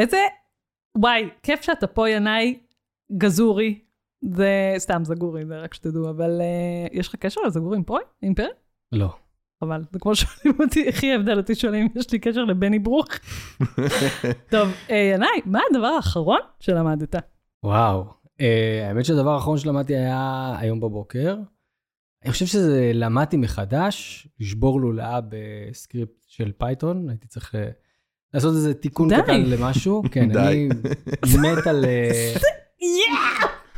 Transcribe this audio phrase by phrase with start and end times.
[0.00, 0.18] איזה,
[0.98, 2.58] וואי, כיף שאתה פה, ינאי
[3.18, 3.80] זגורי.
[4.22, 8.02] זה סתם זגורי, זה רק שתדעו, אבל uh, יש לך קשר לזגורי עם פרוי?
[8.22, 8.54] עם פרק?
[8.92, 9.14] לא.
[9.62, 12.78] אבל זה כמו שואלים אותי, איך יהיה הבדל אותי שואלים אם יש לי קשר לבני
[12.78, 13.06] ברוך.
[14.50, 17.14] טוב, uh, ינאי, מה הדבר האחרון שלמדת?
[17.64, 18.04] וואו.
[18.04, 18.42] Uh,
[18.88, 21.36] האמת שהדבר האחרון שלמדתי היה היום בבוקר.
[22.24, 27.58] אני חושב שזה למדתי מחדש, לשבור לולאה בסקריפט של פייתון, הייתי צריך uh,
[28.34, 29.22] לעשות איזה תיקון.
[29.22, 30.02] קטן למשהו.
[30.12, 30.38] כן.
[30.38, 30.68] אני
[31.42, 31.84] מת על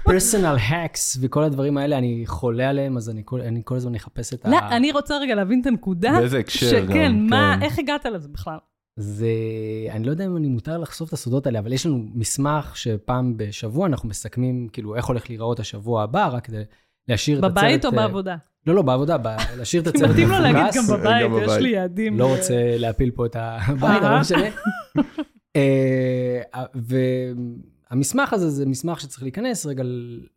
[0.05, 4.35] פרסונל האקס וכל הדברים האלה, אני חולה עליהם, אז אני כל, אני כל הזמן אחפש
[4.35, 4.51] את ה...
[4.51, 6.13] לא, אני רוצה רגע להבין את הנקודה.
[6.21, 7.63] באיזה הקשר שכן, גם, מה, כן.
[7.63, 8.59] איך הגעת לזה בכלל?
[8.97, 9.27] זה,
[9.91, 13.37] אני לא יודע אם אני מותר לחשוף את הסודות האלה, אבל יש לנו מסמך שפעם
[13.37, 16.63] בשבוע אנחנו מסכמים, כאילו, איך הולך להיראות השבוע הבא, רק כדי
[17.09, 17.59] להשאיר את הצוות...
[17.59, 18.37] בבית או אה, בעבודה?
[18.67, 19.17] לא, לא, בעבודה,
[19.57, 20.91] להשאיר את הצוות מתאים לו להגיד מפוקס.
[20.91, 20.97] גם
[21.33, 21.53] בבית, יש.
[21.63, 22.19] לי יעדים.
[22.19, 24.49] לא רוצה להפיל פה את הבית, אבל לא משנה.
[25.57, 26.43] אה,
[27.91, 29.83] והמסמך הזה זה מסמך שצריך להיכנס רגע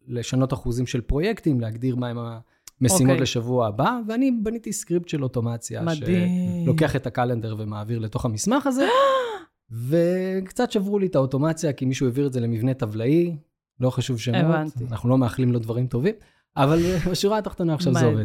[0.08, 3.22] לשנות אחוזים של פרויקטים, להגדיר מהם המשימות אוקיי.
[3.22, 5.82] לשבוע הבא, ואני בניתי סקריפט של אוטומציה.
[5.82, 6.28] מדהים.
[6.64, 8.88] שלוקח את הקלנדר ומעביר לתוך המסמך הזה,
[9.90, 13.36] וקצת שברו לי את האוטומציה, כי מישהו העביר את זה למבנה טבלאי,
[13.80, 14.86] לא חשוב שמות, הבנתי.
[14.92, 16.16] אנחנו לא מאחלים לו דברים טובים,
[16.58, 16.80] אבל
[17.12, 18.24] בשורה התחתונה עכשיו זה עובד.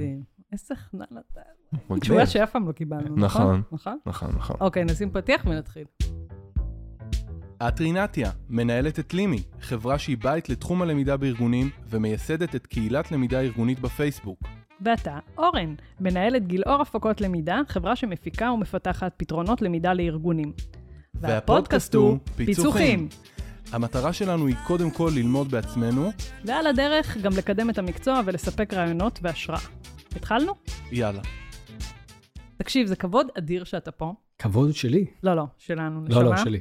[0.53, 1.41] איזה חנן אתה.
[2.01, 3.17] תשובה שאף פעם לא קיבלנו, נכון?
[3.17, 3.63] נכון.
[3.73, 3.99] נכון?
[4.07, 4.57] נכון, נכון.
[4.61, 5.85] אוקיי, נשים פתיח ונתחיל.
[7.69, 13.41] את רינתיה, מנהלת את לימי, חברה שהיא בית לתחום הלמידה בארגונים ומייסדת את קהילת למידה
[13.41, 14.39] ארגונית בפייסבוק.
[14.81, 20.53] ואתה, אורן, מנהלת גילאור הפקות למידה, חברה שמפיקה ומפתחת פתרונות למידה לארגונים.
[21.15, 23.09] והפודקאסט הוא פיצוחים.
[23.73, 26.11] המטרה שלנו היא קודם כל ללמוד בעצמנו,
[26.45, 29.59] ועל הדרך גם לקדם את המקצוע ולספק רעיונות והשראה.
[30.17, 30.53] התחלנו?
[30.93, 31.21] יאללה.
[32.57, 34.13] תקשיב, זה כבוד אדיר שאתה פה.
[34.39, 35.07] כבוד שלי.
[35.23, 36.23] לא, לא, שלנו, נשמה.
[36.23, 36.61] לא, לא, שלי.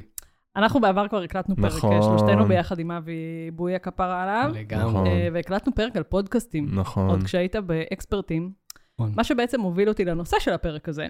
[0.56, 2.02] אנחנו בעבר כבר הקלטנו פרק, נכון.
[2.02, 4.90] שלושתנו ביחד עם אבי בוי הכפרה עליו, לגמרי.
[4.90, 5.06] נכון.
[5.06, 6.68] אה, והקלטנו פרק על פודקאסטים.
[6.74, 7.08] נכון.
[7.08, 8.52] עוד כשהיית באקספרטים.
[8.94, 9.12] נכון.
[9.16, 11.06] מה שבעצם הוביל אותי לנושא של הפרק הזה.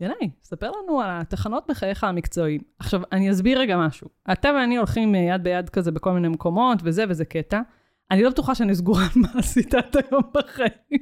[0.00, 2.60] ינאי, ספר לנו על התחנות בחייך המקצועיים.
[2.78, 4.08] עכשיו, אני אסביר רגע משהו.
[4.32, 7.60] אתה ואני הולכים אה, יד ביד כזה בכל מיני מקומות, וזה וזה קטע.
[8.10, 11.00] אני לא בטוחה שאני סגורה על מה עשית עד היום בחיים.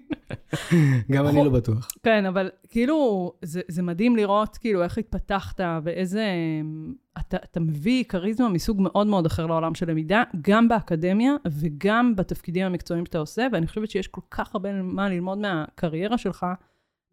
[1.10, 1.88] גם אני לא בטוח.
[2.03, 6.26] כן, אבל כאילו, זה, זה מדהים לראות כאילו איך התפתחת ואיזה...
[7.19, 12.66] אתה, אתה מביא כריזמה מסוג מאוד מאוד אחר לעולם של למידה, גם באקדמיה וגם בתפקידים
[12.66, 16.47] המקצועיים שאתה עושה, ואני חושבת שיש כל כך הרבה מה ללמוד מהקריירה שלך.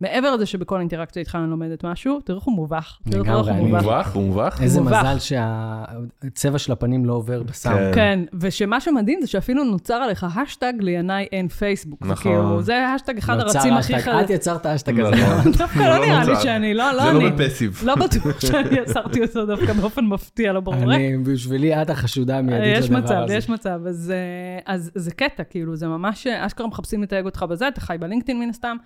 [0.01, 2.97] מעבר לזה שבכל אינטראקציה איתך אני לומדת משהו, תראו איך הוא מובך.
[3.09, 3.83] תראו איך לגמרי, הוא מובך.
[3.83, 4.11] מובך?
[4.13, 4.59] הוא מובך?
[4.61, 5.03] איזה מובך.
[5.03, 7.77] מזל שהצבע של הפנים לא עובר בסאונד.
[7.77, 7.91] כן.
[7.95, 12.05] כן, ושמה שמדהים זה שאפילו נוצר עליך האשטג לינאי אין פייסבוק.
[12.05, 12.31] זה נכון.
[12.31, 14.11] כאילו, זה האשטג אחד הרצים הכי האשטג.
[14.11, 14.23] חד...
[14.23, 15.15] את יצרת האשטג הזה.
[15.15, 15.51] לא.
[15.57, 16.35] דווקא לא לא נראה לי.
[16.41, 17.23] שאני, לא, לא זה אני.
[17.23, 17.81] לא בפסיב.
[17.85, 20.93] לא בטוח שאני יצרתי אותו דווקא באופן מפתיע, לא ברור.
[20.93, 23.35] אני, בשבילי את החשודה המיידית יש לדבר מצב, הזה.
[23.35, 23.79] יש מצב.
[23.87, 27.81] אז, אה, אז זה קטע, כאילו, זה ממש, אה, אשכרה מחפשים לתייג אותך בזה, אתה
[27.81, 28.77] חי בלינקדאין מן הסתם,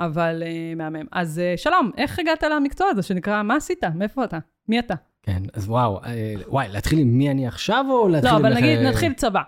[0.00, 1.06] אבל אה, מהמם.
[1.12, 3.84] אז אה, שלום, איך הגעת למקצוע הזה שנקרא, מה עשית?
[3.84, 4.38] מאיפה אתה?
[4.68, 4.94] מי אתה?
[5.22, 8.44] כן, אז וואו, אה, וואי, להתחיל עם מי אני עכשיו או להתחיל לא, עם...
[8.44, 9.40] אבל איך- נגיד, נתחיל צבא.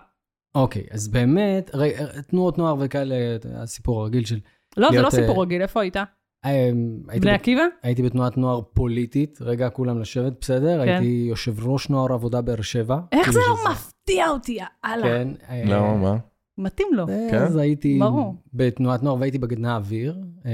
[0.55, 1.93] אוקיי, אז באמת, רי-
[2.27, 3.15] תנועות נוער וכאלה,
[3.55, 4.39] הסיפור הרגיל של...
[4.77, 5.97] לא, זה לא להיות, סיפור אה, רגיל, איפה היית?
[5.97, 6.03] אה,
[7.09, 7.61] הייתי בני ב- עקיבא?
[7.83, 10.85] הייתי בתנועת נוער פוליטית, רגע, כולם לשבת, בסדר?
[10.85, 10.89] כן.
[10.91, 12.99] הייתי יושב ראש נוער עבודה באר שבע.
[13.11, 14.51] איך כאילו זה לא שזה- מפתיע אותי,
[14.85, 15.03] יאללה.
[15.03, 15.27] כן.
[15.49, 16.17] אה, למה, מה?
[16.61, 17.07] מתאים לו.
[17.07, 17.37] כן?
[17.37, 18.35] אז הייתי ברור.
[18.53, 20.19] בתנועת נוער והייתי בגדנ"ע אוויר.
[20.45, 20.51] אה,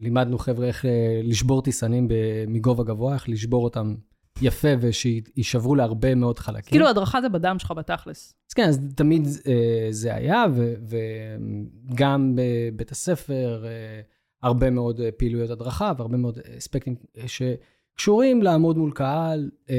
[0.00, 2.08] לימדנו חבר'ה איך אה, לשבור טיסנים
[2.48, 3.94] מגובה גבוה, איך לשבור אותם
[4.42, 6.70] יפה ושיישברו להרבה מאוד חלקים.
[6.70, 8.34] כאילו, הדרכה זה בדם שלך בתכלס.
[8.50, 10.44] אז כן, אז תמיד אה, זה היה,
[10.88, 14.00] וגם בבית הספר, אה,
[14.42, 19.76] הרבה מאוד אה, פעילויות הדרכה והרבה מאוד אספקטים אה, שקשורים לעמוד מול קהל, אה,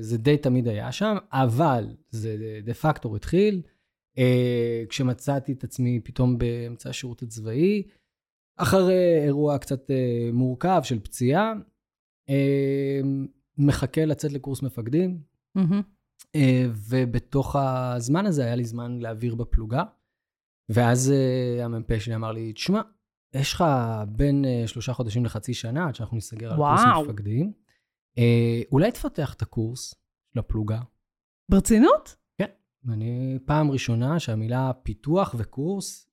[0.00, 3.62] זה די תמיד היה שם, אבל זה דה פקטור התחיל,
[4.18, 7.82] אה, כשמצאתי את עצמי פתאום באמצע השירות הצבאי,
[8.56, 11.52] אחרי אירוע קצת אה, מורכב של פציעה,
[12.28, 13.00] אה,
[13.58, 15.22] מחכה לצאת לקורס מפקדים,
[15.54, 15.82] מהמם.
[16.34, 19.82] אה, ובתוך הזמן הזה היה לי זמן להעביר בפלוגה.
[20.68, 22.80] ואז אה, המ"פ שלי אמר לי, תשמע,
[23.34, 23.64] יש לך
[24.08, 26.80] בין אה, שלושה חודשים לחצי שנה עד שאנחנו נסגר על קורס.
[27.08, 27.52] מפקדים.
[28.18, 29.94] אה, אולי תפתח את הקורס
[30.32, 30.80] של הפלוגה.
[31.48, 32.16] ברצינות?
[32.88, 36.08] אני פעם ראשונה שהמילה פיתוח וקורס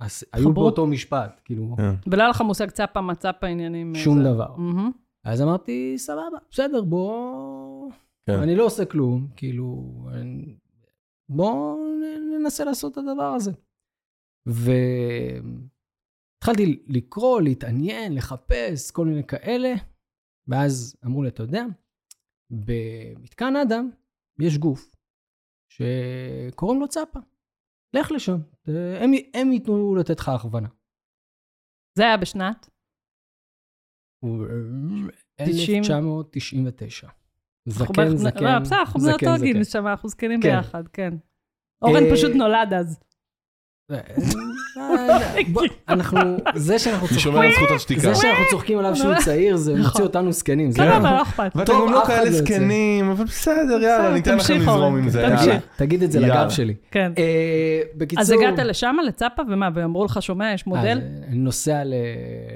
[0.00, 0.52] אז היו?
[0.54, 1.76] באותו משפט, כאילו.
[2.06, 3.94] ולא היה לך מושג צפה מצפה עניינים.
[3.94, 4.24] שום זה.
[4.24, 4.56] דבר.
[5.24, 7.90] אז אמרתי, סבבה, בסדר, בוא...
[8.26, 8.38] כן.
[8.38, 9.92] אני לא עושה כלום, כאילו,
[11.28, 11.76] בוא
[12.38, 13.52] ננסה לעשות את הדבר הזה.
[16.42, 19.74] והתחלתי לקרוא, להתעניין, לחפש, כל מיני כאלה,
[20.48, 21.64] ואז אמרו לי, אתה יודע,
[22.50, 23.90] במתקן אדם
[24.40, 24.91] יש גוף
[25.76, 27.18] שקוראים לו צפה.
[27.96, 28.36] לך לשם,
[29.00, 30.68] הם, הם ייתנו לתת לך הכוונה.
[31.98, 32.68] זה היה בשנת?
[34.24, 34.46] הוא-
[35.36, 35.82] 90.
[35.82, 37.06] 1999.
[37.06, 39.60] אנחנו זקן, בערך- זקן, לא, בסדר, אנחנו בני זקן, אותו גיל, זקן.
[39.60, 40.48] נשמה, אנחנו זקנים כן.
[40.56, 41.14] ביחד, כן.
[41.82, 43.00] אורן אה, פשוט נולד אז.
[45.88, 46.20] אנחנו,
[46.54, 47.98] זה שאנחנו אני שומר על צוחקים.
[47.98, 50.02] זה שאנחנו צוחקים עליו שהוא צעיר, זה מוציא נכון.
[50.02, 50.70] אותנו זקנים.
[50.70, 51.52] זה לא, אכפת.
[51.54, 52.30] ואתם גם לא כאלה לא.
[52.30, 55.26] זקנים, אבל בסדר, יאללה, ניתן לכם לזרום עם זה.
[55.76, 56.20] תגיד את זה.
[56.20, 56.74] לגב שלי.
[56.90, 57.12] כן.
[57.18, 58.22] אה, בקיצור...
[58.22, 61.00] אז הגעת לשם, לצפה, ומה, ואמרו לך, שומע, יש מודל?
[61.02, 61.82] אה, אני נוסע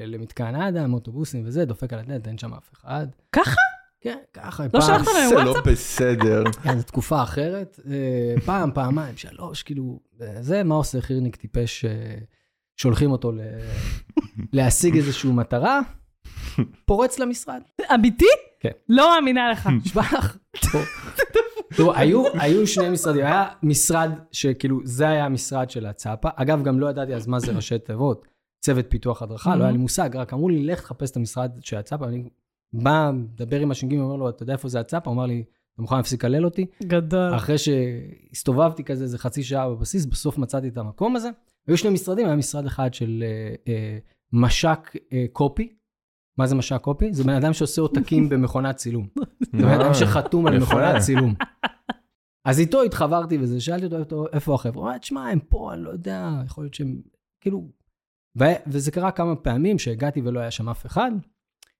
[0.06, 3.06] למתקן אדם, אוטובוסים וזה, דופק על הדלת, אין שם אף אחד.
[3.32, 3.75] ככה?
[4.06, 4.64] כן, ככה.
[4.64, 5.66] לא פעם- שלחת להם זה לא וואטסאפ?
[5.66, 6.44] בסדר.
[6.62, 7.80] כן, זו תקופה אחרת.
[7.90, 11.90] אה, פעם, פעמיים, שלוש, כאילו, אה, זה, מה עושה חירניק טיפש אה,
[12.76, 13.40] שולחים אותו ל-
[14.52, 15.80] להשיג איזושהי מטרה?
[16.84, 17.60] פורץ למשרד.
[17.94, 18.24] אמיתי?
[18.60, 18.70] כן.
[18.88, 19.66] לא מאמינה לך.
[19.84, 20.36] נשבע לך.
[21.76, 26.28] תראו, היו, היו שני משרדים, היה משרד שכאילו, זה היה המשרד של הצאפה.
[26.36, 28.26] אגב, גם לא ידעתי אז מה זה ראשי תיבות,
[28.60, 31.76] צוות פיתוח הדרכה, לא היה לי מושג, רק אמרו לי, לך תחפש את המשרד של
[31.76, 32.06] הצאפה.
[32.82, 35.10] בא, מדבר עם הש"ג, אומר לו, אתה יודע איפה זה הצאפה?
[35.10, 35.44] הוא אמר לי,
[35.74, 36.66] אתה מוכן להפסיק לקלל אותי?
[36.82, 37.36] גדול.
[37.36, 41.30] אחרי שהסתובבתי כזה איזה חצי שעה בבסיס, בסוף מצאתי את המקום הזה.
[41.68, 43.98] היו שני משרדים, היה משרד אחד של אה, אה,
[44.32, 45.72] מש"ק אה, קופי.
[46.38, 47.12] מה זה מש"ק קופי?
[47.14, 49.08] זה בן אדם שעושה עותקים במכונת צילום.
[49.52, 50.58] זה בן אדם שחתום על.
[50.58, 51.34] מכונת צילום.
[52.44, 55.82] אז איתו התחברתי וזה, שאלתי אותו "איפה- איפה החבר'ה, הוא אמר, תשמע, הם פה, אני
[55.82, 57.00] לא יודע, יכול להיות שהם,
[57.40, 57.68] כאילו...
[58.38, 61.10] ו- וזה קרה כמה פעמים שהגעתי ולא היה שם אף אחד.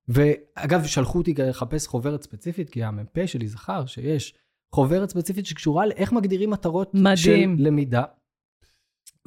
[0.08, 4.34] ואגב, שלחו אותי לחפש חוברת ספציפית, כי המ"פ שלי זכר שיש
[4.74, 7.16] חוברת ספציפית שקשורה לאיך מגדירים מטרות מדהים.
[7.16, 8.04] של למידה.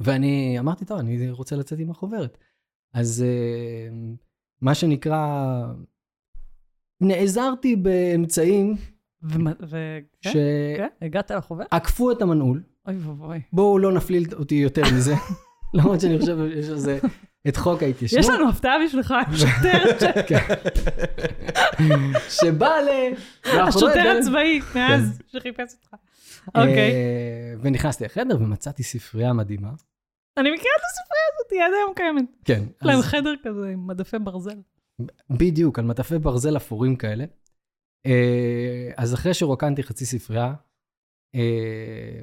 [0.00, 2.38] ואני אמרתי, טוב, אני רוצה לצאת עם החוברת.
[2.94, 3.88] אז אה,
[4.60, 5.62] מה שנקרא,
[7.00, 8.76] נעזרתי באמצעים
[9.22, 9.98] ומה- ו...
[10.22, 10.30] כן?
[10.30, 11.06] שעקפו כן?
[11.06, 11.66] הגעת לחוברת?
[12.12, 12.62] את המנעול.
[12.86, 13.40] אוי ואבוי.
[13.52, 15.14] בואו לא נפליל אותי יותר מזה.
[15.74, 16.98] למרות שאני חושב שיש לזה
[17.48, 18.24] את חוק ההתיישנות.
[18.24, 20.54] יש לנו הפתעה בשבילך, שוטר, ש- כן.
[22.28, 22.88] שבא ל...
[23.46, 24.16] מאחורי השוטר.
[24.20, 25.94] הצבאי מאז שחיפש אותך.
[26.48, 26.90] אוקיי.
[26.92, 29.70] אה, ונכנסתי לחדר ומצאתי ספרייה מדהימה.
[30.36, 32.24] אני מכירה את הספרייה הזאת, היא עד היום קיימת.
[32.44, 32.62] כן.
[32.82, 34.56] להם חדר כזה עם מדפי ברזל.
[35.30, 37.24] בדיוק, על מטפי ברזל אפורים כאלה.
[38.06, 40.54] אה, אז אחרי שרוקנתי חצי ספרייה,
[41.34, 42.20] אה,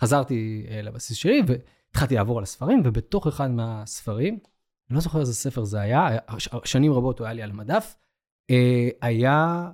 [0.00, 1.42] חזרתי לבסיס שלי
[1.88, 4.38] והתחלתי לעבור על הספרים, ובתוך אחד מהספרים,
[4.90, 6.08] אני לא זוכר איזה ספר זה היה,
[6.64, 7.96] שנים רבות הוא היה לי על המדף,
[8.50, 9.70] אה, היה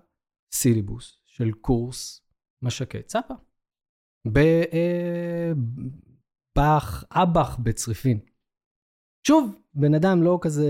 [0.52, 2.26] סילבוס של קורס
[2.62, 3.34] משקי צפה.
[6.56, 8.20] בבח, אב"ח בצריפין.
[9.26, 10.68] שוב, בן אדם לא כזה...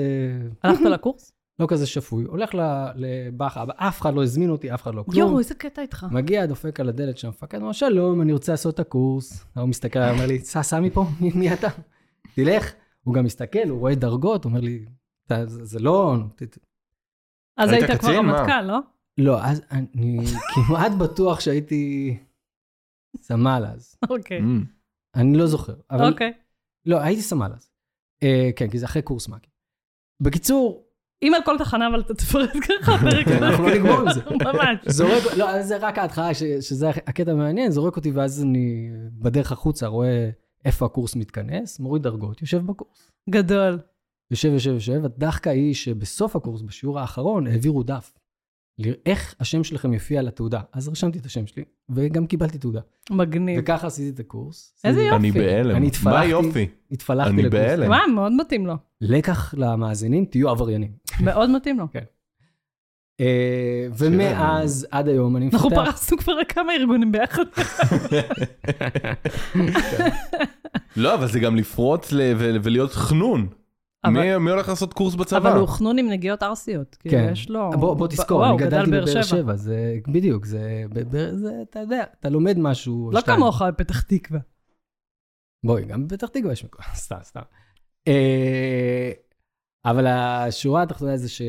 [0.63, 1.33] הלכת לקורס?
[1.59, 5.03] לא כזה שפוי, הולך ל- לבאח אבא, אף אחד לא הזמין אותי, אף אחד לא
[5.03, 5.17] כלום.
[5.19, 6.07] יואו, איזה קטע איתך.
[6.11, 9.45] מגיע, דופק על הדלת של המפקד, אומר, שלום, אני רוצה לעשות את הקורס.
[9.57, 11.69] הוא מסתכל אומר לי, סע, סע מפה, מי, מי אתה?
[12.35, 12.73] תלך.
[13.03, 14.85] הוא גם מסתכל, הוא רואה דרגות, אומר לי,
[15.27, 16.17] "אתה- זה, זה לא...
[16.37, 16.59] ת- ת-"
[17.57, 18.17] אז היית כבר?
[18.19, 18.79] רמטכ"ל, לא?
[19.19, 20.19] לא, אז אני
[20.55, 22.17] כמעט בטוח שהייתי
[23.17, 23.97] סמל אז.
[24.11, 24.39] אוקיי.
[24.41, 24.67] Mm.
[25.15, 26.13] אני לא זוכר, אבל...
[26.13, 26.33] אוקיי.
[26.87, 27.71] לא, הייתי סמל אז.
[28.23, 29.51] אה, כן, כי זה אחרי קורס מ"כים.
[30.23, 30.84] בקיצור,
[31.25, 32.51] אם על כל תחנה, אבל אתה תפרט
[32.81, 33.27] ככה פרק.
[33.29, 34.21] כן, אנחנו לא נגמור עם זה.
[34.45, 34.79] ממש.
[34.97, 39.87] זורק, לא, זה רק ההתחלה, ש- שזה הקטע המעניין, זורק אותי ואז אני בדרך החוצה
[39.87, 40.31] רואה
[40.65, 43.11] איפה הקורס מתכנס, מוריד דרגות, יושב בקורס.
[43.31, 43.79] גדול.
[44.31, 48.13] יושב, יושב, יושב, הדחקה היא שבסוף הקורס, בשיעור האחרון, העבירו דף.
[49.07, 50.61] איך השם שלכם יופיע על התעודה.
[50.73, 52.81] אז רשמתי את השם שלי, וגם קיבלתי תעודה.
[53.11, 53.61] מגניב.
[53.63, 54.75] וככה עשיתי את הקורס.
[54.85, 55.71] איזה עשיתי- אני בהלם.
[55.71, 56.67] אני מה התפלחתי, יופי.
[56.91, 57.63] התפלחתי אני לקורס.
[57.63, 57.89] בהלם.
[57.89, 58.75] וואי, מאוד מתאים לו.
[59.01, 60.93] לקח למאזינים, תהיו עבריינים.
[61.21, 61.87] מאוד מתאים לו.
[63.21, 65.85] אה, ומאז עד היום אני אנחנו מפתח...
[65.85, 67.43] פרסנו כבר לכמה ארגונים ביחד.
[70.97, 73.49] לא, אבל זה גם לפרוץ ולהיות חנון.
[74.05, 75.39] אבל- מי מי הולך לעשות קורס בצבא?
[75.39, 76.95] אבל הוא חנון עם נגיעות ערסיות.
[77.01, 77.29] כאילו, כן.
[77.33, 77.71] יש לו...
[77.73, 79.77] בוא, בוא תזכור, וואו, אני גדל גדלתי באר בבאר שבע, זה
[80.09, 83.07] בדיוק, זה, בבאר- זה, אתה יודע, אתה לומד משהו.
[83.07, 83.21] או לא.
[83.21, 84.41] כמוך בפתח תקווה.
[85.65, 87.41] בואי, גם בפתח תקווה יש מקום, סתם, סתם.
[89.85, 91.43] אבל השורה התחתונה זה ש...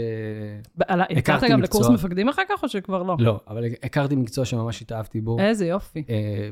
[0.77, 1.81] ב- על- יצאת הכרתי גם מקצוע.
[1.81, 3.15] לקורס מפקדים אחר כך, או שכבר לא?
[3.19, 5.39] לא, אבל הכרתי מקצוע שממש התאהבתי בו.
[5.39, 6.03] איזה יופי.
[6.09, 6.49] אה,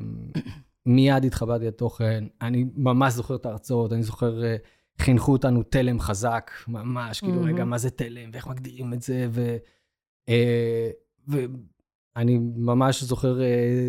[0.86, 4.56] מיד התחברתי לתוכן, אני ממש זוכר את ההרצאות, אני זוכר, אה,
[4.98, 7.42] חינכו אותנו תלם חזק, ממש, כאילו.
[7.44, 9.58] רגע, מה זה תלם, ואיך מגדירים את זה, ו...
[10.30, 10.90] אה,
[11.28, 13.40] ואני ממש זוכר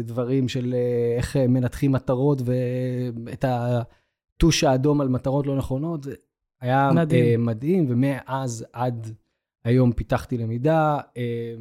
[0.05, 0.75] דברים של
[1.17, 6.07] איך מנתחים מטרות, ואת הטוש האדום על מטרות לא נכונות,
[6.65, 7.45] היה מדהים.
[7.45, 9.11] מדהים, מדהים ומאז עד
[9.65, 10.99] היום פיתחתי למידה.
[11.17, 11.55] אה,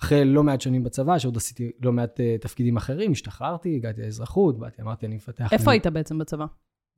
[0.00, 4.58] אחרי לא מעט שנים בצבא, שעוד עשיתי לא מעט uh, תפקידים אחרים, השתחררתי, הגעתי לאזרחות,
[4.58, 5.52] באתי, אמרתי, אני מפתח...
[5.52, 5.72] איפה אני...
[5.72, 6.46] היית בעצם בצבא?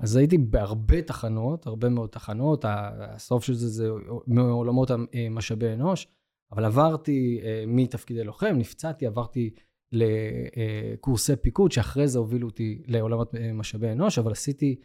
[0.00, 3.88] אז הייתי בהרבה תחנות, הרבה מאוד תחנות, הסוף של זה זה
[4.26, 6.08] מעולמות המשאבי אנוש,
[6.52, 9.50] אבל עברתי מתפקידי לוחם, נפצעתי, עברתי
[9.92, 14.80] לקורסי פיקוד, שאחרי זה הובילו אותי לעולמות משאבי אנוש, אבל עשיתי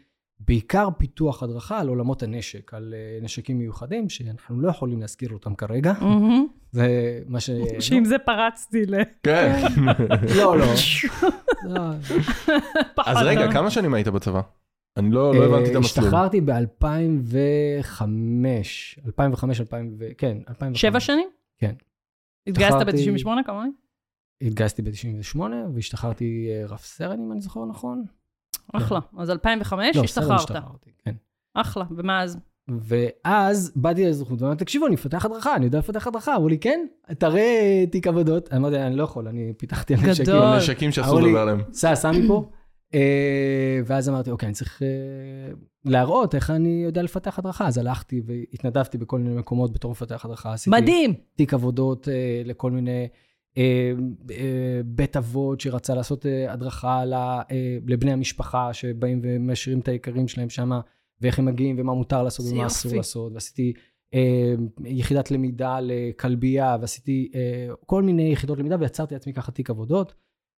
[0.48, 5.56] בעיקר פיתוח הדרכה על עולמות הנשק, על uh, נשקים מיוחדים, שאנחנו לא יכולים להזכיר אותם
[5.56, 5.94] כרגע.
[6.72, 6.88] זה
[7.28, 7.50] מה ש...
[7.80, 8.96] שעם זה פרצתי ל...
[9.24, 9.62] כן.
[10.38, 10.66] לא, לא.
[13.06, 14.42] אז רגע, כמה שנים היית בצבא?
[14.98, 16.06] אני לא לא הבנתי את המסלול.
[16.06, 18.02] השתחררתי ב-2005,
[19.06, 20.82] 2005, 2000, כן, 2005.
[20.82, 21.30] שבע שנים?
[21.58, 21.74] כן.
[22.48, 23.70] התגייסת השתחררתי- ב-98 כמוני?
[24.42, 25.40] התגייסתי ב-98
[25.74, 28.04] והשתחררתי אה, רב סרן, אם אני זוכר נכון.
[28.74, 29.00] אחלה.
[29.18, 30.52] אז 2005 לא, השתחררת.
[31.06, 31.16] כן.
[31.54, 31.86] אחלה.
[31.92, 32.38] ומה אז?
[32.80, 36.36] ואז באתי לאזרחות ואמרתי, תקשיבו, אני מפתח הדרכה, אני יודע לפתח הדרכה.
[36.36, 36.86] אמרו לי, כן,
[37.18, 38.54] תראה תיק עבודות.
[38.54, 40.26] אמרתי, אני לא יכול, אני פיתחתי על נשקים.
[40.26, 40.58] גדול.
[40.58, 41.62] נשקים שאסור לדבר עליהם.
[41.74, 42.50] סע, סע מפה.
[42.94, 44.88] אה, ואז אמרתי, אוקיי, אני צריך אה,
[45.86, 47.68] להראות איך אני יודע לפתח הדרכה.
[47.68, 50.54] אז הלכתי והתנדבתי בכל מיני מקומות בתור מפתח הדרכה.
[50.54, 51.14] עשיתי מדהים.
[51.36, 53.08] תיק עבודות אה, לכל מיני
[54.86, 57.42] בית אבות שרצה לעשות אה, הדרכה אה,
[57.88, 60.72] לבני המשפחה שבאים ומשאירים את היקרים שלהם שם,
[61.22, 62.66] ואיך הם מגיעים ומה מותר לעשות ומה.
[62.66, 63.34] אסור לעשות.
[63.34, 63.74] ועשיתי
[64.14, 64.54] אה,
[64.86, 70.14] יחידת למידה לכלבייה, ועשיתי אה, כל מיני יחידות למידה, ויצרתי לעצמי ככה תיק עבודות.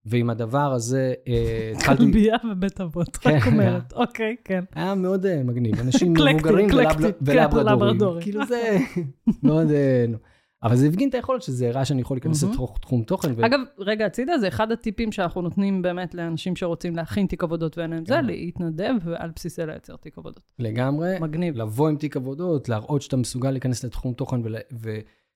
[0.04, 2.04] ועם הדבר הזה אה, התחלתי...
[2.04, 3.92] כלבייה ובית אבות, כן, רק אומרת.
[3.92, 4.64] אוקיי, כן.
[4.74, 6.76] היה מאוד אה, מגניב, אנשים מבוגרים כן,
[7.22, 7.66] ולברדורים.
[7.66, 8.22] לברדורים.
[8.22, 8.78] כאילו זה
[9.42, 9.66] מאוד...
[10.62, 12.54] אבל זה הפגין את היכולת שזה הראה שאני יכול להיכנס מהמם.
[12.54, 13.32] לתוך תחום תוכן.
[13.36, 17.78] ו- אגב, רגע, הצידה, זה אחד הטיפים שאנחנו נותנים באמת לאנשים שרוצים להכין תיק עבודות
[17.78, 18.20] ואין להם זה.
[18.20, 20.42] להתנדב ועל בסיסי לייצר תיק עבודות.
[20.58, 21.56] לגמרי, מגניב.
[21.56, 24.56] לבוא עם תיק עבודות, להראות שאתה מסוגל להיכנס לתחום תוכן ול-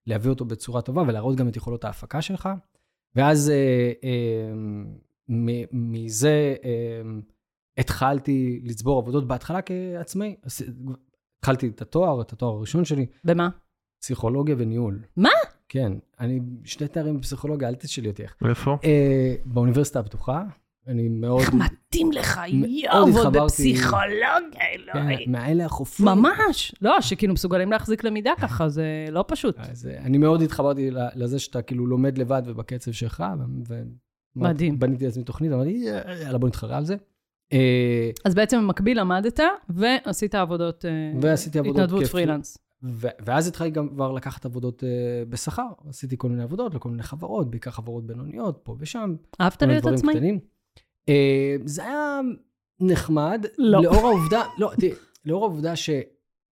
[0.07, 2.49] ולהביא אותו בצורה טובה, ולהראות גם את יכולות ההפקה שלך.
[3.15, 4.53] ואז אה, אה,
[5.29, 7.03] מ- מזה אה,
[7.79, 10.37] התחלתי לצבור עבודות בהתחלה כעצמאי.
[11.39, 13.49] התחלתי את התואר, את התואר הראשון שלי, במה?
[14.01, 14.99] פסיכולוגיה וניהול.
[15.17, 15.31] מה?
[15.69, 18.37] כן, אני שני תארים בפסיכולוגיה, אל תשאלי אותי איך.
[18.49, 18.77] איפה?
[18.85, 20.43] אה, באוניברסיטה הפתוחה,
[20.89, 21.41] אני מאוד...
[21.41, 24.61] איך מתאים לך, יואו, בפסיכולוגיה, כן,
[24.95, 25.33] אלוהים.
[25.33, 26.09] מהאלה החופרים.
[26.09, 26.75] ממש.
[26.83, 29.59] לא, שכאילו מסוגלים להחזיק למידה ככה, זה לא פשוט.
[29.59, 33.25] אז אה, אני מאוד התחברתי לזה שאתה כאילו לומד לבד ובקצב שלך.
[33.39, 33.83] ו- ו-
[34.37, 34.79] מדהים.
[34.79, 35.85] בניתי לעצמי תוכנית, אמרתי,
[36.23, 36.97] יאללה, בוא נתחרה על זה.
[37.53, 42.11] אה, אז בעצם במקביל למדת, ועשית עבודות, אה, ועשיתי עבודות התנדבות כיף.
[42.11, 42.59] פרילנס.
[42.83, 44.89] ואז התחלתי גם כבר לקחת עבודות אה,
[45.29, 45.69] בשכר.
[45.89, 49.15] עשיתי כל מיני עבודות לכל מיני חברות, בעיקר חברות בינוניות, פה ושם.
[49.41, 50.39] אהבת להיות עצמאי?
[51.09, 52.21] אה, זה היה
[52.81, 53.47] נחמד.
[53.59, 53.83] לא.
[53.83, 54.93] לאור העובדה, לא, תראי,
[55.25, 55.73] לאור העובדה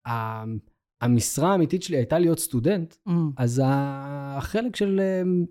[0.04, 3.12] שהמשרה האמיתית שלי הייתה להיות סטודנט, Mm.
[3.36, 5.44] אז החלק של, אמ,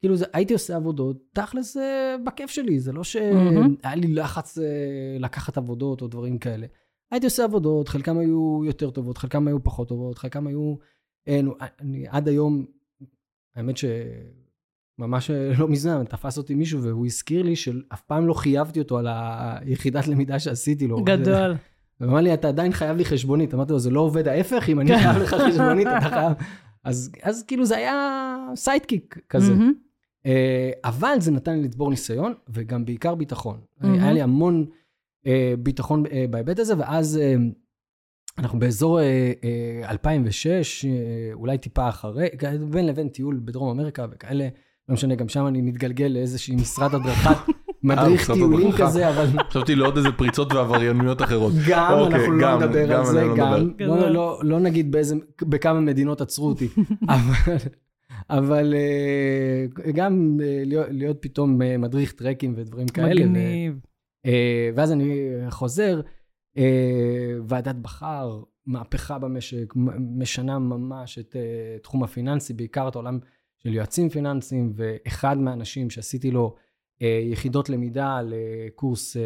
[0.00, 3.04] כאילו, זה, הייתי עושה עבודות, תכלס אה, בכיף שלי, זה לא.
[3.04, 4.64] שהיה לי לחץ אה,
[5.18, 6.66] לקחת עבודות או דברים כאלה.
[7.12, 10.74] הייתי עושה עבודות, חלקם היו יותר טובות, חלקם היו פחות טובות, חלקם היו...
[11.28, 12.64] אה, נו, אני עד היום,
[13.56, 18.78] האמת שממש אה, לא מזמן, תפס אותי מישהו והוא הזכיר לי שאף פעם לא חייבתי
[18.78, 21.04] אותו על היחידת למידה שעשיתי לו.
[21.04, 21.56] גדול.
[21.98, 23.54] הוא אמר לי, אתה עדיין חייב לי חשבונית.
[23.54, 26.32] אמרתי לו, זה לא עובד ההפך, אם אני חייב לך חשבונית, אתה חייב...
[26.84, 29.54] אז, אז כאילו זה היה sidekick כזה.
[30.26, 33.60] אה, אבל זה נתן לי לצבור ניסיון, וגם בעיקר ביטחון.
[33.80, 33.94] מהמם.
[33.94, 34.81] היה לי המון אה,
[35.58, 37.34] ביטחון אה, בהיבט הזה, ואז אה,
[38.38, 40.90] אנחנו באזור אה, אה, 2006, אה,
[41.32, 42.28] אולי טיפה אחרי,
[42.70, 44.48] בין לבין טיול בדרום אמריקה וכאלה,
[44.88, 47.36] לא משנה, גם שם אני מתגלגל לאיזושהי משרד הדרכת
[47.82, 48.72] מדריך טיולים.
[48.72, 51.52] כזה, אבל חשבתי לעוד איזה פריצות ועבריינויות אחרות.
[51.68, 53.72] גם, אוקיי, אנחנו לא נדבר על זה, לא גם.
[53.80, 54.10] לא.
[54.10, 54.96] לא, לא נגיד
[55.42, 56.68] בכמה מדינות עצרו אותי,
[57.08, 57.56] אבל,
[58.30, 63.26] אבל אה, גם אה, להיות, פתאום אה, מדריך טרקים ודברים כאלה.
[63.26, 63.80] מגניב.
[64.26, 66.00] אה, ואז אני חוזר,
[66.56, 69.72] אה, ועדת בכר, מהפכה במשק,
[70.16, 73.18] משנה ממש את אה, תחום הפיננסי, בעיקר את העולם
[73.58, 76.54] של יועצים פיננסיים, ואחד מהאנשים שעשיתי לו
[77.32, 79.16] יחידות למידה לקורס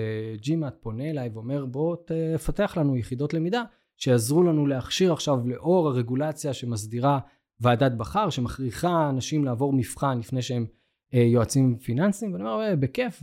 [0.42, 3.62] GMAT פונה אליי ואומר, בוא תפתח לנו יחידות למידה
[3.96, 7.18] שיעזרו לנו להכשיר עכשיו לאור הרגולציה שמסדירה
[7.60, 10.66] ועדת בכר, שמכריחה אנשים לעבור מבחן לפני שהם
[11.12, 13.22] יועצים פיננסיים, ואני אומר, "אה, בכיף,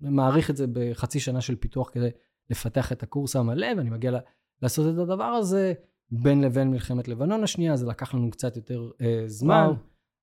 [0.00, 2.08] ומעריך את זה בחצי שנה של פיתוח כדי
[2.50, 4.12] לפתח את הקורס המלא, ואני מגיע
[4.62, 5.72] לעשות את הדבר הזה
[6.10, 9.74] בין לבין מלחמת לבנון השנייה, זה לקח לנו קצת יותר אה, זמן, וואו.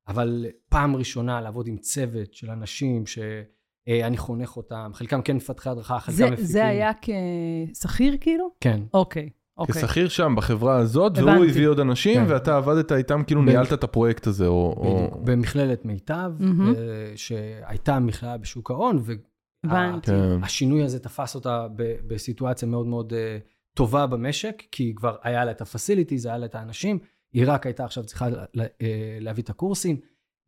[0.08, 6.00] אבל פעם ראשונה לעבוד עם צוות של אנשים שאני חונך אותם, חלקם כן מפתחי הדרכה,
[6.00, 6.46] חלקם זה- מפיקים.
[6.46, 6.91] זה היה
[7.74, 8.50] כשכיר כאילו?
[8.62, 8.82] כן.
[8.94, 9.29] אוקיי.
[9.58, 9.82] אוקיי.
[9.82, 11.50] כשכיר שם בחברה הזאת, והוא הבנתי.
[11.50, 12.32] הביא עוד אנשים, כן.
[12.32, 13.53] ואתה עבדת איתם, כאילו בדיוק.
[13.53, 14.53] ניהלת את הפרויקט הזה, או...
[14.77, 15.22] או- בדיוק.
[15.24, 16.32] במכללת מיטב.
[16.41, 16.74] אה,
[17.15, 19.00] שהייתה מכללה בשוק ההון,
[19.72, 20.12] הבנתי.
[20.12, 20.38] כן.
[20.41, 21.67] והשינוי הזה תפס אותה
[22.07, 23.38] בסיטואציה מאוד מאוד אה,
[23.74, 27.00] טובה במשק, כי כבר היה לה את הפסיליטיז, היה לה את האנשים,
[27.34, 30.00] היא רק הייתה עכשיו צריכה אה, להביא את הקורסים,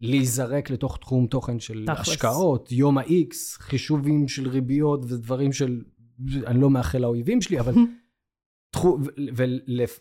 [0.01, 2.07] להיזרק לתוך תחום תוכן של תכלס.
[2.07, 5.81] השקעות, יום ה-X, חישובים של ריביות ודברים של,
[6.45, 7.73] אני לא מאחל לאויבים שלי, אבל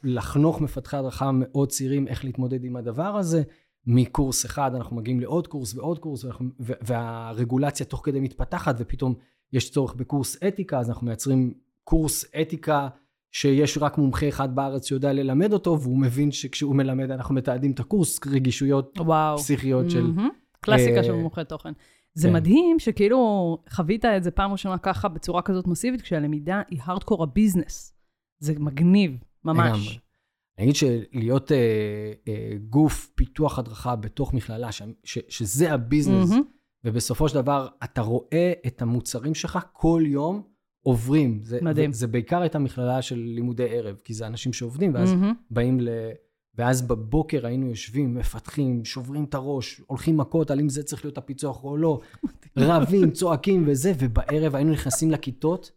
[0.04, 3.42] ולחנוך מפתחי הדרכה מאוד צעירים איך להתמודד עם הדבר הזה.
[3.87, 9.14] מקורס אחד אנחנו מגיעים לעוד קורס ועוד קורס, ואנחנו, והרגולציה תוך כדי מתפתחת, ופתאום
[9.52, 12.88] יש צורך בקורס אתיקה, אז אנחנו מייצרים קורס אתיקה
[13.33, 17.81] שיש רק מומחה אחד בארץ שיודע ללמד אותו, והוא מבין שכשהוא מלמד אנחנו מתעדים את
[17.81, 19.38] הקורס, רגישויות וואו.
[19.38, 20.02] פסיכיות של...
[20.02, 20.28] מהמם.
[20.61, 21.73] קלאסיקה אה, של מומחי תוכן.
[22.14, 22.35] זה כן.
[22.35, 27.95] מדהים שכאילו חווית את זה פעם ראשונה ככה בצורה כזאת מסיבית, כשהלמידה היא הארדקור הביזנס.
[28.38, 30.00] זה מגניב, ממש.
[30.60, 31.56] אגיד שלהיות אה,
[32.28, 36.42] אה, גוף פיתוח הדרכה בתוך מכללה, ש, ש, שזה הביזנס, מהמם.
[36.84, 40.42] ובסופו של דבר אתה רואה את המוצרים שלך כל יום
[40.82, 41.40] עוברים.
[41.42, 41.92] זה, מדהים.
[41.92, 45.34] זה בעיקר הייתה מכללה של לימודי ערב, כי זה אנשים שעובדים, ואז מהמם.
[45.50, 45.88] באים ל...
[46.58, 51.18] ואז בבוקר היינו יושבים, מפתחים, שוברים את הראש, הולכים מכות על אם זה צריך להיות
[51.18, 52.00] הפיצוח או לא,
[52.56, 55.70] רבים, צועקים וזה, ובערב היינו נכנסים לכיתות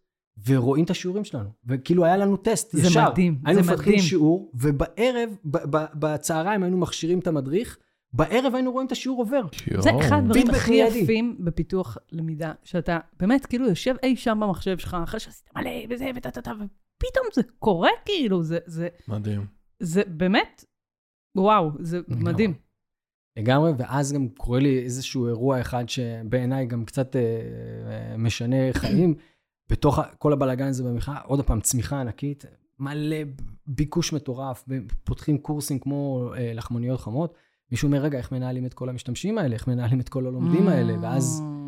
[0.48, 1.50] ורואים את השיעורים שלנו.
[1.66, 3.12] וכאילו היה לנו טסט, זה ישר.
[3.12, 4.08] מדהים, היינו זה מפתחים מדהים.
[4.08, 7.78] שיעור, ובערב, ב- ב- בצהריים היינו מכשירים את המדריך,
[8.14, 9.42] בערב היינו רואים את השיעור עובר.
[9.80, 10.02] זה יואו.
[10.02, 10.74] אחד הדברים הכי.
[10.74, 16.10] יפים בפיתוח למידה, שאתה באמת כאילו יושב אי שם במחשב שלך, אחרי שעשית מלא וזה
[16.16, 19.46] וטה טה טה, ופתאום זה קורה כאילו, זה, זה, מדהים.
[19.80, 20.66] זה באמת,
[21.38, 22.00] וואו, זה.
[22.08, 22.54] מדהים.
[23.40, 29.16] לגמרי, ואז גם קורה לי איזשהו אירוע אחד שבעיניי גם קצת אה, אה, משנה חיים.
[29.70, 32.46] בתוך כל הבלאגן הזה במכללה, עוד פעם, צמיחה ענקית,
[32.80, 33.18] מלא
[33.68, 34.66] ביקוש מטורף,
[35.04, 37.34] פותחים קורסים כמו אה, לחמניות חמות.
[37.72, 39.54] מישהו אומר, רגע, איך מנהלים את כל המשתמשים האלה?
[39.54, 40.94] איך מנהלים את כל הלומדים האלה?
[41.02, 41.60] ואז Mm.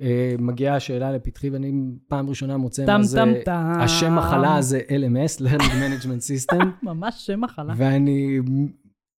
[0.00, 1.72] אה, מגיעה השאלה לפתחי, ואני
[2.08, 3.22] פעם ראשונה מוצא מה זה...
[3.56, 6.64] השם מחלה זה LMS, Learning Management System.
[6.82, 7.74] ממש שם מחלה.
[7.76, 8.40] ואני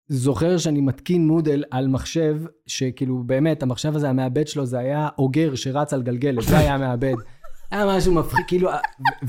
[0.09, 5.55] זוכר שאני מתקין מודל על מחשב, שכאילו באמת, המחשב הזה, המעבד שלו, זה היה אוגר
[5.55, 7.15] שרץ על גלגלת, זה היה המעבד.
[7.71, 8.73] היה משהו מפחיד, כאילו, ו-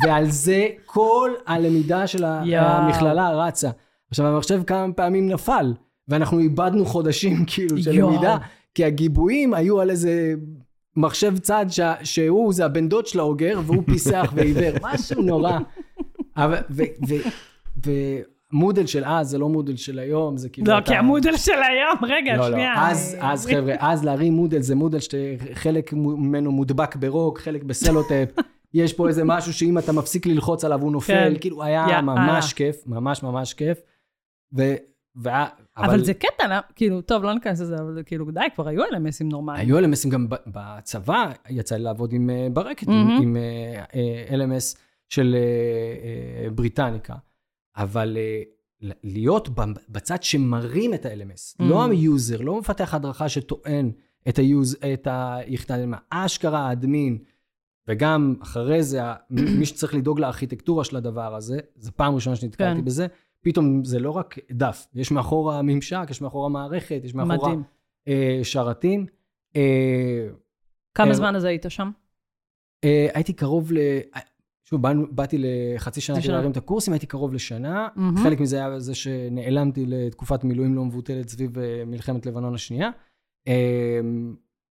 [0.03, 2.23] ועל זה כל הלמידה של.
[2.61, 3.69] המכללה רצה.
[4.09, 5.73] עכשיו, המחשב כמה פעמים נפל,
[6.07, 7.91] ואנחנו איבדנו חודשים, כאילו, של.
[8.09, 8.37] למידה,
[8.75, 10.33] כי הגיבויים היו על איזה
[10.95, 15.57] מחשב צד ש- שהוא, זה הבן דוד של האוגר, והוא פיסח ועיוור, משהו נורא.
[16.37, 16.83] אבל, ו...
[17.85, 18.19] ו-
[18.53, 20.67] ומודל של אז זה לא מודל של היום, זה כאילו...
[20.71, 22.51] לא, אתה- כי המודל של היום, רגע, לא, לא.
[22.51, 22.73] שנייה.
[22.89, 28.29] אז, אז חבר'ה, אז להרים מודל זה מודל שחלק ממנו מודבק ברוק, חלק בסלוטאפ.
[28.73, 31.39] יש פה איזה משהו שאם אתה מפסיק ללחוץ עליו הוא נופל, כן.
[31.39, 32.01] כאילו היה יאללה.
[32.01, 33.77] ממש כיף, ממש ממש כיף.
[34.57, 34.73] ו...
[35.23, 35.29] ו...
[35.77, 36.55] אבל זה קטע, לא?
[36.75, 39.67] כאילו, טוב, לא ניכנס לזה, אבל כאילו, די, כבר היו LMSים נורמליים.
[39.67, 43.21] היו LMSים גם בצבא, יצא לי לעבוד עם אה, ברקת, עם, מהמם.
[43.21, 43.37] עם
[43.95, 44.77] אה, LMS
[45.09, 47.13] של אה, אה, בריטניקה.
[47.77, 48.41] אבל אה,
[49.03, 49.49] להיות
[49.89, 51.89] בצד שמרים את ה-LMS, לא Mm.
[51.89, 53.91] ה user, לא מפתח הדרכה שטוען
[54.29, 55.75] את, ה use, את היחידה,
[56.09, 57.17] אשכרה האדמין,
[57.87, 59.01] וגם אחרי זה,
[59.59, 62.85] מי שצריך לדאוג לארכיטקטורה של הדבר הזה, זו פעם ראשונה שנתקלתי כן.
[62.85, 63.07] בזה,
[63.41, 67.63] פתאום זה לא רק דף, יש מאחורה ממשק, יש מאחורה מערכת, יש מדהים.
[68.07, 69.05] אה, שרתים.
[69.55, 70.27] אה,
[70.93, 71.91] כמה אה, זמן אז היית שם?
[72.83, 73.77] אה, הייתי קרוב ל...
[74.69, 76.31] שוב, באתי לחצי שנה כדי.
[76.31, 77.87] להרים את הקורסים, הייתי קרוב לשנה.
[77.95, 78.17] מהמם.
[78.17, 82.89] חלק מזה היה זה שנעלמתי לתקופת מילואים לא מבוטלת סביב אה, מלחמת לבנון השנייה.
[83.47, 83.99] אה,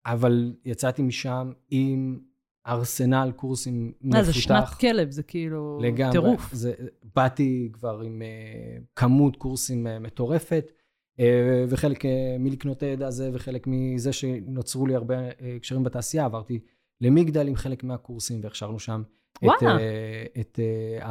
[0.06, 2.18] אבל יצאתי משם עם
[2.66, 4.44] ארסנל קורסים מה, זה מפותח.
[4.44, 6.12] שנת כלב, זה כאילו לגמרי.
[6.12, 6.52] טירוף.
[6.52, 6.72] זה,
[7.16, 10.72] באתי כבר עם uh, כמות קורסים uh, מטורפת,
[11.20, 11.22] uh,
[11.68, 16.60] וחלק uh, מלקנות הידע הזה, וחלק מזה שנוצרו לי הרבה uh, קשרים בתעשייה, עברתי
[17.00, 19.02] למגדל עם חלק מהקורסים, והכשרנו שם
[19.42, 19.78] וואלה.
[20.40, 20.58] את
[21.00, 21.04] uh,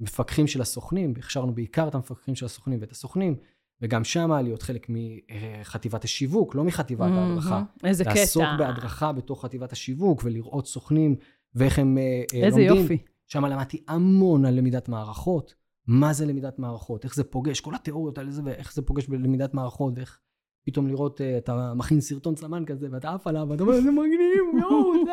[0.00, 3.36] המפקחים של הסוכנים, הכשרנו בעיקר את המפקחים של הסוכנים ואת הסוכנים,
[3.82, 7.50] וגם שם להיות חלק מחטיבת השיווק, לא מחטיבת ההדרכה.
[7.50, 7.64] מהמם.
[7.84, 8.14] איזה קטע.
[8.14, 11.16] לעסוק בהדרכה בתוך חטיבת השיווק, ולראות סוכנים,
[11.54, 12.82] ואיך הם אה, אה, איזה לומדים.
[12.82, 12.98] יופי.
[13.26, 15.54] שם למדתי המון על למידת מערכות.
[15.86, 17.04] מה זה למידת מערכות?
[17.04, 17.60] איך זה פוגש?
[17.60, 20.20] כל התיאוריות על זה, ואיך זה פוגש בלמידת מערכות, ואיך
[20.66, 24.60] פתאום לראות, אה, אתה מכין סרטון צלמן כזה, ואתה עף עליו, ואתה אומר, זה מגניב,
[24.60, 25.10] יואו, זה...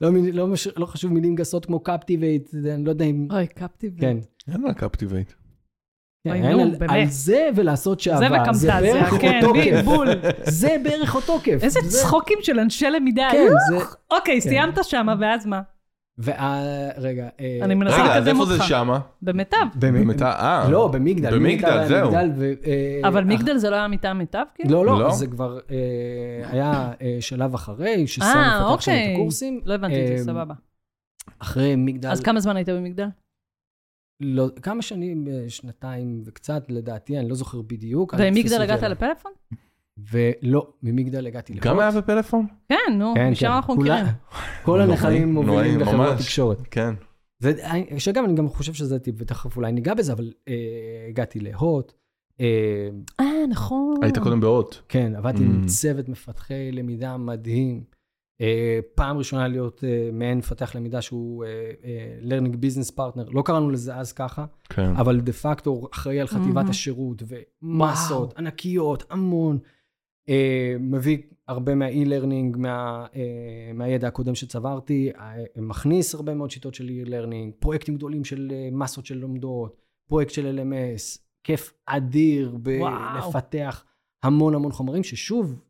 [0.00, 3.28] לא, לא, לא חשוב מילים גסות כמו קפטיבייט, אני לא יודע אם...
[3.32, 4.00] אוי, קפטיב.
[4.00, 4.16] כן.
[4.52, 5.32] אין לה קפטיבייט.
[6.24, 6.90] כן, על- באמת.
[6.90, 8.18] על זה ולעשות שעבר.
[8.18, 9.84] זה וקמטזיה, בערך כן, אותו בי- כיף.
[9.84, 10.08] בול.
[10.60, 11.62] זה בערך אותו כיף.
[11.62, 13.28] איזה זה- צחוקים של אנשי למידה.
[13.32, 13.46] כן.
[13.70, 13.84] זה...
[14.10, 14.48] אוקיי, כן.
[14.48, 15.60] סיימת שמה, ואז מה?
[16.18, 17.28] ורגע,
[17.62, 18.64] אני מנסה רגע, אז לקדם איפה זה אותך.
[18.64, 19.00] שמה?
[19.22, 19.56] במיטב.
[19.78, 20.68] במיטב, אה.
[20.70, 21.34] לא, במגדל.
[21.38, 22.12] במגדל, זהו.
[22.14, 24.70] אה, אבל אח- מגדל זה לא היה מטעם מיטב, כאילו?
[24.70, 25.00] לא, לא?
[25.00, 28.30] לא, זה כבר אה, היה אה, שלב אחרי, שסם אה,
[28.70, 29.14] מפתח שם את אוקיי.
[29.14, 29.60] הקורסים.
[29.64, 30.54] לא הבנתי את אה, זה, סבבה.
[31.38, 33.06] אחרי מגדל, אז כמה זמן היית במגדל?
[34.22, 38.14] לא, כמה שנים, אה, שנתיים וקצת, לדעתי, אני לא זוכר בדיוק.
[38.14, 38.82] אותי הגעת.
[38.82, 39.32] לפלאפון?
[40.12, 41.64] ולא, ממגדל הגעתי להוט.
[41.66, 42.46] גם היה בפלאפון?
[42.68, 43.52] כן, נו, כן, משם כן.
[43.52, 44.04] אנחנו מכירים.
[44.62, 46.20] כל הנחלים מובילים לחברות ממש.
[46.22, 46.58] תקשורת.
[46.70, 46.94] כן.
[47.38, 47.52] זה-
[47.98, 50.54] שגם אני גם חושב שזה טיפ, ותכף אולי ניגע בזה, אבל אה,
[51.08, 51.92] הגעתי להוט.
[52.40, 52.88] אה,
[53.20, 53.94] אה, נכון.
[54.02, 54.82] היית קודם באות.
[54.88, 55.68] כן, עבדתי עם Mm.
[55.68, 57.84] צוות מפתחי למידה מדהים.
[58.40, 61.48] אה, פעם ראשונה להיות אה, מעין מפתח למידה שהוא אה,
[61.84, 64.90] אה, learning business partner, לא קראנו לזה אז ככה, כן.
[64.96, 66.70] אבל דה פקטו אחראי על חטיבת מהמם.
[66.70, 67.22] השירות
[67.62, 69.58] ומסות ענקיות, המון.
[70.30, 76.88] אה, מביא הרבה מה-e-learning, מה, אה, מהידע הקודם שצברתי, אה, מכניס הרבה מאוד שיטות של
[76.88, 79.76] e-learning, פרויקטים גדולים של מסות של לומדות,
[80.08, 82.56] פרויקט של LMS, כיף אדיר.
[82.62, 83.84] בלפתח
[84.22, 85.60] המון המון חומרים, ששוב,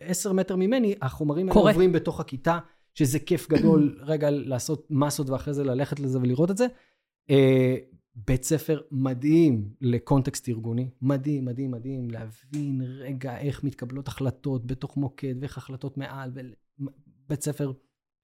[0.00, 1.60] עשר מטר ממני, החומרים האלה.
[1.60, 2.58] עוברים בתוך הכיתה,
[2.94, 6.66] שזה כיף גדול רגע לעשות מסות ואחרי זה ללכת לזה ולראות את זה.
[8.16, 15.34] בית ספר מדהים לקונטקסט ארגוני, מדהים, מדהים, מדהים, להבין רגע איך מתקבלות החלטות בתוך מוקד
[15.40, 16.84] ואיך החלטות מעל, ו-
[17.28, 17.72] בית ספר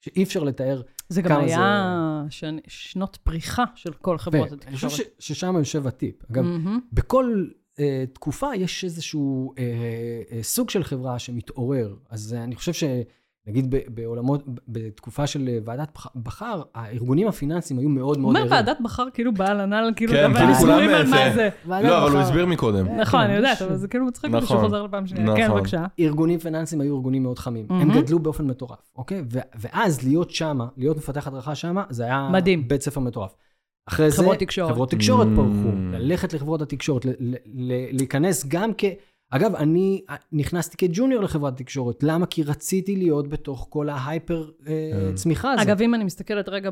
[0.01, 0.83] שאי אפשר לתאר.
[1.09, 5.11] זה גם כמה היה שנ- שנות פריחה של כל חברות ואני חושב התקשורת.
[5.19, 6.31] ש- ששם יושב הטיפ.
[6.31, 6.81] אגב, מהמם.
[6.93, 7.79] בכל uh,
[8.13, 11.97] תקופה יש איזשהו uh, uh, סוג של חברה שמתעורר.
[12.11, 13.07] אז uh, אני חושב שנגיד
[13.49, 18.47] ב- בעולמות, ב- בתקופה של אה, ועדת בח- בחר, הארגונים הפיננסיים היו מאוד מאוד אומר
[18.51, 21.49] ועדת בחר כאילו בעל הנ"ל, כאילו, כן, כאילו כולם על מה זה- זה.
[21.67, 22.21] ועדת לא, אבל הוא.
[22.21, 22.87] הסביר מקודם.
[23.01, 24.37] נכון, אני יודעת, אבל זה כאילו מצחיק נכון.
[24.37, 25.37] אותי שהוא חוזר לפעם שנייה.
[25.37, 25.57] כן, נכון.
[25.59, 25.85] בבקשה.
[26.01, 27.67] ארגונים פיננסיים היו ארגונים מאוד חמים.
[27.71, 27.93] הם.
[27.93, 29.23] גדלו באופן מטורף, אוקיי?
[29.33, 32.29] ו- ואז להיות שמה, להיות מפתח הדרכה שמה, זה היה...
[32.33, 32.69] מדהים.
[32.69, 33.35] בית ספר מטורף.
[33.89, 34.17] אחרי זה...
[34.17, 34.73] חברות תקשורת.
[34.73, 35.37] חברות תקשורת Mm.
[35.37, 35.69] פרחו.
[35.93, 38.85] ללכת לחברות התקשורת, ל- ל- ל- להיכנס גם כ...
[39.35, 42.03] אגב, אני נכנסתי כג'וניור לחברת תקשורת.
[42.03, 42.27] למה?
[42.27, 45.14] כי רציתי להיות בתוך כל ההייפר אה, כן.
[45.14, 45.66] צמיחה הזאת.
[45.66, 46.71] אגב, אם אני מסתכלת רגע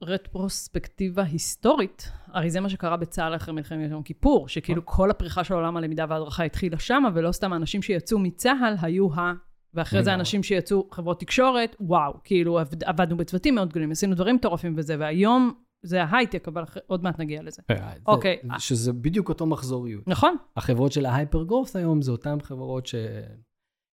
[0.00, 5.54] ברטרוספקטיבה היסטורית, הרי זה מה שקרה בצה"ל אחרי מלחמת יום כיפור, שכאילו כל הפריחה של
[5.54, 9.32] עולם הלמידה וההדרכה התחילה שמה, ולא סתם האנשים שיצאו מצה"ל היו ה...
[9.74, 10.14] ואחרי זה.
[10.14, 14.96] אנשים שיצאו חברות תקשורת, וואו, כאילו עבד, עבדנו בצוותים מאוד גדולים, עשינו דברים מטורפים וזה,
[14.98, 17.62] והיום זה ההייטק, אבל עוד מעט נגיע לזה.
[17.70, 18.38] אה, אוקיי.
[18.58, 20.08] שזה בדיוק אותו מחזוריות.
[20.08, 20.36] נכון?
[20.56, 22.94] החברות של ההייפר גרוס היום זה אותן חברות ש...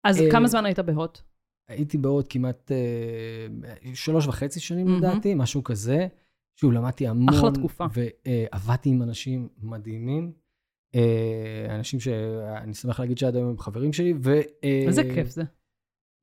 [0.04, 1.20] אז אה, כמה זמן היית בהוט?
[1.68, 4.88] הייתי בעוד כמעט אה, שלוש וחצי שנים.
[4.88, 6.06] לדעתי, משהו כזה.
[6.56, 7.34] שוב, למדתי המון.
[7.34, 7.86] אחלה תקופה.
[7.92, 10.32] ועבדתי עם אנשים מדהימים.
[10.94, 14.14] אה, אנשים שאני שמח להגיד שעד היום הם חברים שלי.
[14.22, 14.30] ו,
[14.64, 15.42] אה, איזה כיף זה.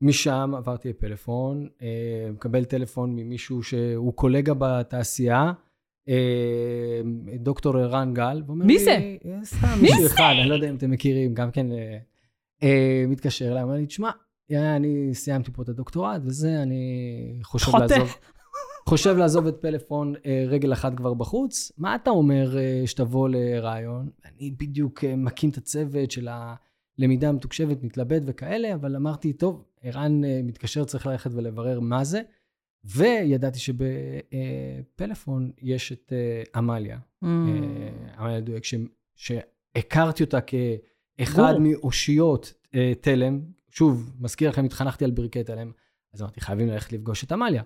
[0.01, 5.51] משם עברתי לפלאפון, אה, מקבל טלפון ממישהו שהוא קולגה בתעשייה,
[6.09, 7.01] אה,
[7.39, 8.91] דוקטור ערן גל, מי זה?
[8.91, 11.67] "אה, סתם מישהו אחד, אני לא יודע אם אתם מכירים, גם כן
[13.07, 14.09] מתקשר אליי, אומר לי, תשמע,
[14.51, 17.71] אני סיימתי פה את הדוקטורט וזה, אני חושב.
[17.75, 18.15] לעזוב.
[18.89, 20.13] חושב לעזוב את פלאפון
[20.47, 22.55] רגל אחת כבר בחוץ, מה אתה אומר
[22.85, 24.09] שתבוא לרעיון?
[24.25, 26.27] אני בדיוק מקים את הצוות של
[26.99, 32.21] הלמידה המתוקשבת, מתלבט וכאלה, אבל אמרתי, טוב, ערן אה, מתקשר, צריך ללכת ולברר מה זה,
[32.85, 37.27] וידעתי שבפלאפון יש את אה, עמליה, Mm.
[37.27, 38.75] אה, עמליה דואק, ש-
[39.15, 41.53] שהכרתי אותה כאחד.
[41.59, 42.53] מאושיות
[43.01, 43.39] תלם.
[43.71, 45.71] שוב, מזכיר לכם, התחנכתי על ברכי תלם,
[46.13, 47.63] אז אמרתי, חייבים ללכת לפגוש את עמליה.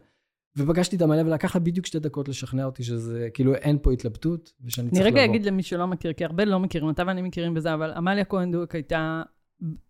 [0.57, 4.53] ופגשתי את עמליה ולקח לה בדיוק שתי דקות לשכנע אותי שזה, כאילו, אין פה התלבטות,
[4.61, 5.19] ושאני אני צריך לבוא.
[5.19, 8.25] רגע אגיד למי שלא מכיר, כי הרבה לא מכירים, אתה ואני מכירים בזה, אבל עמליה
[8.25, 9.23] כהן דוק הייתה,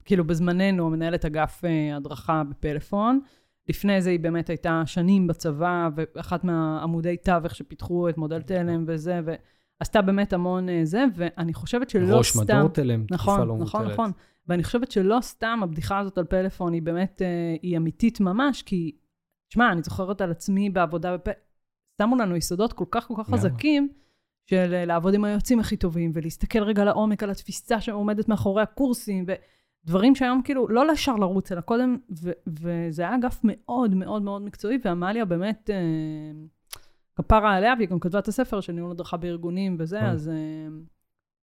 [0.06, 3.20] כאילו בזמננו, מנהלת אגף אה, הדרכה בפלאפון.
[3.70, 9.20] לפני זה היא באמת הייתה שנים בצבא, ואחת מהעמודי תווך שפיתחו את מודל תלם וזה,
[9.80, 12.58] ועשתה באמת המון אה, זה, ואני חושבת שלא ראש סתם...
[12.58, 13.94] מדור תלם, תקופה נכון, לא נכון, מבוטלת.
[13.94, 14.12] נכון.
[14.48, 18.92] ואני חושבת שלא סתם הבדיחה הזאת על פלאפון היא באמת, אה, היא אמיתית ממש, כי,
[19.50, 21.28] תשמע, אני זוכרת על עצמי בעבודה בפ...
[22.02, 23.30] שמו לנו יסודות כל כך כל כך.
[23.30, 23.90] חזקים,
[24.50, 29.26] של לעבוד עם היועצים הכי טובים, ולהסתכל רגע לעומק על התפיסה שעומדת מאחורי הקורסים,
[29.86, 34.42] ודברים שהיום כאילו, לא לשאר לרוץ, אלא קודם, ו- וזה היה אגף מאוד מאוד מאוד
[34.42, 36.32] מקצועי, ועמליה באמת, אה,
[37.16, 40.06] כפרה עליה, והיא גם כתבה את הספר של ניהול הדרכה בארגונים וזה, כן.
[40.06, 40.68] אז אה,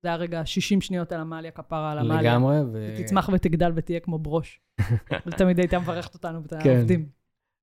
[0.03, 2.33] זה היה רגע 60 שניות על עמליה, כפרה על עמליה.
[2.33, 2.95] לגמרי, ו...
[2.97, 4.61] תצמח ותגדל ותהיה כמו ברוש.
[5.27, 6.71] ותמיד הייתה מברכת אותנו, ואת כן.
[6.71, 7.07] העובדים.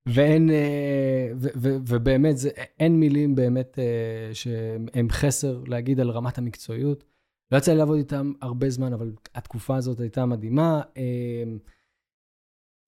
[0.06, 6.38] ואין, אה, ו- ו- ובאמת, זה, אין מילים באמת אה, שהם חסר להגיד על רמת
[6.38, 7.04] המקצועיות.
[7.52, 10.80] לא יצא לי לעבוד איתם הרבה זמן, אבל התקופה הזאת הייתה מדהימה.
[10.96, 11.44] אה,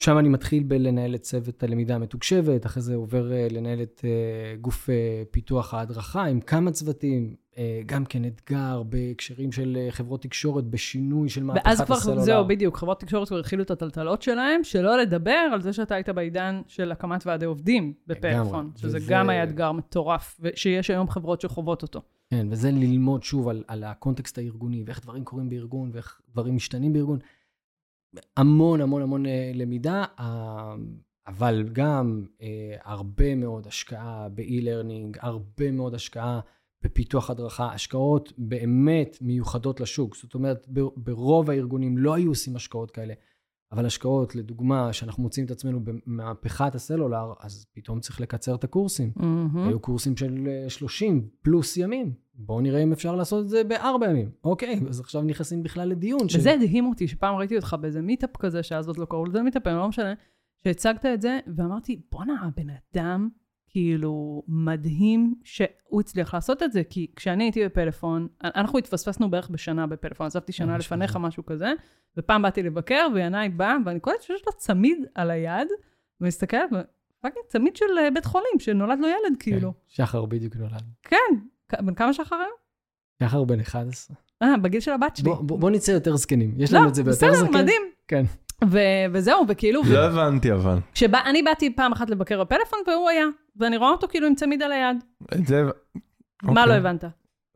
[0.03, 4.57] שם אני מתחיל בלנהל את צוות הלמידה המתוקשבת, אחרי זה עובר אה, לנהל את אה,
[4.57, 7.37] גוף אה, פיתוח ההדרכה עם כמה צוותים,
[7.87, 12.01] גם כן אתגר בהקשרים של אה, חברות תקשורת, בשינוי של מהפכת ואז הסלולר.
[12.17, 15.95] כבר, זהו, בדיוק, חברות תקשורת כבר התחילו את הטלטלות שלהם, שלא לדבר על זה שאתה
[15.95, 21.09] היית בעידן של הקמת ועדי עובדים בפלאפון, שזה וזה- גם היה אתגר מטורף, ושיש היום
[21.09, 22.03] חברות שחוות אותו.
[22.31, 26.93] כן, וזה ללמוד שוב על, על הקונטקסט הארגוני, ואיך דברים קורים בארגון, ואיך דברים משתנים
[26.93, 27.19] בארגון.
[28.37, 30.75] המון המון המון אה, למידה, אה,
[31.27, 32.49] אבל גם אה,
[32.85, 36.41] הרבה מאוד השקעה ב-e-learning, הרבה מאוד השקעה
[36.85, 40.17] בפיתוח הדרכה, השקעות באמת מיוחדות לשוק.
[40.17, 40.67] זאת אומרת,
[40.97, 43.15] ברוב הארגונים לא היו עושים השקעות כאלה,
[43.73, 49.13] אבל השקעות, לדוגמה, שאנחנו מוצאים את עצמנו במהפכת הסלולר, אז פתאום צריך לקצר את הקורסים.
[49.17, 49.69] מהמם.
[49.69, 52.13] היו קורסים של אה, 30 פלוס ימים.
[52.35, 54.31] בואו נראה אם אפשר לעשות את זה בארבע ימים.
[54.45, 56.29] אוקיי, אז עכשיו נכנסים בכלל לדיון.
[56.29, 59.43] של- וזה הדהים אותי, שפעם ראיתי אותך באיזה מיטאפ כזה, שאז עוד לא קראו לזה
[59.43, 60.15] מיטאפ, לא משנה,
[60.65, 63.29] שהצגת את זה, ואמרתי, בואנה, הבן אדם,
[63.73, 69.87] כאילו, מדהים שהוא הצליח לעשות את זה, כי כשאני הייתי בפלאפון, אנחנו התפספסנו בערך בשנה
[69.87, 71.17] בפלאפון, עזבתי שנה משהו לפניך.
[71.17, 71.73] משהו כזה,
[72.17, 75.69] ופעם באתי לבקר, וינאי בא, ואני קולטת שיש לו צמיד על היד,
[76.21, 76.71] ומסתכלת,
[77.21, 79.73] fucking צמיד של אה, בית חולים, שנולד לו ילד, כן, כאילו.
[79.89, 80.83] שחר בדיוק נולד.
[81.03, 81.17] כן,
[81.81, 82.57] בן כמה שחר היום?
[83.23, 84.17] שחר בן 11.
[84.43, 85.25] אה, בגיל של הבת שלי.
[85.25, 86.55] בוא, בוא, בוא נצא יותר זקנים.
[86.57, 87.47] יש לנו את זה ביותר לא, זקן.
[87.47, 87.83] בסדר, מדהים.
[88.09, 88.25] כן.
[88.71, 88.79] ו-
[89.13, 90.79] וזהו, וכאילו, לא הבנתי אבל.
[90.95, 93.25] כשאני באתי פעם אחת לבקר בפלאפון, והוא היה,
[93.57, 94.97] ואני רואה אותו כאילו עם צמיד על היד.
[95.35, 95.63] את זה...
[96.43, 96.67] מה אוקיי.
[96.67, 97.05] לא הבנת?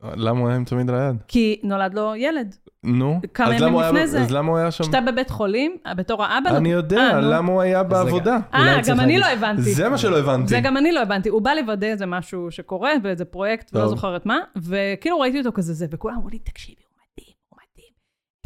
[0.03, 1.15] למה הוא היה עם צמיד על היד?
[1.27, 2.55] כי נולד לו ילד.
[2.83, 3.19] נו.
[3.33, 4.21] כמה אז ימים למה הוא היה- לפני זה.
[4.21, 4.83] אז למה הוא היה שם?
[4.83, 6.49] כשאתה בבית חולים, בתור האבא...
[6.57, 7.31] אני אה, יודע, נו.
[7.31, 8.37] למה הוא היה בעבודה?
[8.53, 9.19] אה, גם אני.
[9.19, 9.61] לא הבנתי.
[9.61, 10.47] זה מה שלא הבנתי.
[10.47, 11.29] זה גם אני לא הבנתי.
[11.29, 13.89] הוא בא לוודא איזה משהו שקורה, ואיזה פרויקט, ולא טוב.
[13.89, 17.93] זוכרת מה, וכאילו ראיתי אותו כזה זה, וכולם אמרו לי, תקשיבי, הוא מדהים, הוא מדהים.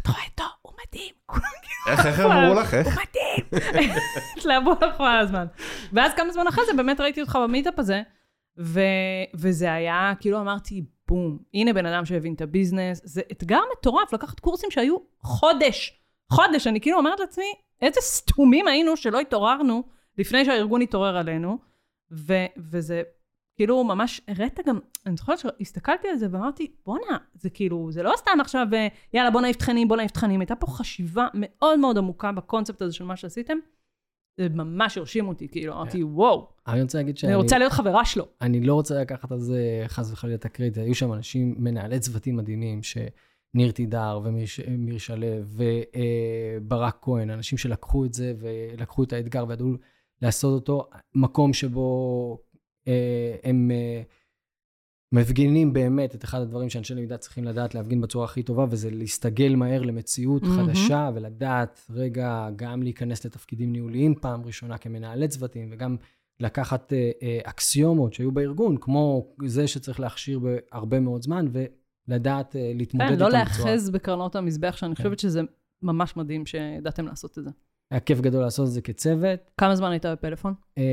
[0.02, 0.44] את רואה אותו,
[0.88, 1.14] מדהים.
[1.26, 1.42] כולם
[1.88, 2.74] איך איך הם אמרו לך?
[2.74, 2.86] איך?
[2.86, 3.62] הוא מדהים.
[4.36, 5.46] התלהבו לך כל הזמן.
[5.92, 8.02] ואז כמה זמן אחרי זה באמת ראיתי אותך במיטאפ הזה,
[8.58, 8.80] ו...
[9.34, 13.00] וזה היה, כאילו אמרתי, בום, הנה בן אדם שהבין את הביזנס.
[13.04, 16.00] זה אתגר מטורף לקחת קורסים שהיו חודש.
[16.32, 19.82] חודש, אני כאילו אומרת לעצמי, איזה סתומים היינו שלא התעוררנו
[20.18, 21.58] לפני שהארגון התעורר עלינו,
[22.12, 22.34] ו...
[22.70, 23.02] וזה
[23.56, 28.12] כאילו ממש הראת גם, אני זוכרת שהסתכלתי על זה ואמרתי, בואנה, זה כאילו, זה לא
[28.16, 30.40] סתם עכשיו, אה, יאללה, בוא נעיף תכנים, בוא נעיף תכנים.
[30.40, 33.58] הייתה פה חשיבה מאוד מאוד עמוקה בקונספט הזה של מה שעשיתם.
[34.40, 38.04] זה ממש הרשים אותי, כאילו, אמרתי, וואו, אני רוצה להגיד שאני אני רוצה להיות חברה
[38.04, 38.24] שלו.
[38.40, 40.78] אני לא רוצה לקחת על זה חס וחלילה את הקרדיט.
[40.78, 45.26] היו שם אנשים, מנהלי צוותים מדהימים, שניר תידר ומיר שלו
[46.62, 49.70] וברק כהן, אנשים שלקחו את זה ולקחו את האתגר וידעו
[50.22, 52.51] לעשות אותו, מקום שבו אה,
[53.44, 54.02] הם אה,
[55.12, 59.54] מפגינים באמת את אחד הדברים שאנשי למידה צריכים לדעת להפגין בצורה הכי טובה, וזה להסתגל
[59.54, 60.66] מהר למציאות מהמם.
[60.66, 65.96] חדשה ולדעת רגע גם להיכנס לתפקידים ניהוליים פעם ראשונה כמנהלי צוותים, וגם
[66.40, 72.72] לקחת אה, אה, אקסיומות שהיו בארגון, כמו זה שצריך להכשיר בהרבה מאוד זמן, ולדעת אה,
[72.74, 73.44] להתמודד כן, איתם לא בצורה...
[73.44, 75.02] להאחז בקרנות המזבח, שאני כן.
[75.02, 75.40] חושבת שזה
[75.82, 77.50] ממש מדהים שידעתם לעשות את זה.
[77.92, 79.40] היה כיף גדול לעשות את זה כצוות.
[79.58, 80.54] כמה זמן היית בפלאפון?
[80.78, 80.84] אה,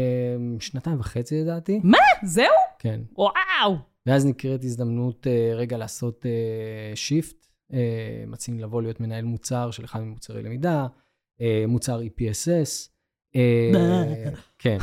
[0.60, 1.82] שנתיים וחצי לדעתי.
[2.24, 2.46] זהו?
[2.80, 3.02] כן.
[3.18, 3.76] וואו!
[4.06, 7.36] ואז נקראת הזדמנות אה, רגע לעשות אה, shift.
[8.28, 10.88] מציעים לבוא להיות מנהל מוצר של אחד ממוצרי למידה,
[11.68, 12.90] מוצר EPSS.
[14.60, 14.78] כן.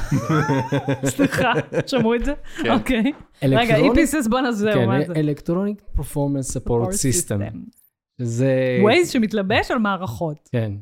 [1.05, 1.53] סליחה,
[1.87, 2.35] שמעו את זה?
[2.63, 2.73] כן.
[2.73, 3.13] אוקיי.
[3.43, 5.13] רגע, EPSS, בוא נעשה, כן, מה זה?
[5.17, 7.41] electronic performance support system.
[8.19, 8.79] שזה...
[8.83, 10.49] ווייז שמתלבש על מערכות.
[10.53, 10.73] כן.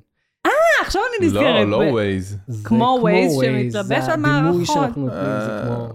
[0.84, 1.66] אה, עכשיו אני נזכרת.
[1.68, 2.38] לא, לא ווייז.
[2.64, 4.66] כמו Waze, שמתלבש זה על הדימוי מערכות.
[4.66, 5.88] שאנחנו נותנים, זה אה, כמו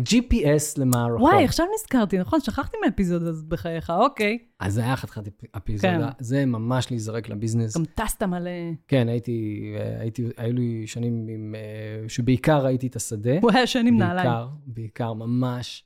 [0.00, 1.20] GPS למערכות.
[1.20, 2.40] וואי, עכשיו נזכרתי, נכון?
[2.40, 4.38] שכחתי מהאפיזודה הזאת בחייך, אוקיי.
[4.60, 5.22] אז זה היה חתיכת
[5.56, 6.10] אפיזודה.
[6.10, 6.24] כן.
[6.24, 7.76] זה ממש להיזרק לביזנס.
[7.76, 8.50] גם טסת מלא.
[8.88, 9.62] כן, הייתי,
[9.98, 13.38] הייתי, היו לי שנים עם, אה, שבעיקר ראיתי את השדה.
[13.42, 14.30] הוא היה שנים נעליים.
[14.30, 15.84] בעיקר, בעיקר, ממש.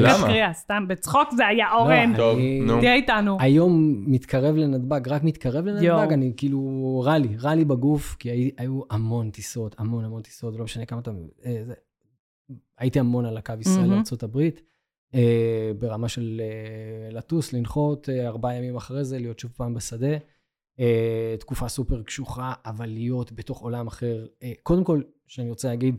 [0.00, 0.26] דקת למה?
[0.26, 2.10] קריאה, סתם בצחוק זה היה אורן.
[2.12, 2.80] לא, טוב, אני- נו.
[2.80, 3.36] תהיה איתנו.
[3.40, 6.12] היום מתקרב לנתב"ג, רק מתקרב לנתב"ג.
[6.12, 6.60] אני כאילו,
[7.04, 10.86] רע לי, רע לי בגוף, כי הי- היו המון טיסות, המון המון טיסות, לא משנה
[10.86, 11.10] כמה אתה...
[11.46, 11.74] אה, זה-
[12.78, 13.86] הייתי המון על הקו ישראל.
[13.90, 14.38] לארה"ב,
[15.14, 20.16] אה, ברמה של אה, לטוס, לנחות, אה, ארבעה ימים אחרי זה, להיות שוב פעם בשדה.
[20.80, 24.26] אה, תקופה סופר קשוחה, אבל להיות בתוך עולם אחר.
[24.42, 25.96] אה, קודם כל, שאני רוצה להגיד,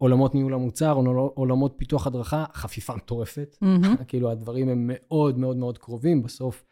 [0.00, 3.56] עולמות ניהול המוצר, עול- עולמות פיתוח הדרכה, חפיפה מטורפת.
[3.60, 3.96] מהמם.
[4.08, 6.64] כאילו הדברים הם מאוד מאוד מאוד קרובים, בסוף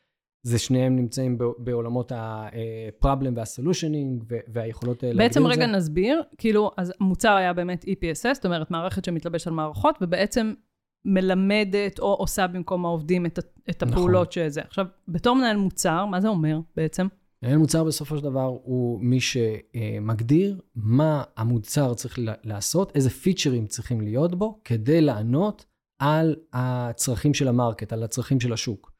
[0.42, 5.40] זה שניהם נמצאים בעולמות ה-problem וה-solutioning והיכולות אה, להגדיר את זה.
[5.40, 9.98] בעצם רגע נסביר, כאילו, אז המוצר היה באמת EPSS, זאת אומרת, מערכת שמתלבשת על מערכות,
[10.00, 10.52] ובעצם
[11.04, 13.38] מלמדת או עושה במקום העובדים את,
[13.70, 13.92] את נכון.
[13.94, 14.60] הפעולות שזה.
[14.60, 17.06] עכשיו, בתור מנהל מוצר, מה זה אומר בעצם?
[17.42, 24.00] מנהל מוצר בסופו של דבר הוא מי שמגדיר מה המוצר צריך לעשות, איזה פיצ'רים צריכים
[24.00, 25.64] להיות בו, כדי לענות
[25.98, 28.92] על הצרכים של ה market, על הצרכים של השוק.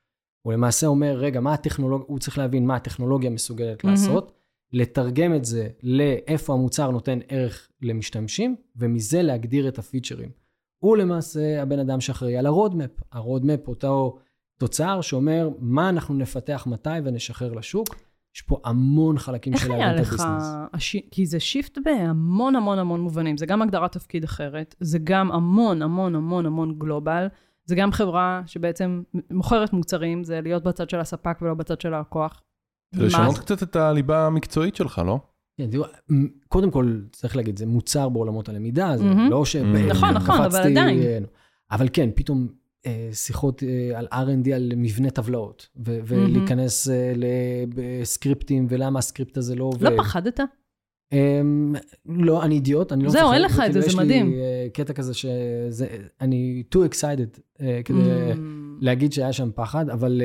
[0.42, 3.88] הוא למעשה אומר, רגע, מה הטכנולוגיה, הוא צריך להבין מה הטכנולוגיה מסוגלת mm-hmm.
[3.88, 4.32] לעשות,
[4.72, 10.30] לתרגם את זה לאיפה המוצר נותן ערך למשתמשים, ומזה להגדיר את הפיצ'רים.
[10.78, 12.90] הוא למעשה הבן אדם שאחראי על ה roadmap.
[13.12, 14.18] ה roadmap, אותו
[14.58, 18.07] תוצר שאומר מה אנחנו נפתח מתי ונשחרר לשוק.
[18.38, 20.12] יש פה המון חלקים של להבין את ה business.
[20.12, 20.96] איך היה לך, הש...
[21.10, 23.36] כי זה שיפט בהמון המון המון מובנים.
[23.36, 27.26] זה גם הגדרת תפקיד אחרת, זה גם המון המון המון המון גלובל,
[27.64, 32.42] זה גם חברה שבעצם מוכרת מוצרים, זה להיות בצד של הספק ולא בצד של הלקוח.
[32.94, 35.18] זה לשנות קצת את הליבה המקצועית שלך, לא?
[35.56, 35.84] כן, תראו,
[36.48, 39.56] קודם כל, צריך להגיד, זה מוצר בעולמות הלמידה, זה לא ש...
[39.56, 40.98] נכון, נכון, אבל עדיין.
[40.98, 41.18] אה,
[41.70, 42.48] אבל כן, פתאום
[43.12, 49.82] שיחות אה, על R&D, על מבנה טבלאות, ולהיכנס לסקריפטים, ולמה הסקריפט הזה לא עובד.
[49.82, 50.40] לא פחדת?
[51.12, 51.74] אמ,
[52.06, 53.20] לא, אני אידיוט, אני לא מפחד.
[53.20, 54.26] זהו, אין לך את זה, זה מדהים.
[54.26, 55.86] יש לי קטע כזה שזה,
[56.20, 57.40] אני too excited
[57.84, 57.98] כדי
[58.80, 60.22] להגיד שהיה שם פחד, אבל...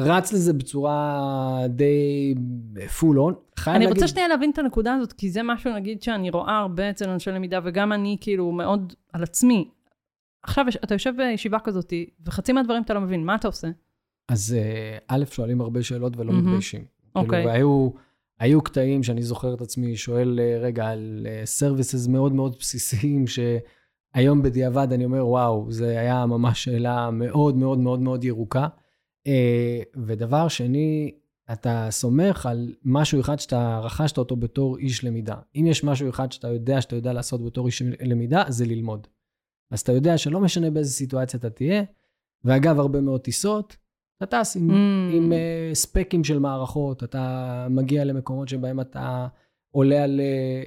[0.00, 2.34] רץ לזה בצורה די
[3.00, 3.34] full on.
[3.66, 3.88] אני להגיד...
[3.88, 7.30] רוצה שנייה להבין את הנקודה הזאת, כי זה משהו, נגיד, שאני רואה הרבה אצל אנשי
[7.30, 9.70] למידה, וגם אני כאילו מאוד על עצמי.
[10.44, 11.92] עכשיו, אתה יושב בישיבה כזאת,
[12.26, 13.68] וחצי מהדברים אתה לא מבין, מה אתה עושה?
[14.28, 16.34] אז אה, א', שואלים הרבה שאלות ולא mm-hmm.
[16.34, 16.84] מתביישים.
[17.14, 17.38] אוקיי.
[17.38, 17.90] כאילו, והיו...
[18.38, 23.24] היו קטעים שאני זוכר את עצמי שואל אה, רגע על סרוויסס אה, מאוד מאוד בסיסיים,
[23.26, 28.66] שהיום בדיעבד אני אומר, וואו, זה היה ממש שאלה מאוד מאוד מאוד מאוד ירוקה.
[30.06, 31.14] ודבר שני,
[31.52, 35.36] אתה סומך על משהו אחד שאתה רכשת אותו בתור איש למידה.
[35.56, 39.06] אם יש משהו אחד שאתה יודע שאתה יודע לעשות בתור איש למידה, זה ללמוד.
[39.70, 41.82] אז אתה יודע שלא משנה באיזה סיטואציה אתה תהיה,
[42.44, 43.76] ואגב, הרבה מאוד טיסות,
[44.22, 45.14] אתה טס עם, mm.
[45.14, 49.26] עם uh, ספקים של מערכות, אתה מגיע למקומות שבהם אתה
[49.70, 50.20] עולה על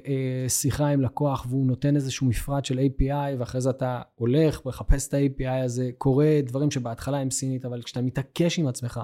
[0.04, 5.08] uh, שיחה עם לקוח והוא נותן איזשהו מפרט של API, ואחרי זה אתה הולך, מחפש
[5.08, 9.00] את ה-API הזה, קורא דברים שבהתחלה הם סינית, אבל כשאתה מתעקש עם עצמך,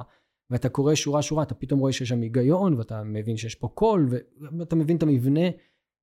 [0.51, 4.09] ואתה קורא שורה שורה, אתה פתאום רואה שיש שם היגיון, ואתה מבין שיש פה קול,
[4.59, 5.49] ואתה מבין את המבנה,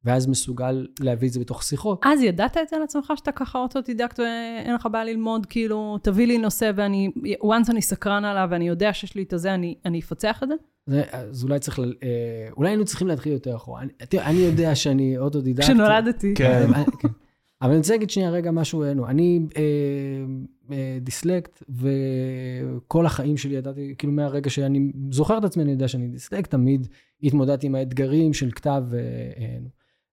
[0.03, 2.01] ואז מסוגל להביא את זה בתוך שיחות.
[2.05, 6.27] אז ידעת את זה על עצמך, שאתה ככה אוטודידקט ואין לך בעיה ללמוד, כאילו, תביא
[6.27, 7.09] לי נושא ואני,
[7.43, 10.55] once אני סקרן עליו ואני יודע שיש לי את הזה, אני, אני אפצח את זה?
[10.85, 13.81] זה, אז אולי צריך, אה, אולי היינו צריכים להתחיל יותר אחורה.
[13.81, 15.65] אני, תראה, אני יודע שאני אוטודידקט.
[15.65, 16.33] כשנולדתי.
[16.35, 16.69] כן.
[16.75, 17.07] אה, כן.
[17.61, 19.61] אבל אני רוצה להגיד שנייה רגע משהו, אה, אני אה,
[20.71, 26.07] אה, דיסלקט, וכל החיים שלי ידעתי, כאילו מהרגע שאני זוכר את עצמי, אני יודע שאני
[26.07, 26.87] דיסלקט, תמיד
[27.23, 28.83] התמודדתי עם האתגרים של כתב.
[28.93, 28.99] אה,
[29.37, 29.57] אה,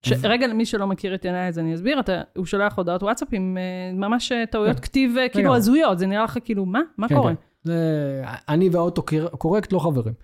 [0.02, 0.12] ש...
[0.22, 3.58] רגע, למי שלא מכיר את ינאי, אז אני אסביר, אתה, הוא שולח הודעות וואטסאפ עם
[3.58, 4.82] uh, ממש טעויות כן.
[4.82, 6.80] כתיב כאילו הזויות, זה נראה לך כאילו, מה?
[6.98, 7.34] מה כן, קורה?
[7.34, 7.40] כן.
[7.64, 9.02] זה, אני והאוטו
[9.38, 10.14] קורקט לא חברים.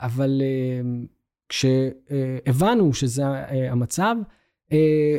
[0.00, 0.42] אבל
[1.48, 3.24] כשהבנו שזה
[3.70, 4.16] המצב,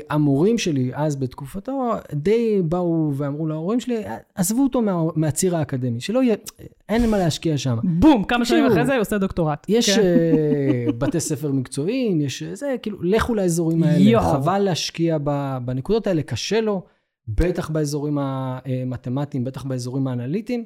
[0.09, 4.03] המורים שלי אז בתקופתו די באו ואמרו להורים שלי,
[4.35, 6.35] עזבו אותו מה, מהציר האקדמי, שלא יהיה,
[6.89, 7.77] אין מה להשקיע שם.
[7.83, 9.65] בום, כמה שנים אחרי זה הוא עושה דוקטורט.
[9.69, 10.01] יש כן.
[10.01, 14.21] uh, בתי ספר מקצועיים, יש זה, כאילו, לכו לאזורים האלה, יו.
[14.21, 15.17] חבל להשקיע
[15.65, 16.83] בנקודות האלה, קשה לו,
[17.27, 20.65] בטח באזורים המתמטיים, בטח באזורים האנליטיים.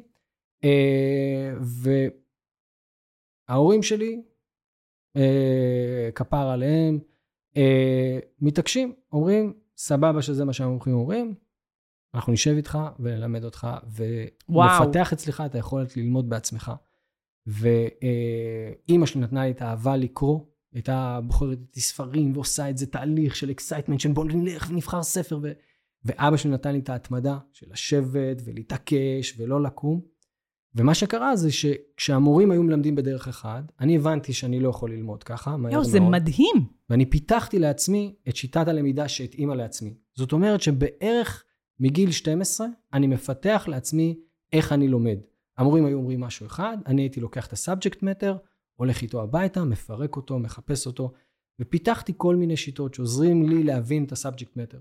[3.49, 4.21] וההורים שלי,
[6.15, 7.12] כפר עליהם, אה,
[8.41, 11.35] מתעקשים, אומרים, סבבה שזה מה שהמומחים אומרים,
[12.13, 16.71] אנחנו נשב איתך ונלמד אותך, ונפתח אצלך את היכולת ללמוד בעצמך.
[17.47, 20.39] ואימא שלי נתנה לי את האהבה לקרוא,
[20.73, 25.39] הייתה בוחרת איתי ספרים ועושה את זה תהליך של excitement, של בוא נלך ונבחר ספר,
[25.43, 25.51] ו...
[26.05, 30.01] ואבא שלי נתן לי את ההתמדה של לשבת ולהתעקש ולא לקום.
[30.75, 35.57] ומה שקרה זה שכשהמורים היו מלמדים בדרך אחד, אני הבנתי שאני לא יכול ללמוד ככה,
[35.57, 35.85] מהר מאוד.
[35.85, 36.67] זה מדהים.
[36.89, 39.93] ואני פיתחתי לעצמי את שיטת הלמידה שהתאימה לעצמי.
[40.15, 41.43] זאת אומרת שבערך
[41.79, 44.19] מגיל 12, אני מפתח לעצמי
[44.53, 45.17] איך אני לומד.
[45.57, 48.37] המורים היו אומרים משהו אחד, אני הייתי לוקח את ה subject matter,
[48.75, 51.11] הולך איתו הביתה, מפרק אותו, מחפש אותו,
[51.59, 54.79] ופיתחתי כל מיני שיטות שעוזרים לי להבין את ה subject matter.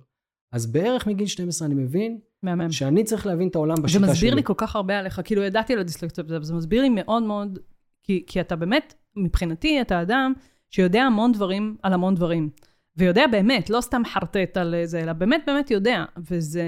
[0.53, 2.73] אז בערך מגיל 12 אני מבין מהמם.
[2.73, 4.07] שאני צריך להבין את העולם בשיטה שלי.
[4.07, 7.23] זה מסביר לי כל כך הרבה עליך, כאילו ידעתי על הדיסלקציה, זה מסביר לי מאוד
[7.23, 7.59] מאוד,
[8.03, 10.33] כי, כי אתה באמת, מבחינתי, אתה אדם
[10.71, 12.51] שיודע המון דברים על המון דברים.
[12.97, 16.05] ויודע באמת, לא סתם חרטט על זה, אלא באמת באמת יודע.
[16.31, 16.65] וזה...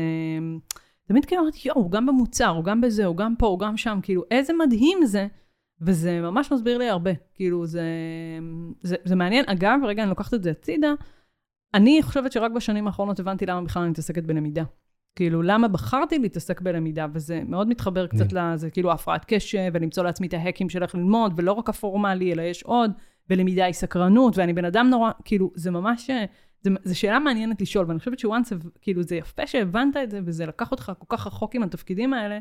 [1.09, 3.77] תמיד כאילו אמרתי, יואו, הוא גם במוצר, הוא גם בזה, הוא גם פה, הוא גם
[3.77, 5.27] שם, כאילו, איזה מדהים זה.
[5.81, 7.11] וזה ממש מסביר לי הרבה.
[7.35, 7.83] כאילו, זה,
[8.83, 9.45] זה, זה מעניין.
[9.49, 10.95] אגב, רגע, אני לוקחת את זה הצידה,
[11.75, 14.65] אני חושבת שרק בשנים האחרונות הבנתי למה בכלל אני מתעסקת בלמידה.
[15.17, 17.07] כאילו, למה בחרתי להתעסק בלמידה?
[17.13, 21.33] וזה מאוד מתחבר קצת לזה, כאילו, הפרעת קשב, ולמצוא לעצמי את ההקים של איך ללמוד,
[21.37, 22.91] ולא רק הפורמלי, אלא יש עוד,
[23.31, 26.11] ולמידה היא סקרנות, ואני בן אדם נורא, כאילו, זה ממש,
[26.85, 30.71] זו שאלה מעניינת לשאול, ואני חושבת שוואנס, כאילו, זה יפה שהבנת את זה, וזה לקח
[30.71, 32.39] אותך כל כך רחוק עם התפקידים האלה,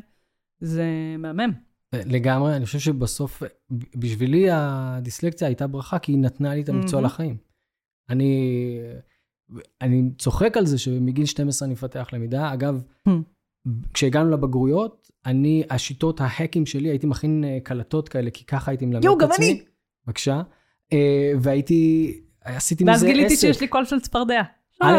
[0.60, 0.86] זה
[1.18, 1.52] מהמם.
[1.94, 3.42] לגמרי, אני חושב שבסוף,
[3.96, 7.04] בשבילי הדיסלקציה הייתה ברכה, כי היא נתנה לי את המקצוע mm-hmm.
[7.04, 7.36] לחיים.
[8.10, 8.78] אני,
[9.80, 12.52] אני צוחק על זה שמגיל 12 אני מפתח למידה.
[12.52, 13.12] אגב, mm.
[13.94, 19.04] כשהגענו לבגרויות, אני, השיטות, ההקים שלי, הייתי מכין אה, קלטות כאלה, כי ככה הייתי מלמד
[19.04, 19.14] את עצמי.
[19.14, 19.62] יואו, גם אני.
[20.06, 20.42] בבקשה.
[20.92, 22.14] אה, והייתי,
[22.44, 23.04] עשיתי מזה עסק.
[23.04, 24.42] ואז גיליתי שיש לי קול של צפרדע.
[24.80, 24.98] א',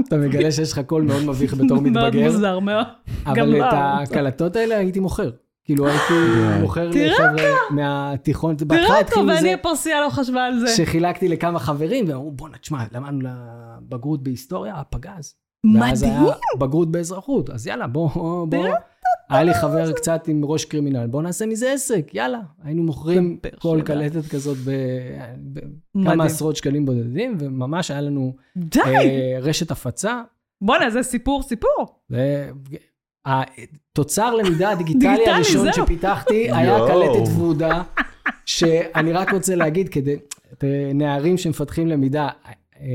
[0.08, 2.00] אתה מגלה שיש לך קול מאוד מביך בתור מתבגר.
[2.00, 2.86] מאוד מוזר, מאוד.
[3.26, 5.30] אבל את ההקלטות האלה הייתי מוכר.
[5.66, 6.14] כאילו הייתי
[6.60, 8.56] מוכר לחבר'ה מהתיכון.
[8.56, 10.68] תראה אותו, ואני הפרסייה לא חשבה על זה.
[10.68, 15.34] שחילקתי לכמה חברים, ואמרו, בואנה, תשמע, למדנו לבגרות בהיסטוריה, פגז.
[15.64, 15.82] מדהים.
[15.82, 16.22] ואז היה
[16.58, 18.10] בגרות באזרחות, אז יאללה, בוא,
[18.46, 18.66] בוא.
[19.30, 22.40] היה לי חבר קצת עם ראש קרימינל, בוא נעשה מזה עסק, יאללה.
[22.64, 24.56] היינו מוכרים כל קלטת כזאת
[25.94, 28.36] בכמה עשרות שקלים בודדים, וממש היה לנו
[28.76, 30.22] אה, רשת הפצה.
[30.60, 32.00] בואנה, זה סיפור סיפור.
[33.26, 37.82] התוצר למידה הדיגיטלי הראשון שפיתחתי היה קלטת ורודה,
[38.46, 40.16] שאני רק רוצה להגיד, כדי,
[40.94, 42.28] נערים שמפתחים למידה,
[42.80, 42.86] אה,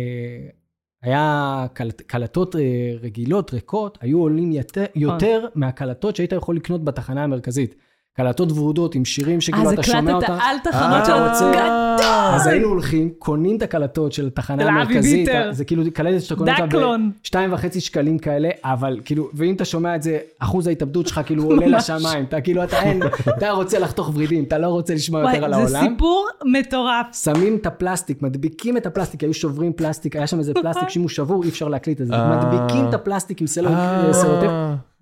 [1.03, 2.61] היה קלט, קלטות אה,
[3.01, 7.75] רגילות, ריקות, היו עולים יותר, יותר מהקלטות שהיית יכול לקנות בתחנה המרכזית.
[8.13, 10.31] קלטות ורודות עם שירים שכאילו אתה שומע אותם.
[10.31, 11.91] אז הקלטת על תחנות של גדול.
[12.33, 15.29] אז היינו הולכים, קונים את הקלטות של התחנה המרכזית.
[15.51, 19.95] זה כאילו קלטת שאתה קונה אותה בשתיים וחצי שקלים כאלה, אבל כאילו, ואם אתה שומע
[19.95, 22.25] את זה, אחוז ההתאבדות שלך כאילו עולה לשמיים.
[22.25, 23.03] אתה כאילו, אתה אין,
[23.37, 25.69] אתה רוצה לחתוך ורידים, אתה לא רוצה לשמוע יותר על העולם.
[25.69, 27.05] זה סיפור מטורף.
[27.23, 31.09] שמים את הפלסטיק, מדביקים את הפלסטיק, היו שוברים פלסטיק, היה שם איזה פלסטיק שאם הוא
[31.09, 32.13] שבור אי אפשר להקליט את זה.
[32.13, 32.37] אה.
[32.37, 34.51] מדביקים את הפלסטיק עם סלוטייפ.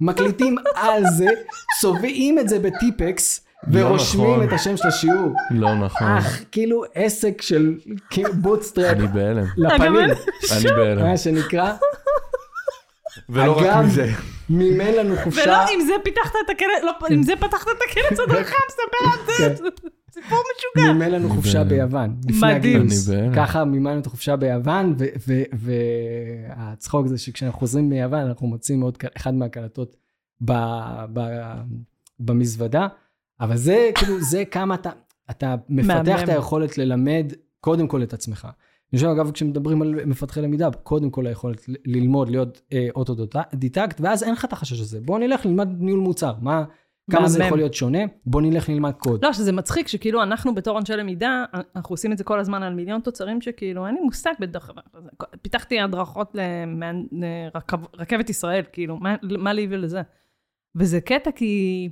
[0.01, 1.27] מקליטים על זה,
[1.81, 4.47] צובעים את זה בטיפקס, לא ורושמים נכון.
[4.47, 5.33] את השם של השיעור.
[5.51, 6.07] לא נכון.
[6.07, 7.73] אך, כאילו עסק של
[8.33, 8.97] bootstrap.
[8.97, 9.45] אני בהלם.
[9.57, 9.95] לפנים.
[10.51, 11.07] אני בהלם.
[11.07, 11.73] מה שנקרא.
[13.29, 14.11] ולא רק מזה.
[14.49, 15.41] מימן לנו חופשה.
[15.43, 19.19] ולא, עם זה פיתחת את הכנס, לא, עם זה פתחת את הכנס הדרכה, מספר על
[19.27, 19.55] זה.
[19.55, 19.69] כן.
[20.11, 20.93] סיפור משוגע.
[20.93, 22.15] מימן לנו חופשה ביוון.
[22.41, 22.87] מדהים.
[23.35, 24.95] ככה מימנו את החופשה ביוון,
[25.53, 29.97] והצחוק זה שכשאנחנו חוזרים מיוון, אנחנו מוצאים עוד אחד מהקלטות
[32.19, 32.87] במזוודה.
[33.41, 34.89] אבל זה, כאילו, זה כמה אתה,
[35.29, 38.47] אתה מפתח את היכולת ללמד קודם כל את עצמך.
[38.93, 44.23] אני חושב, אגב, כשמדברים על מפתחי למידה, קודם כל היכולת ללמוד, להיות אה, אוטודידקט, ואז
[44.23, 45.01] אין לך את החשש הזה.
[45.01, 46.33] בוא נלך ללמד ניהול מוצר.
[46.41, 46.63] מה,
[47.11, 47.99] כמה זה יכול להיות שונה?
[48.25, 49.25] בוא נלך ללמד קוד.
[49.25, 52.73] לא, שזה מצחיק שכאילו אנחנו בתור אנשי למידה, אנחנו עושים את זה כל הזמן על
[52.73, 55.03] מיליון תוצרים שכאילו, אין לי מושג בדרך כלל.
[55.41, 56.35] פיתחתי הדרכות
[57.93, 60.01] לרכבת ישראל, כאילו, מה, מה לי ולזה?
[60.75, 61.89] וזה קטע כי...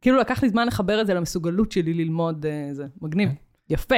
[0.00, 2.86] כאילו לקח לי זמן לחבר את זה למסוגלות שלי ללמוד אה, זה.
[3.02, 3.28] מגניב.
[3.28, 3.34] כן.
[3.70, 3.94] יפה.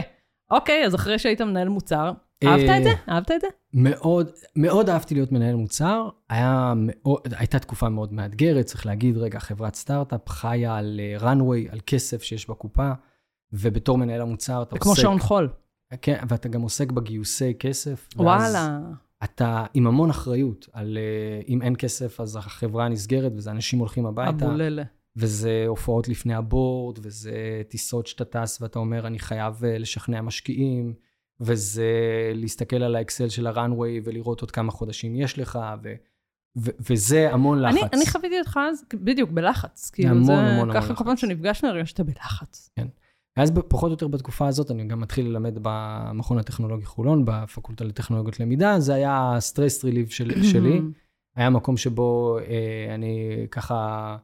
[0.50, 2.12] אוקיי, אז אחרי שהיית מנהל מוצר,
[2.44, 2.90] אהבת את זה?
[2.90, 3.46] אה, אהבת את זה?
[3.74, 6.08] מאוד, מאוד אהבתי להיות מנהל מוצר.
[6.30, 11.72] היה מאוד, הייתה תקופה מאוד מאתגרת, צריך להגיד, רגע, חברת סטארט-אפ חיה על runway, אה,
[11.72, 12.92] על כסף שיש בקופה,
[13.52, 14.82] ובתור מנהל המוצר אתה עוסק...
[14.82, 15.48] כמו שעון חול.
[16.02, 18.08] כן, ואתה גם עוסק בגיוסי כסף.
[18.16, 18.78] וואלה.
[19.24, 20.98] אתה עם המון אחריות על
[21.48, 24.46] אם אין כסף, אז החברה נסגרת, וזה אנשים הולכים הביתה.
[24.46, 24.82] אבוללה.
[25.16, 30.94] וזה הופעות לפני הבורד, וזה טיסות שאתה טס ואתה אומר, אני חייב אה, לשכנע משקיעים,
[31.40, 31.92] וזה
[32.34, 35.94] להסתכל על האקסל של הראנוויי ולראות עוד כמה חודשים יש לך, ו...
[36.58, 37.74] ו- וזה המון לחץ.
[37.74, 39.90] אני, אני חוויתי אותך אז בדיוק בלחץ.
[39.90, 42.70] כאילו המון, זה, המון, ככה כל פעם שנפגשנו הרגשת בלחץ.
[42.76, 42.86] כן.
[43.36, 48.40] אז פחות או יותר בתקופה הזאת, אני גם מתחיל ללמד במכון הטכנולוגי חולון, בפקולטה לטכנולוגיות
[48.40, 50.80] למידה, זה היה סטרס ריליב של, שלי.
[51.36, 54.16] היה מקום שבו אה, אני ככה...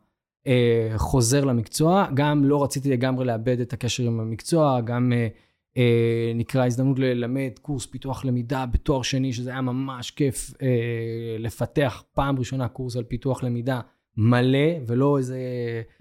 [0.46, 5.28] אה, חוזר למקצוע, גם לא רציתי לגמרי לאבד את הקשר עם המקצוע, גם אה,
[5.76, 12.02] אה, נקרא הזדמנות ללמד קורס פיתוח למידה בתואר שני, שזה היה ממש כיף אה, לפתח
[12.14, 13.80] פעם ראשונה קורס על פיתוח למידה
[14.16, 15.38] מלא, ולא איזה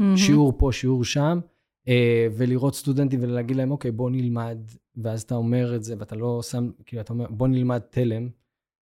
[0.02, 0.18] mm-hmm.
[0.18, 1.40] שיעור פה, שיעור שם,
[1.88, 4.58] אה, ולראות סטודנטים ולהגיד להם, אוקיי, בוא נלמד,
[4.98, 8.30] ואז אתה אומר את זה, ואתה לא שם, כאילו, אתה אומר, בוא נלמד תלם.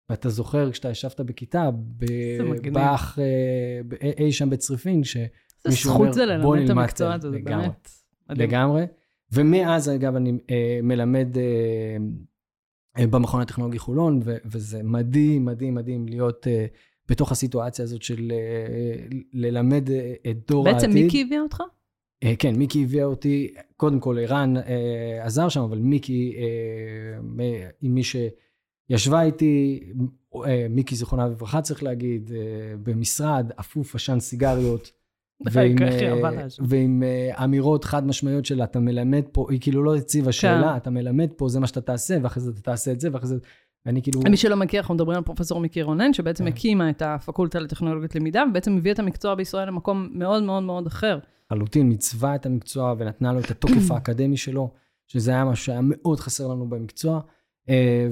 [0.09, 1.69] ואתה זוכר כשאתה ישבת בכיתה,
[2.73, 5.17] באח אה, אי שם בצריפין, ש...
[5.67, 7.89] איזה זכות זה ללמד את המקצוע הזה, זה באמת
[8.29, 8.49] מדהים.
[8.49, 8.83] לגמרי.
[9.31, 11.43] ומאז, אגב, אני אה, מלמד אה,
[12.97, 16.65] אה, במכון הטכנולוגי חולון, ו- וזה מדהים, מדהים, מדהים להיות אה,
[17.09, 20.89] בתוך הסיטואציה הזאת של אה, ללמד אה, את דור בעצם העתיד.
[20.89, 21.61] בעצם מיקי הביא אותך?
[22.23, 27.93] אה, כן, מיקי הביא אותי, קודם כל ערן אה, עזר שם, אבל מיקי, אה, עם
[27.93, 28.15] מי ש...
[28.89, 29.83] ישבה איתי,
[30.45, 34.91] אה, מיקי זיכרונה לברכה צריך להגיד, אה, במשרד, אפוף עשן סיגריות.
[35.45, 40.31] ועם, אה, ועם אה, אמירות חד משמעיות של אתה מלמד פה, היא כאילו לא הציבה
[40.31, 40.77] שאלה, כן.
[40.77, 43.37] אתה מלמד פה, זה מה שאתה תעשה, ואחרי זה אתה תעשה את זה, ואחרי זה...
[43.85, 44.21] ואני כאילו...
[44.29, 46.47] מי שלא מכיר, אנחנו מדברים על פרופסור מיקי רונן, שבעצם כן.
[46.47, 51.19] הקימה את הפקולטה לטכנולוגיות למידה, ובעצם הביא את המקצוע בישראל למקום מאוד מאוד מאוד אחר.
[51.49, 54.71] חלוטין, מצווה את המקצוע ונתנה לו את התוקף האקדמי שלו,
[55.07, 57.19] שזה היה משהו שהיה מאוד חסר לנו במקצוע.
[57.69, 58.07] אה,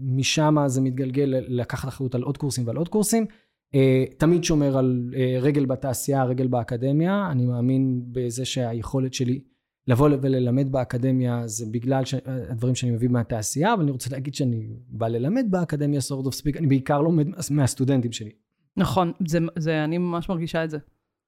[0.00, 3.26] ומשם זה מתגלגל לקחת אחריות על עוד קורסים ועל עוד קורסים.
[3.74, 7.28] אה, תמיד שומר על אה, רגל בתעשייה, רגל באקדמיה.
[7.30, 9.40] אני מאמין בזה שהיכולת שלי
[9.88, 15.08] לבוא וללמד באקדמיה זה בגלל הדברים שאני מביא מהתעשייה, אבל אני רוצה להגיד שאני בא
[15.08, 18.30] ללמד באקדמיה, sort of speak, אני בעיקר לומד מהסטודנטים שלי.
[18.76, 20.78] נכון, זה, זה, אני ממש מרגישה את זה.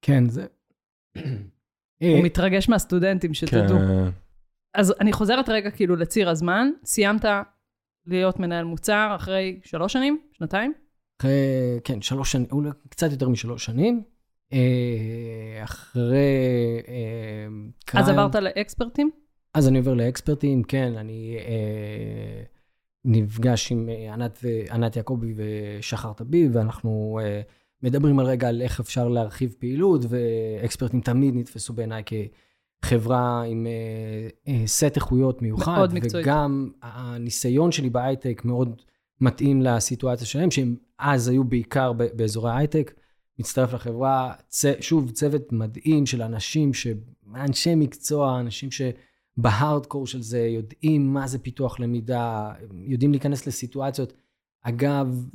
[0.03, 0.47] כן, זה...
[2.01, 3.78] הוא מתרגש מהסטודנטים, שתדעו.
[3.78, 4.09] כן.
[4.74, 7.24] אז אני חוזרת רגע כאילו לציר הזמן, סיימת
[8.07, 10.18] להיות מנהל מוצר אחרי שלוש שנים?
[10.32, 10.72] שנתיים?
[11.84, 14.02] כן, שלוש שנים, אולי קצת יותר משלוש שנים.
[14.52, 16.18] אה, אחרי...
[16.88, 19.10] אה, אז עברת לאקספרטים?
[19.54, 22.42] אז אני עובר לאקספרטים, כן, אני אה,
[23.04, 27.20] נפגש עם ענת, ענת יעקבי ושחר טביב, ואנחנו
[27.82, 32.02] מדברים על רגע על איך אפשר להרחיב פעילות, ואקספרטים תמיד נתפסו בעיניי
[32.82, 33.66] כחברה עם
[34.66, 35.76] סט איכויות מיוחד.
[35.76, 36.26] מאוד מקצועית.
[36.26, 38.82] וגם הניסיון שלי בהייטק מאוד
[39.20, 42.94] מתאים לסיטואציה שלהם, שהם אז היו בעיקר באזורי הייטק.
[43.38, 44.64] מצטרף לחברה, צ...
[44.80, 46.86] שוב, צוות מדהים של אנשים, ש...
[47.34, 54.12] אנשי מקצוע, אנשים שבהארדקור של זה יודעים מה זה פיתוח למידה, יודעים להיכנס לסיטואציות.
[54.62, 55.28] אגב,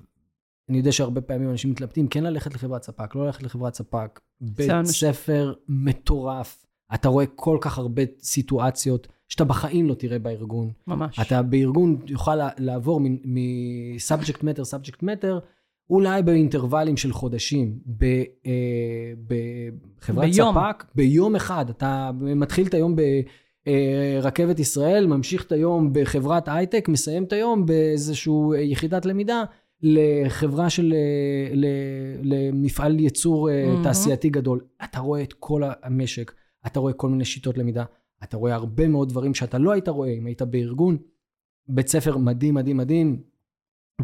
[0.69, 4.19] אני יודע שהרבה פעמים אנשים מתלבטים, כן ללכת לחברת ספק, לא ללכת לחברת ספק.
[4.41, 6.65] בית ספר מטורף.
[6.93, 10.71] אתה רואה כל כך הרבה סיטואציות שאתה בחיים לא תראה בארגון.
[10.87, 11.19] ממש.
[11.19, 15.45] אתה בארגון יוכל לעבור מ-subject matter, subject matter,
[15.89, 18.03] אולי באינטרוולים של חודשים, ב,
[18.45, 20.55] אה, בחברת ביום.
[20.55, 21.69] ספק, ביום אחד.
[21.69, 22.95] אתה מתחיל את היום
[23.65, 28.33] ברכבת ישראל, ממשיך את היום בחברת הייטק, מסיים את היום באיזושהי
[28.71, 29.43] יחידת למידה
[29.81, 30.93] לחברה של,
[32.21, 33.83] למפעל ייצור mm-hmm.
[33.83, 34.61] תעשייתי גדול.
[34.83, 36.33] אתה רואה את כל המשק,
[36.67, 37.83] אתה רואה כל מיני שיטות למידה,
[38.23, 40.97] אתה רואה הרבה מאוד דברים שאתה לא היית רואה אם היית בארגון.
[41.67, 43.21] בית ספר מדהים, מדהים, מדהים,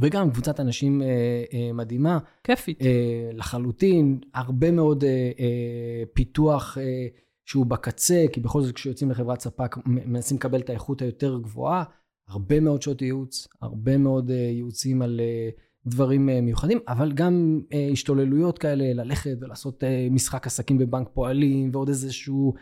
[0.01, 1.07] וגם קבוצת אנשים אה,
[1.53, 2.19] אה, מדהימה.
[2.43, 2.81] כיפית.
[2.81, 7.07] אה, לחלוטין, הרבה מאוד אה, אה, פיתוח אה,
[7.45, 11.83] שהוא בקצה, כי בכל זאת כשיוצאים לחברת ספק מנסים לקבל את האיכות היותר גבוהה.
[12.27, 15.49] הרבה מאוד שעות ייעוץ, הרבה מאוד אה, ייעוצים על אה,
[15.85, 21.69] דברים אה, מיוחדים, אבל גם אה, השתוללויות כאלה, ללכת ולעשות אה, משחק עסקים בבנק פועלים,
[21.73, 22.61] ועוד איזשהו אה,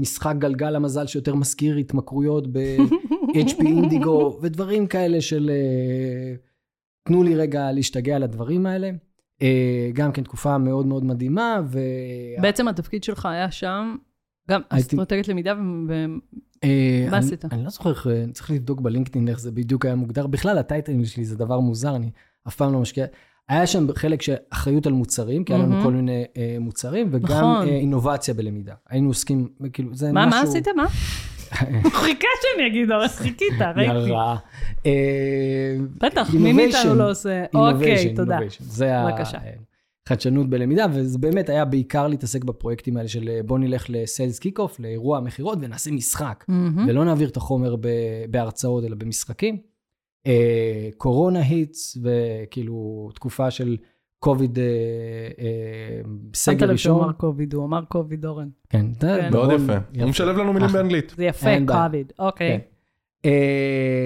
[0.00, 6.34] משחק גלגל המזל שיותר מזכיר התמכרויות ב-HP אינדיגו, ודברים כאלה של אה,
[7.04, 8.90] תנו לי רגע להשתגע על הדברים האלה.
[9.42, 11.60] אה, גם כן תקופה מאוד מאוד מדהימה.
[11.66, 11.78] ו...
[12.40, 13.96] בעצם התפקיד שלך היה שם,
[14.50, 14.96] גם הייתי...
[14.96, 15.54] אסטרטגיית למידה,
[15.88, 17.44] ומה עשית?
[17.44, 17.92] אני לא זוכר,
[18.32, 20.26] צריך לבדוק בלינקדאין איך זה בדיוק היה מוגדר.
[20.26, 22.10] בכלל, הטייטלים שלי זה דבר מוזר, אני
[22.48, 23.06] אף פעם לא משקיע.
[23.48, 27.36] היה שם חלק של אחריות על מוצרים, כי היה לנו כל מיני אה, מוצרים, וגם
[27.36, 27.68] נכון.
[27.68, 28.74] אה, אינובציה בלמידה.
[28.88, 30.40] היינו עוסקים, כאילו, זה מה, משהו...
[30.40, 30.68] מה עשית?
[30.68, 30.86] מה?
[31.82, 34.08] הוא חיכה שאני אגיד, אבל חיכית, ראיתי.
[34.08, 34.36] ירה.
[34.86, 37.44] אה, בטח, מי מאיתנו לא עושה?
[37.54, 38.38] אוקיי, תודה.
[38.60, 38.92] זה
[40.06, 44.80] החדשנות בלמידה, וזה באמת היה בעיקר להתעסק בפרויקטים האלה של בוא נלך ל sales kick-off,
[44.80, 46.44] לאירוע מכירות, ונעשה משחק.
[46.86, 47.74] ולא נעביר את החומר
[48.30, 49.73] בהרצאות, אלא במשחקים.
[50.26, 53.76] אה, קורונה hits, וכאילו תקופה של
[54.18, 54.64] קוביד, אה,
[55.38, 56.00] אה,
[56.34, 56.66] סגר ראשון.
[56.66, 58.48] שמת לב שהוא אמר קוביד, הוא אמר קוביד, אורן.
[58.68, 59.30] כן, כן.
[59.32, 59.76] מאוד יפה.
[60.00, 61.14] הוא משלב לנו מילים באנגלית.
[61.16, 62.60] זה יפה, קוביד, אוקיי.
[63.22, 63.30] כן.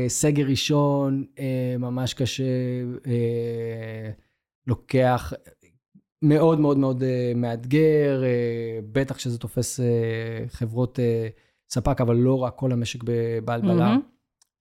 [0.09, 1.25] סגר ראשון,
[1.79, 2.45] ממש קשה,
[4.67, 5.33] לוקח,
[6.23, 7.05] מאוד מאוד מאוד
[7.35, 8.23] מאתגר,
[8.93, 9.81] בטח כשזה תופס
[10.49, 10.99] חברות
[11.71, 13.97] ספק, אבל לא רק כל המשק בבלבלה,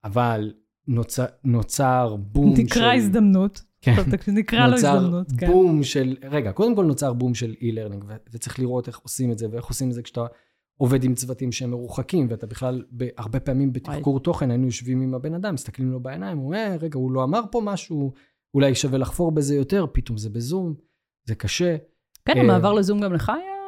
[0.04, 0.52] אבל
[0.88, 2.66] נוצר, נוצר בום של...
[2.66, 3.62] תקרא הזדמנות.
[3.80, 3.94] כן.
[4.28, 5.46] נקרא לו הזדמנות, כן.
[5.46, 6.16] נוצר בום של...
[6.30, 9.88] רגע, קודם כל נוצר בום של e-learning, וצריך לראות איך עושים את זה, ואיך עושים
[9.88, 10.26] את זה כשאתה
[10.76, 12.84] עובד עם צוותים שהם מרוחקים, ואתה בכלל,
[13.16, 16.98] הרבה פעמים בתחקור תוכן, היינו יושבים עם הבן אדם, מסתכלים לו בעיניים, הוא אומר, רגע,
[16.98, 18.12] הוא לא אמר פה משהו,
[18.54, 20.74] אולי שווה לחפור בזה יותר, פתאום זה בזום,
[21.24, 21.76] זה קשה.
[22.24, 23.58] כן, המעבר לזום גם לך היה...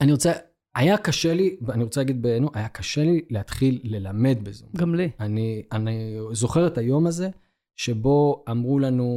[0.00, 0.32] אני רוצה,
[0.74, 4.68] היה קשה לי, ואני רוצה להגיד בעינו, היה קשה לי להתחיל ללמד בזום.
[4.76, 5.10] גם לי.
[5.20, 7.30] אני, אני זוכר את היום הזה,
[7.76, 9.08] שבו אמרו לנו,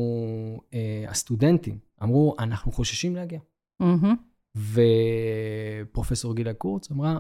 [0.74, 3.40] אה, הסטודנטים, אמרו, אנחנו חוששים להגיע.
[3.84, 4.58] Mm-hmm.
[5.92, 7.20] ופרופסור גילה קורץ אמרה,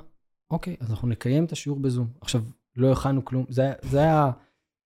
[0.51, 2.07] אוקיי, אז אנחנו נקיים את השיעור בזום.
[2.21, 2.41] עכשיו,
[2.75, 4.31] לא הכנו כלום, זה, זה היה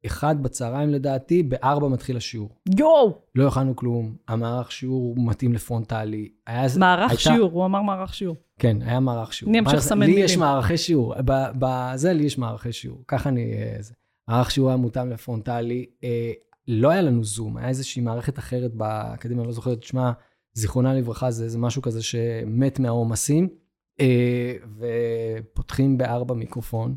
[0.05, 2.49] אחד בצהריים לדעתי, בארבע מתחיל השיעור.
[2.77, 3.17] יואו!
[3.35, 6.29] לא הכנו כלום, המערך שיעור מתאים לפרונטלי.
[6.47, 8.35] היה, מערך הייתה, שיעור, הוא אמר מערך שיעור.
[8.59, 9.51] כן, היה מערך שיעור.
[9.51, 10.25] אני אמשיך לסמן לי מילים.
[10.25, 11.15] יש מערכי שיעור,
[11.59, 13.03] בזה לי יש מערכי שיעור.
[13.07, 13.53] ככה אני...
[13.53, 13.93] אה, זה.
[14.27, 15.85] מערך שיעור היה מותאם לפרונטלי.
[16.03, 16.31] אה,
[16.67, 20.11] לא היה לנו זום, היה איזושהי מערכת אחרת באקדמיה, אני לא זוכר את שמה,
[20.53, 23.47] זיכרונה לברכה, זה, זה משהו כזה שמת מהעומסים,
[23.99, 26.95] אה, ופותחים בארבע מיקרופון,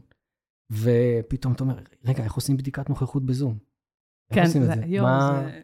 [0.72, 3.58] ופתאום אתה אומר, רגע, איך עושים בדיקת נוכחות בזום?
[4.30, 4.82] איך כן, את זה, זה?
[4.86, 5.60] יואו, מה, זה...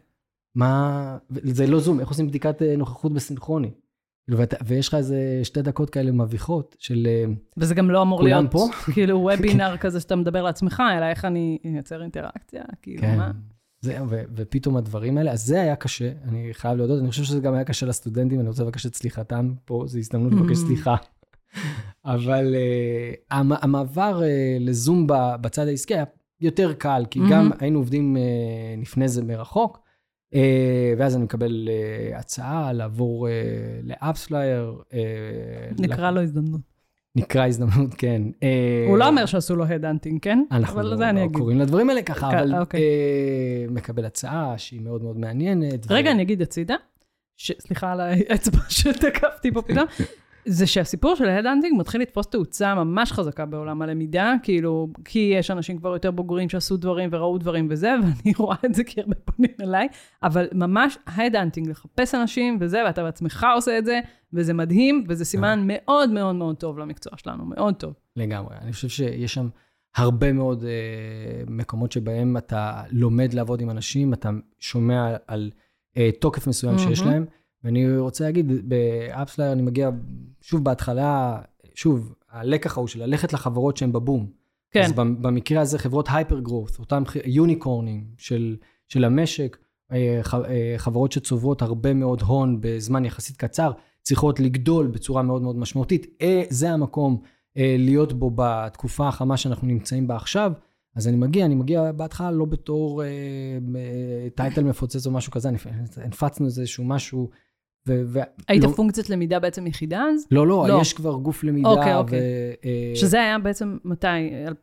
[0.55, 3.71] מה, זה לא זום, איך עושים בדיקת אה, נוכחות בסינכרוני?
[4.25, 7.07] כאילו, ואתה- ויש לך איזה שתי דקות כאלה מביכות של...
[7.07, 7.25] אה,
[7.57, 8.67] וזה גם לא אמור להיות פה?
[8.93, 13.17] כאילו וובינר כזה שאתה מדבר לעצמך, אלא איך אני אייצר אינטראקציה, כאילו, כן.
[13.17, 13.31] מה?
[13.81, 17.39] זה, ו, ופתאום הדברים האלה, אז זה היה קשה, אני חייב להודות, אני חושב שזה
[17.39, 20.65] גם היה קשה לסטודנטים, אני רוצה לבקש את סליחתם פה, זו הזדמנות לבקש Mm.
[20.67, 20.95] סליחה.
[22.05, 24.23] אבל uh, המ, המעבר uh,
[24.59, 26.03] לזום ב, בצד העסקי היה
[26.41, 27.55] יותר קל, כי גם Mhm.
[27.59, 29.79] היינו עובדים uh, לפני זה מרחוק,
[30.33, 30.37] uh,
[30.97, 33.31] ואז אני מקבל uh, הצעה לעבור uh,
[33.83, 34.81] לאפספלייר.
[34.89, 34.93] Uh,
[35.81, 36.61] נקרא לו הזדמנות.
[37.15, 38.21] נקרא הזדמנות, כן.
[38.43, 40.43] אה, הוא לא אומר שעשו לו headhunting, כן?
[40.51, 41.27] אנחנו לא, לא.
[41.33, 42.81] קוראים לדברים האלה ככה, אבל אוקיי.
[42.81, 45.91] אה, מקבל הצעה שהיא מאוד מאוד מעניינת.
[45.91, 46.75] ו- רגע, אני אגיד הצידה,
[47.37, 49.85] ש- סליחה על האצבע שתקפתי פה פתאום,
[50.45, 55.51] זה שהסיפור של ה headhunting מתחיל לתפוס תאוצה ממש חזקה בעולם הלמידה, כאילו, כי יש
[55.51, 59.15] אנשים כבר יותר בוגרים שעשו דברים וראו דברים וזה, ואני רואה את זה כי הרבה
[59.15, 59.87] פונים אליי,
[60.23, 63.99] אבל ממש ה headhunting, לחפש אנשים וזה, ואתה בעצמך עושה את זה,
[64.33, 67.93] וזה מדהים, וזה סימן מאוד מאוד מאוד טוב למקצוע שלנו, מאוד טוב.
[68.15, 68.55] לגמרי.
[68.61, 69.49] אני חושב שיש שם
[69.95, 74.29] הרבה מאוד אה, מקומות שבהם אתה לומד לעבוד עם אנשים, אתה
[74.59, 75.51] שומע על
[75.97, 77.11] אה, תוקף מסוים שיש מהמם.
[77.11, 77.25] להם,
[77.63, 79.89] ואני רוצה להגיד, באפספלייר אני מגיע,
[80.41, 81.41] שוב בהתחלה,
[81.75, 84.27] שוב, הלקח ההוא של ללכת לחברות שהן בבום.
[84.71, 88.55] כן, אז במ- במקרה הזה חברות hyper growth, אותם יוניקורנים של,
[88.87, 89.57] של המשק,
[89.91, 95.55] אה, אה, חברות שצוברות הרבה מאוד הון בזמן יחסית קצר, צריכות לגדול בצורה מאוד מאוד
[95.57, 96.05] משמעותית.
[96.21, 97.21] אה, זה המקום
[97.55, 100.51] להיות בו בתקופה החמה שאנחנו נמצאים בה עכשיו.
[100.95, 105.49] אז אני מגיע, אני מגיע בהתחלה לא בתור אה, אה, טייטל מפוצץ או משהו כזה,
[105.49, 105.67] הנפ-
[106.03, 107.29] הנפצנו איזה שהוא משהו.
[107.87, 110.25] ו- ו- היית לא, פונקציית למידה בעצם יחידה אז?
[110.31, 110.81] לא, לא, לא.
[110.81, 111.69] יש כבר גוף למידה.
[111.69, 112.19] אוקיי, אוקיי.
[112.19, 114.07] ו- אה, שזה היה בעצם מתי?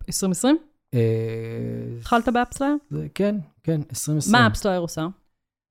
[0.09, 0.57] 2020?
[0.95, 1.01] אה,
[1.99, 2.77] התחלת באפספלייר?
[2.91, 4.33] זה- כן, כן, 2020.
[4.33, 5.07] מה אפספלייר עושה?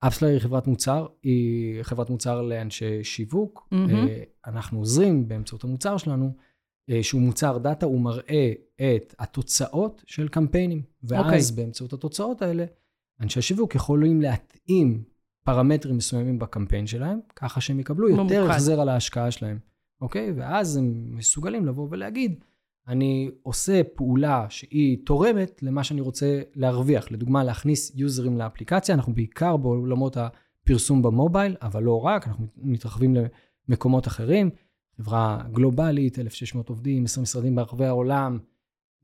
[0.07, 3.67] אפספלייר היא חברת מוצר, היא חברת מוצר לאנשי שיווק.
[3.73, 6.31] אה, אנחנו עוזרים באמצעות המוצר שלנו,
[6.89, 10.81] אה, שהוא מוצר data, הוא מראה את התוצאות של קמפיינים.
[11.03, 11.63] ואז אוקיי.
[11.63, 12.65] באמצעות התוצאות האלה,
[13.21, 15.03] אנשי השיווק יכולים להתאים
[15.47, 18.49] פרמטרים מסוימים בקמפיין שלהם, ככה שהם יקבלו יותר ממוקד.
[18.49, 19.59] החזר על ההשקעה שלהם,
[20.01, 20.31] אוקיי?
[20.35, 22.39] ואז הם מסוגלים לבוא ולהגיד,
[22.87, 27.11] אני עושה פעולה שהיא תורמת למה שאני רוצה להרוויח.
[27.11, 33.15] לדוגמה, להכניס יוזרים לאפליקציה, אנחנו בעיקר בעולמות הפרסום במובייל, אבל לא רק, אנחנו מתרחבים
[33.69, 34.49] למקומות אחרים.
[34.97, 38.39] חברה גלובלית, 1,600 עובדים, 20 משרדים ברחבי העולם.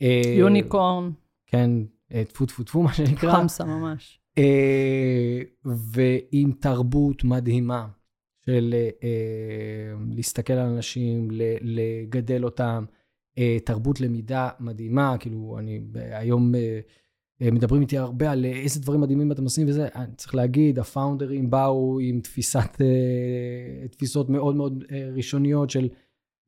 [0.01, 1.11] אה, יוניקורן,
[1.47, 1.71] כן,
[2.13, 3.31] אה, טפו טפו טפו, מה שנקרא.
[3.31, 4.22] חמסה ממש.
[4.37, 7.87] אה, ועם תרבות מדהימה
[8.45, 8.73] של
[9.03, 11.27] אה, להסתכל על אנשים,
[11.61, 12.85] לגדל אותם,
[13.37, 16.53] אה, תרבות למידה מדהימה, כאילו, אני היום
[17.41, 21.99] מדברים איתי הרבה על איזה דברים מדהימים אתם עושים וזה, אני צריך להגיד, הפאונדרים באו
[21.99, 22.81] עם תפיסת,
[23.91, 24.83] תפיסות מאוד מאוד
[25.15, 25.89] ראשוניות של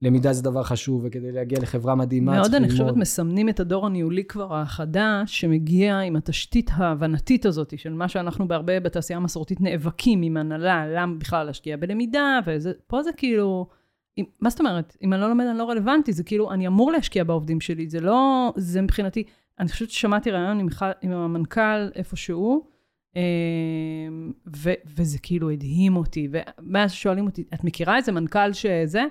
[0.06, 2.82] למידה זה דבר חשוב, וכדי להגיע לחברה מדהימה מאוד, צריך אני ללמוד.
[2.82, 8.48] חושבת, מסמנים את הדור הניהולי כבר החדש, שמגיע עם התשתית ההבנתית הזאת, של מה שאנחנו
[8.48, 13.68] בהרבה בתעשייה המסורתית נאבקים עם הנהלה, למה בכלל להשקיע בלמידה, וזה, פה זה כאילו,
[14.18, 14.98] אם, מה זאת אומרת?
[15.04, 18.00] אם אני לא לומד, אני לא רלוונטי, זה כאילו, אני אמור להשקיע בעובדים שלי, זה
[18.00, 19.24] לא, זה מבחינתי,
[19.60, 20.68] אני חושבת ששמעתי רעיון עם,
[21.02, 22.68] עם המנכ"ל איפשהו,
[23.16, 23.22] אמ,
[24.56, 29.04] ו, וזה כאילו הדהים אותי, ומאז שואלים אותי, את מכירה איזה מנכ"ל שזה?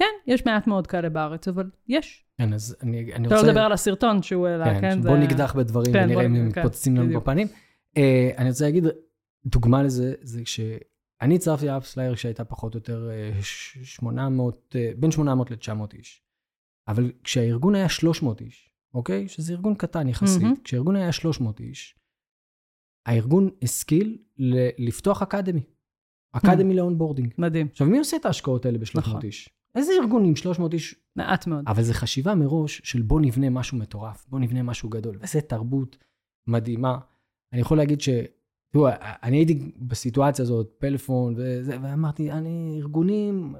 [0.00, 2.24] כן, יש מעט מאוד כאלה בארץ, אבל יש.
[2.38, 3.46] כן, אז אני, אני אתה רוצה...
[3.46, 5.02] לא לדבר על הסרטון שהוא העלה, כן, כן?
[5.02, 7.22] בוא זה- נקדח בדברים כן, ונראה אם הם כן, מתפוצצים לנו בדיוק.
[7.22, 7.46] בפנים.
[7.96, 8.84] אה, אני רוצה להגיד,
[9.46, 15.10] דוגמה לזה, זה כשאני הצטרפתי לאפסלייר כשהייתה פחות או יותר אה, ש- 800, אה, בין
[15.10, 16.22] 800 ל-900 איש.
[16.88, 19.28] אבל כשהארגון היה 300 איש, אוקיי?
[19.28, 20.54] שזה ארגון קטן יחסית, מהמם.
[20.64, 21.96] כשהארגון היה 300 איש,
[23.06, 25.60] הארגון השכיל ל- לפתוח academy.
[26.32, 27.34] academy ל onboarding.
[27.38, 29.20] מדהים, עכשיו, מי עושה את ההשקעות האלה ב-300 נכון.
[29.22, 29.48] איש?
[29.74, 31.64] איזה ארגון עם 300 איש מעט מאוד.
[31.66, 35.18] אבל זו חשיבה מראש של בוא נבנה משהו מטורף, בוא נבנה משהו גדול.
[35.22, 35.96] וזו תרבות
[36.46, 36.98] מדהימה.
[37.52, 38.08] אני יכול להגיד ש...
[38.72, 38.88] תראו,
[39.22, 43.54] אני הייתי בסיטואציה הזאת, פלאפון וזה, ואמרתי, אני ארגונים,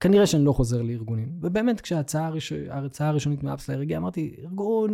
[0.00, 1.38] כנראה שאני לא חוזר לארגונים.
[1.42, 2.52] ובאמת, כשההצעה הראש...
[3.00, 4.92] הראשונית מאפספלייר הגיעה, אמרתי, ארגון...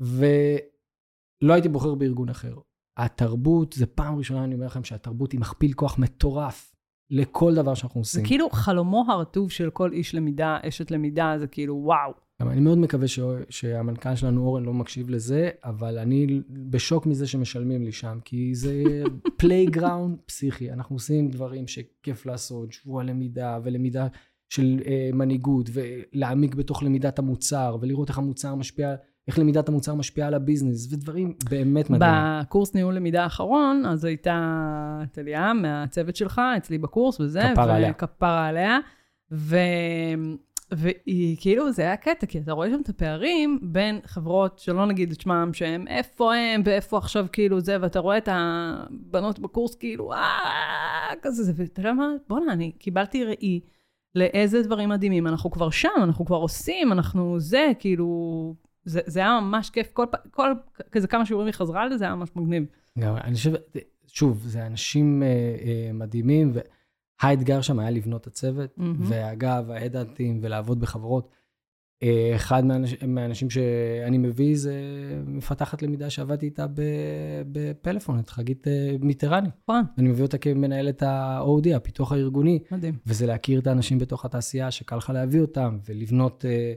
[0.00, 2.54] ולא הייתי בוחר בארגון אחר.
[2.98, 6.74] התרבות, זה פעם ראשונה, אני אומר לכם, שהתרבות היא מכפיל כוח מטורף
[7.10, 8.24] לכל דבר שאנחנו זה עושים.
[8.24, 12.12] כאילו חלומו הרטוב של כל איש למידה, אשת למידה, זה כאילו וואו.
[12.42, 13.20] גם אני מאוד מקווה ש...
[13.50, 18.82] שהמנכ"ל שלנו, אורן, לא מקשיב לזה, אבל אני בשוק מזה שמשלמים לי שם, כי זה
[19.38, 20.72] playground פסיכי.
[20.72, 24.06] אנחנו עושים דברים שכיף לעשות, שבוע למידה ולמידה
[24.48, 28.94] של אה, מנהיגות, ולהעמיק בתוך למידת המוצר, ולראות איך המוצר משפיע,
[29.28, 32.12] איך למידת המוצר משפיעה על הביזנס, ודברים באמת מדהים.
[32.14, 37.42] בקורס ניהול למידה האחרון, אז הייתה טליה מהצוות שלך, אצלי בקורס וזה.
[37.52, 37.92] כפרה עליה.
[37.92, 38.78] כפרה עליה.
[39.32, 39.56] ו...
[40.72, 45.10] והיא, כאילו, זה היה קטע, כי אתה רואה שם את הפערים בין חברות, שלא נגיד
[45.12, 50.12] את שמם, שהם איפה הם ואיפה עכשיו כאילו זה, ואתה רואה את הבנות בקורס כאילו,
[50.12, 53.60] אה, כזה זה, ואתה יודע מה, בואנה, אני קיבלתי ראי
[54.14, 58.54] לאיזה דברים מדהימים, אנחנו כבר שם, אנחנו כבר עושים, אנחנו זה, כאילו,
[58.88, 60.52] זה, זה היה ממש כיף, כל, פ- כל
[60.92, 62.64] כזה כמה שיעורים היא חזרה על זה, זה היה ממש מגניב.
[62.98, 63.52] גם, אני חושב,
[64.06, 66.52] שוב, זה אנשים אה, אה, מדהימים,
[67.22, 68.96] והאתגר שם היה לבנות את הצוות, מהמם.
[69.00, 71.28] ואגב, ההדאנטים ולעבוד בחברות.
[72.02, 74.74] אה, אחד מהאנש, מהאנשים שאני מביא זה
[75.26, 76.66] מפתחת למידה שעבדתי איתה
[77.52, 79.48] בפלאפון, את חגית אה, מיטרני.
[79.62, 82.94] נכון, אני מביא אותה כמנהלת ה-OD, הפיתוח הארגוני, מדהים.
[83.06, 86.74] וזה להכיר את האנשים בתוך התעשייה, שקל לך להביא אותם, ולבנות אה,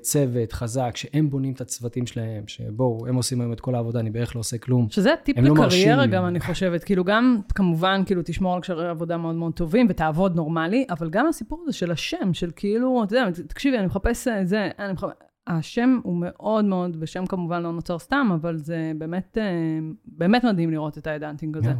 [0.00, 4.10] צוות חזק, שהם בונים את הצוותים שלהם, שבואו, הם עושים היום את כל העבודה, אני
[4.10, 4.86] בערך לא עושה כלום.
[4.90, 6.10] שזה טיפ לא לקריירה מרשים.
[6.10, 6.84] גם, אני חושבת.
[6.84, 11.26] כאילו גם, כמובן, כאילו תשמור על קשרי עבודה מאוד מאוד טובים ותעבוד נורמלי, אבל גם
[11.26, 15.10] הסיפור הזה של השם, של כאילו, אתה יודע, תקשיבי, אני מחפש את זה, אני מחפש...
[15.46, 20.70] השם הוא מאוד מאוד, ושם כמובן לא נוצר סתם, אבל זה באמת, אה, באמת מדהים
[20.70, 21.72] לראות את האדנטינג הזה.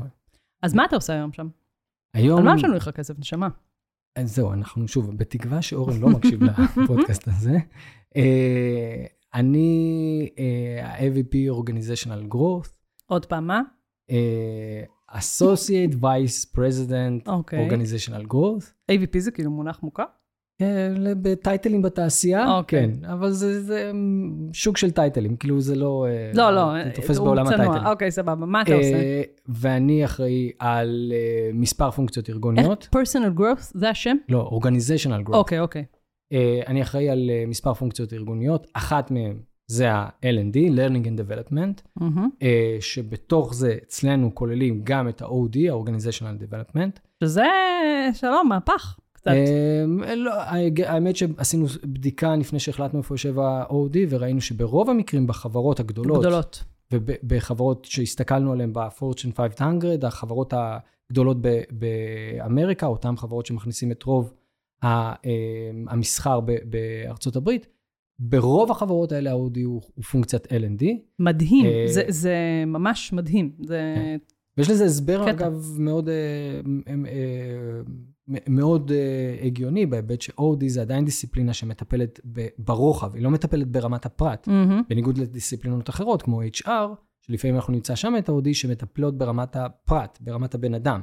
[0.62, 1.48] אז מה אתה עושה היום שם?
[2.14, 2.38] היום...
[2.38, 3.48] על מה משלנו לך כסף, נשמה?
[4.17, 6.41] אז זהו, אנחנו שוב, בתקווה שאורן לא מקשיב
[6.83, 7.57] לפודקאסט הזה.
[8.17, 9.05] אה,
[9.35, 12.69] אני אה, ה-AVP Organizational Growth,
[13.07, 13.63] עוד פעם, מה?
[14.11, 17.69] אה, Associate Vice President אוקיי.
[17.69, 18.93] Organizational Growth.
[18.93, 20.05] AVP זה כאילו מונח מוכר?
[20.61, 20.88] אה,
[21.22, 22.88] בטייטלים בתעשייה, אוקיי.
[23.00, 23.92] כן, אבל זה, זה
[24.53, 26.07] שוק של טייטלים, כאילו זה לא...
[26.09, 27.57] אה, לא, לא, תופס בעולם צנוע.
[27.64, 27.86] הטייטלים.
[27.86, 28.94] אוקיי, סבבה, מה אתה עושה?
[28.94, 32.88] אה, ואני אחראי על אה, מספר פונקציות ארגוניות.
[32.94, 34.16] איך personal growth זה השם?
[34.28, 35.34] לא, Organizational Growth.
[35.34, 35.84] אוקיי, אוקיי.
[36.66, 39.36] אני אחראי על אה, מספר פונקציות ארגוניות, אחת מהן
[39.66, 42.28] זה ה-L&D, Learning and Development, מהמם.
[42.42, 47.00] אה, שבתוך זה אצלנו כוללים גם את ה-OD, ה-Organizational Development.
[47.24, 47.46] שזה,
[48.12, 49.31] שלום, מהפך, קצת.
[50.05, 50.33] אה, לא,
[50.87, 56.64] האמת שעשינו בדיקה לפני שהחלטנו איפה יושב ה-OD, וראינו שברוב המקרים בחברות הגדולות, גדולות.
[56.93, 61.37] ובחברות שהסתכלנו עליהן ב-Fortune 500, החברות הגדולות
[61.70, 64.33] באמריקה, אותן חברות שמכניסים את רוב
[64.85, 65.14] אה,
[65.89, 67.66] המסחר בארצות הברית,
[68.18, 70.85] ברוב החברות האלה ה-OD הוא, הוא פונקציית L&D,
[71.18, 72.35] מדהים, אה, זה, זה
[72.66, 73.53] ממש מדהים.
[73.61, 73.95] זה...
[73.97, 74.18] כן.
[74.57, 75.31] ויש לזה הסבר, קטע.
[75.31, 76.14] אגב, מאוד, אה,
[76.89, 77.81] אה,
[78.49, 84.07] מאוד אה, הגיוני, בהיבט ש-OD זה עדיין דיסציפלינה שמטפלת ב- ברוחב, היא לא מטפלת ברמת
[84.07, 84.49] הפרט.
[84.49, 84.83] מהמם.
[84.89, 86.68] בניגוד לדיסציפלינות אחרות, כמו HR,
[87.27, 91.01] שלפעמים אנחנו נמצא שם את ה-OD שמטפלות ברמת הפרט, ברמת הבן אדם.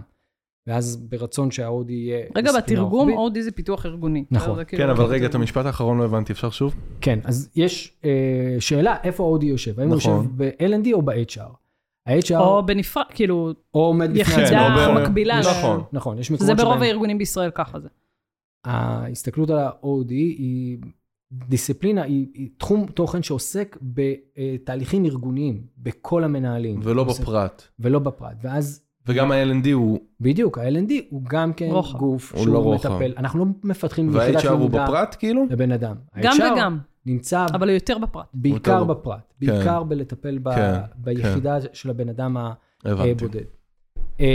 [0.67, 2.25] ואז ברצון שה-OD יהיה...
[2.35, 3.09] רגע, בתרגום.
[3.09, 4.25] OD זה פיתוח ארגוני.
[4.31, 4.63] נכון.
[4.63, 6.75] כאילו- כן, אבל רגע, את המשפט האחרון לא הבנתי, אפשר שוב?
[7.01, 8.09] כן, אז יש אה,
[8.59, 10.17] שאלה איפה ה-OD יושב, האם הוא נכון.
[10.17, 11.53] יושב ב-L&D או ב-HR?
[12.07, 14.85] ה-HR או בנפרד, כאילו, או עומד בפני יחידה.
[14.87, 15.39] או ב- מקבילה.
[15.39, 15.83] נכון.
[15.93, 17.87] נכון, יש זה מקומות ברוב שבהם הארגונים בישראל ככה זה.
[18.65, 20.77] ההסתכלות על ה-OD היא
[21.33, 26.79] דיסציפלינה, היא, היא תחום תוכן שעוסק בתהליכים ארגוניים, בכל המנהלים.
[26.83, 27.63] ולא עוסק- בפרט.
[27.79, 28.35] ולא בפרט.
[28.41, 31.97] ואז וגם ה-L&D הוא, בדיוק, ה-L&D הוא גם כן רוחב.
[31.97, 32.73] גוף הוא שהוא לא.
[32.75, 33.13] מטפל.
[33.17, 35.45] אנחנו לא מפתחים יחידת וה-HR הוא בפרט כאילו?
[35.49, 35.95] לבן אדם.
[36.21, 38.25] גם וגם, נמצא אבל יותר בפרט.
[38.33, 42.37] בעיקר יותר- בפרט, בעיקר בלטפל ב- כן, ביחידה של הבן אדם.
[42.85, 43.43] הבודד.
[44.19, 44.25] אמ,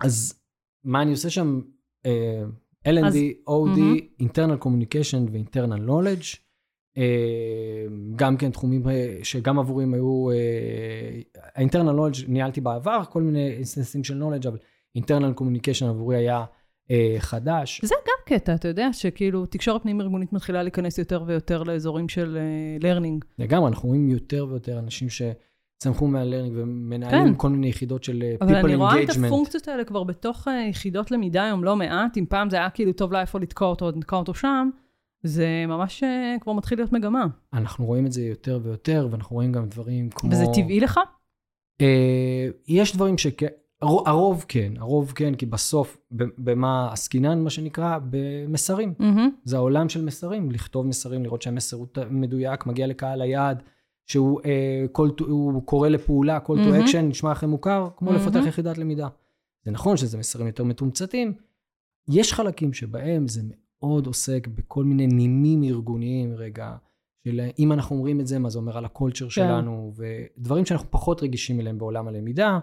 [0.00, 0.40] אז
[0.84, 1.60] מה אני עושה שם?
[2.06, 2.42] אה,
[2.88, 3.14] L&D, אז-
[3.48, 3.78] OD,
[4.22, 6.36] internal communication ו-internal knowledge.
[6.98, 7.84] אה,
[8.16, 11.20] גם כן תחומים אה, שגם עבורי הם היו, אה,
[11.56, 14.58] ה-internal knowledge ניהלתי בעבר, כל מיני אינסטנסים של knowledge, אבל
[14.98, 16.44] internal communication עבורי היה אה,
[17.18, 17.80] חדש.
[17.84, 22.36] זה גם קטע, אתה יודע, שכאילו תקשורת פנים ארגונית מתחילה להיכנס יותר ויותר לאזורים של
[22.36, 23.24] אה, learning.
[23.38, 27.34] לגמרי, אנחנו רואים יותר ויותר אנשים שצמחו מה-learning ומנהלים כן.
[27.38, 29.26] כל מיני יחידות של אה, אבל people אני רואה את engagement.
[29.26, 32.92] הפונקציות האלה כבר בתוך אה, יחידות למידה היום לא מעט, אם פעם זה היה כאילו
[32.92, 34.70] טוב לה איפה לתקוע אותו, נתקע אותו שם,
[35.22, 37.26] זה ממש אה, כבר מתחיל להיות מגמה.
[37.52, 40.30] אנחנו רואים את זה יותר ויותר, ואנחנו רואים גם דברים כמו...
[40.30, 41.00] וזה טבעי לך?
[41.80, 43.46] אה, יש דברים שכן,
[44.06, 45.96] הרוב כן, הרוב כן, כי בסוף,
[46.38, 48.94] במה עסקינן, מה שנקרא, במסרים.
[48.98, 49.30] מהמם.
[49.44, 53.62] זה העולם של מסרים, לכתוב מסרים, לראות שהמסר הוא מדויק, מגיע לקהל היעד,
[54.06, 54.84] שהוא אה,
[55.20, 56.84] הוא קורא לפעולה, call to מהמם.
[56.84, 58.22] action, נשמע לכם מוכר, כמו מהמם.
[58.22, 59.08] לפתח יחידת למידה.
[59.64, 61.34] זה נכון שזה מסרים יותר מתומצתים,
[62.08, 63.42] יש חלקים שבהם זה
[63.82, 66.76] מאוד עוסק בכל מיני נימים ארגוניים, רגע,
[67.24, 71.22] של אם אנחנו אומרים את זה, מה זה אומר על הקולצ'ר שלנו, ודברים שאנחנו פחות
[71.22, 72.58] רגישים אליהם בעולם הלמידה.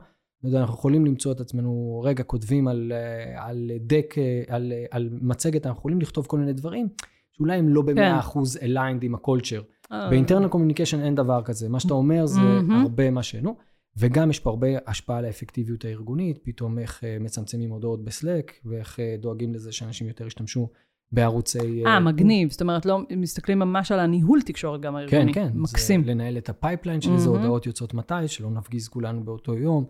[0.46, 5.10] אנחנו יכולים למצוא את עצמנו, רגע, כותבים על, אה, על דק, אה, על, אה, על
[5.22, 6.88] מצגת, אנחנו יכולים לכתוב כל מיני דברים,
[7.32, 9.62] שאולי הם לא במאה אחוז aligned עם הקולצ'ר.
[10.10, 11.70] ב internal communication אין דבר כזה.
[11.70, 12.72] מה שאתה אומר זה מהמם.
[12.72, 13.56] הרבה מה שאינו.
[13.98, 19.54] וגם יש פה הרבה השפעה על האפקטיביות הארגונית, פתאום איך מצמצמים הודעות בסלק, ואיך דואגים
[19.54, 20.68] לזה שאנשים יותר ישתמשו
[21.12, 21.86] בערוצי...
[21.86, 22.52] אה, מגניב.
[22.52, 25.34] זאת אומרת, לא מסתכלים ממש על הניהול תקשורת גם כן, הארגוני.
[25.34, 25.50] כן.
[25.54, 26.04] מקסים.
[26.04, 27.30] זה לנהל את ה pipeline של איזה.
[27.30, 29.86] הודעות יוצאות מתי, שלא נפגיז כולנו באותו יום.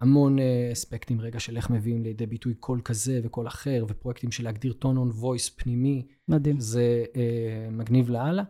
[0.00, 4.44] המון אה, אספקטים רגע של איך מביאים לידי ביטוי קול כזה וקול אחר, ופרויקטים של
[4.44, 6.06] להגדיר tone of voice פנימי.
[6.28, 6.60] מדהים.
[6.60, 8.42] זה אה, מגניב לאללה.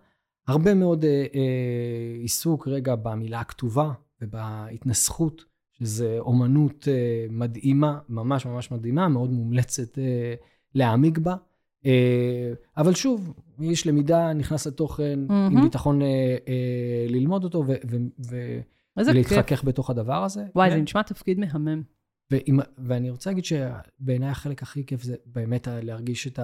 [0.48, 3.92] הרבה מאוד אה, אה, עיסוק רגע במילה הכתובה
[4.22, 5.44] ובהתנסחות,
[5.78, 10.34] שזה אומנות אה, מדהימה, ממש ממש מדהימה, מאוד מומלצת אה,
[10.74, 11.36] להעמיק בה.
[11.86, 15.56] אה, אבל שוב, איש למידה נכנס לתוכן מהמם.
[15.56, 17.96] עם ביטחון אה, אה, ללמוד אותו ו- ו-
[18.30, 18.60] ו-
[18.98, 19.32] איזה כיף.
[19.32, 20.44] ולהתחכך בתוך הדבר הזה.
[20.54, 20.76] וואי, כן.
[20.76, 21.82] זה נשמע תפקיד מהמם.
[22.78, 26.38] ואני רוצה להגיד שבעיניי החלק הכי כיף זה באמת להרגיש את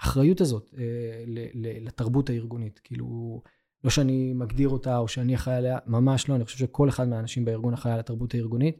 [0.00, 0.84] האחריות הזאת אה,
[1.26, 2.80] ל- ל- לתרבות הארגונית.
[2.84, 3.42] כאילו,
[3.84, 7.44] לא שאני מגדיר אותה או שאני אחראי עליה, ממש לא, אני חושב שכל אחד מהאנשים
[7.44, 8.78] בארגון אחראי על התרבות הארגונית,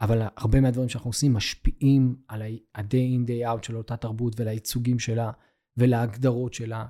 [0.00, 4.98] אבל הרבה מהדברים שאנחנו עושים משפיעים על ה-day in, day out של אותה תרבות ולייצוגים
[4.98, 5.30] שלה
[5.76, 6.86] ולהגדרות שלה.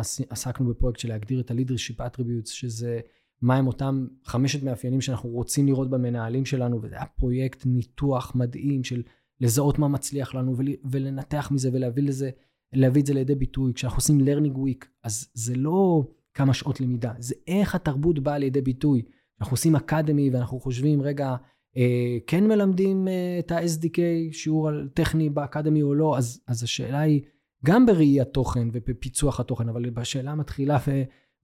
[0.00, 3.00] עשי- עסקנו בפרויקט של להגדיר את ה-leadership attributes, שזה
[3.44, 9.02] מהם אותם חמשת מאפיינים שאנחנו רוצים לראות במנהלים שלנו, וזה היה פרויקט ניתוח מדהים של
[9.40, 12.30] לזהות מה מצליח לנו ול, ולנתח מזה ולהביא לזה,
[12.72, 13.74] להביא את זה לידי ביטוי.
[13.74, 18.60] כשאנחנו עושים learning week, אז זה לא כמה שעות למידה, זה איך התרבות באה לידי
[18.60, 19.02] ביטוי.
[19.40, 21.36] אנחנו עושים אקדמי ואנחנו חושבים, רגע,
[21.76, 23.98] אה, כן מלמדים אה, את ה-SDK,
[24.32, 27.20] שיעור על טכני באקדמי או לא, אז, אז השאלה היא
[27.64, 30.78] גם בראי התוכן ובפיצוח התוכן, אבל בשאלה מתחילה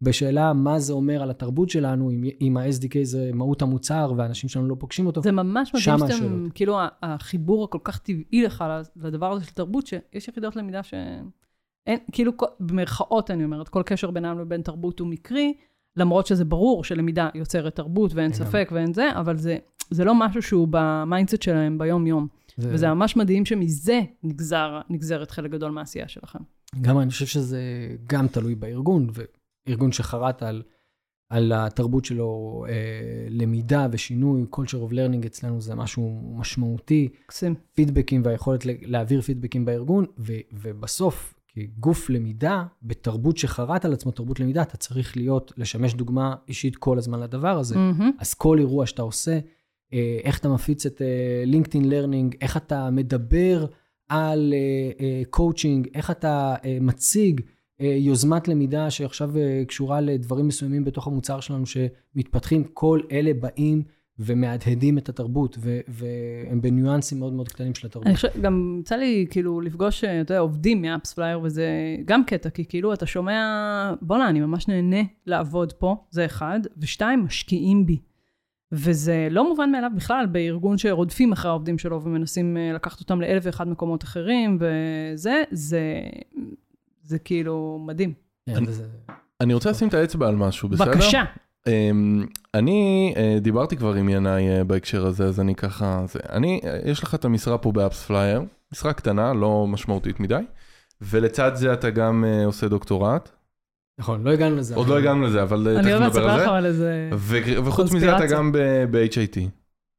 [0.03, 4.69] בשאלה מה זה אומר על התרבות שלנו, אם, אם ה-SDK זה מהות המוצר והאנשים שלנו
[4.69, 5.23] לא פוגשים אותו.
[5.23, 6.53] זה ממש מדהים שאתם, השאלות.
[6.55, 8.65] כאילו, החיבור הכל כך טבעי לך
[8.97, 10.95] לדבר הזה של תרבות, שיש יחידות למידה ש...
[11.87, 15.55] אין, כאילו, במרכאות אני אומרת, כל קשר בינם לבין תרבות הוא מקרי,
[15.97, 18.33] למרות שזה ברור שלמידה יוצרת תרבות ואין.
[18.33, 19.57] ספק ואין זה, אבל זה,
[19.91, 22.27] זה לא משהו שהוא ב mindset שלהם ביום-יום.
[22.57, 26.39] זה, וזה ממש מדהים שמזה נגזר, נגזרת חלק גדול מהעשייה שלכם.
[26.81, 27.61] גם אני חושב שזה
[28.07, 29.07] גם תלוי בארגון,
[29.71, 30.63] וארגון שחרט על,
[31.29, 32.75] על התרבות שלו, אה,
[33.31, 37.55] למידה ושינוי, culture of learning אצלנו זה משהו משמעותי, מקסים.
[37.75, 44.63] פידבקים והיכולת להעביר פידבקים בארגון, ו, ובסוף, כגוף למידה, בתרבות שחרט על עצמו תרבות למידה,
[44.63, 47.77] אתה צריך להיות, לשמש דוגמה אישית כל הזמן לדבר הזה.
[47.77, 48.11] מהמם.
[48.19, 49.39] אז כל אירוע שאתה עושה,
[49.93, 51.03] אה, איך אתה מפיץ את
[51.47, 53.67] LinkedIn Learning, איך אתה מדבר
[54.09, 54.55] על
[55.31, 61.41] קואוצ'ינג, איך אתה אה, מציג אה, יוזמת למידה שעכשיו אה, קשורה לדברים מסוימים בתוך המוצר
[61.41, 63.83] שלנו שמתפתחים, כל אלה באים
[64.19, 68.07] ומהדהדים את התרבות, ו- והם בניואנסים מאוד מאוד קטנים של התרבות.
[68.07, 71.67] אני חושבת, גם יצא לי כאילו לפגוש, אה, אתה יודע, עובדים מ AppsFlyer, וזה
[72.05, 77.25] גם קטע, כי כאילו אתה שומע, בואנה, אני ממש נהנה לעבוד פה, זה אחד, ושתיים,
[77.25, 77.99] משקיעים בי.
[78.73, 83.43] וזה לא מובן מאליו בכלל בארגון שרודפים אחרי העובדים שלו ומנסים אה, לקחת אותם לאלף
[83.47, 86.01] ואחד מקומות אחרים, וזה, זה,
[87.11, 88.13] זה כאילו מדהים.
[88.47, 88.67] כן, אני-
[89.41, 90.91] אני רוצה לשים את האצבע על משהו, בסדר?
[90.91, 91.25] בבקשה.
[91.67, 96.61] אמ, אני אה, דיברתי כבר עם ינאי אה, בהקשר הזה, אז אני ככה, זה, אני,
[96.65, 98.43] אה, יש לך את המשרה פה ב AppsFlyer,
[98.73, 100.43] משרה קטנה, לא משמעותית מדי,
[101.01, 103.31] ולצד זה אתה גם עושה דוקטורט,
[104.01, 104.75] נכון, לא הגענו לזה.
[104.75, 106.67] עוד לא הגענו לזה, אבל אני תכף עוד מעט נדבר אספר על לך זה, על
[106.67, 107.11] איזה...
[107.65, 108.27] וחוץ מזה אתה.
[108.27, 108.53] גם
[108.91, 109.39] ב-HIT,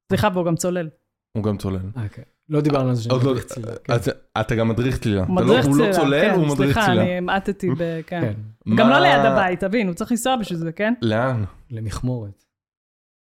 [0.10, 0.90] סליחה, והוא גם צולל.
[1.38, 1.80] הוא גם צולל.
[1.98, 2.22] אה, כן.
[2.52, 3.72] לא דיברנו על זה שאני לא, מדריך צלילה.
[3.84, 3.94] כן.
[3.94, 6.58] אז אתה גם מדריך צלילה, אתה לא- מדריך הוא לא צלילה, צולל, כן, הוא מדריך
[6.74, 7.02] סליחה, צלילה.
[7.02, 8.00] אני המעטתי ב...
[8.08, 8.22] כן.
[8.22, 8.34] כן,
[8.76, 10.94] גם לא ליד הבית, תבין, הוא צריך לנסוע בשביל זה, כן?
[11.02, 11.44] לאן?
[11.72, 12.44] למכמורת.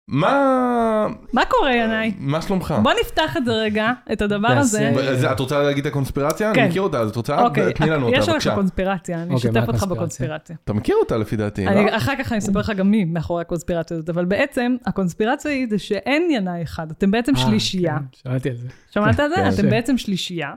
[0.09, 1.07] מה...
[1.33, 2.13] מה קורה, ינאי?
[2.19, 2.75] מה שלומך?
[2.83, 4.93] בוא נפתח את זה רגע, את הדבר הזה.
[5.33, 6.55] את רוצה להגיד את הקונספירציה?
[6.55, 6.61] כן.
[6.61, 7.43] אני מכיר אותה, אז את רוצה?
[7.43, 8.55] אוקיי, תני לנו אותה, יש לך בבקשה.
[8.55, 9.83] קונספירציה, אני אוקיי, אשתף אותך?
[9.83, 10.57] בקונספירציה.
[10.65, 11.97] אתה מכיר אותה לפי דעתי, אני- לא?
[11.97, 15.79] אחר כך אני אספר לך גם מי מאחורי הקונספירציה הזאת, אבל בעצם, הקונספירציה היא זה
[15.79, 17.97] שאין ינאי אחד, אתם בעצם אה, שלישייה.
[18.13, 18.69] כן, שמעתי על זה.
[18.91, 19.37] שמעת על זה?
[19.37, 19.49] כן.
[19.55, 20.51] אתם בעצם שלישייה,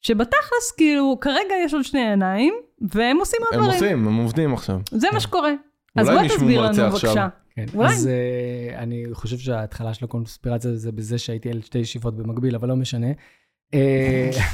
[0.00, 2.54] שבתכלס, כאילו, כרגע יש עוד שני עיניים,
[2.94, 3.74] והם עושים עוד הם דברים.
[3.82, 4.80] עושים, הם עובדים עכשיו.
[4.90, 5.50] זה מה שקורה.
[5.96, 6.90] אז בוא תסביר לנו עכשיו.
[6.90, 7.28] בבקשה.
[7.54, 7.66] כן.
[7.74, 7.88] אולי.
[7.88, 12.68] אז אה, אני חושב שההתחלה של הקונספירציה זה בזה שהייתי על שתי ישיבות במקביל, אבל
[12.68, 13.12] לא משנה.
[13.74, 13.76] אה,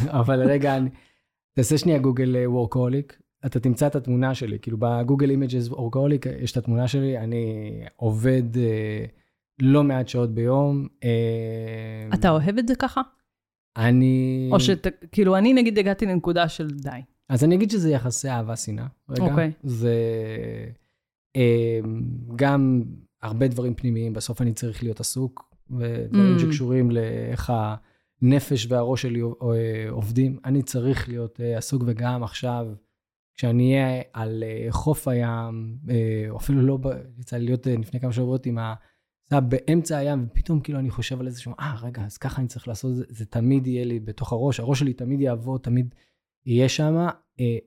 [0.20, 0.90] אבל רגע, אני...
[1.52, 6.56] תעשה שנייה גוגל workaholic, אתה תמצא את התמונה שלי, כאילו בגוגל images workaholic יש את
[6.56, 8.58] התמונה שלי, אני עובד אה,
[9.62, 10.86] לא מעט שעות ביום.
[11.00, 13.00] Uh, אתה אוהב את זה ככה?
[13.76, 14.48] אני...
[14.52, 17.00] או שאתה, כאילו, אני נגיד הגעתי לנקודה של די.
[17.28, 18.86] אז אני אגיד שזה יחסי אהבה-שנאה.
[19.08, 19.22] רגע.
[19.22, 19.52] אוקיי.
[19.62, 20.70] זה אה,
[22.36, 22.82] גם
[23.22, 26.40] הרבה דברים פנימיים, בסוף אני צריך להיות עסוק, ודברים Mm.
[26.40, 27.52] שקשורים לאיך
[28.22, 30.38] הנפש והראש שלי אה, עובדים.
[30.44, 32.66] אני צריך להיות אה, עסוק, וגם עכשיו,
[33.34, 35.78] כשאני אהיה על אה, חוף הים,
[36.30, 36.78] או אפילו לא,
[37.18, 38.74] יצא לי להיות לפני כמה שבועות עם ה...
[39.30, 42.68] היה באמצע הים, ופתאום כאילו אני חושב על איזשהו, אה, רגע, אז ככה אני צריך
[42.68, 45.94] לעשות את זה, זה תמיד יהיה לי בתוך הראש, הראש שלי תמיד יעבוד, תמיד
[46.46, 47.06] יהיה שם,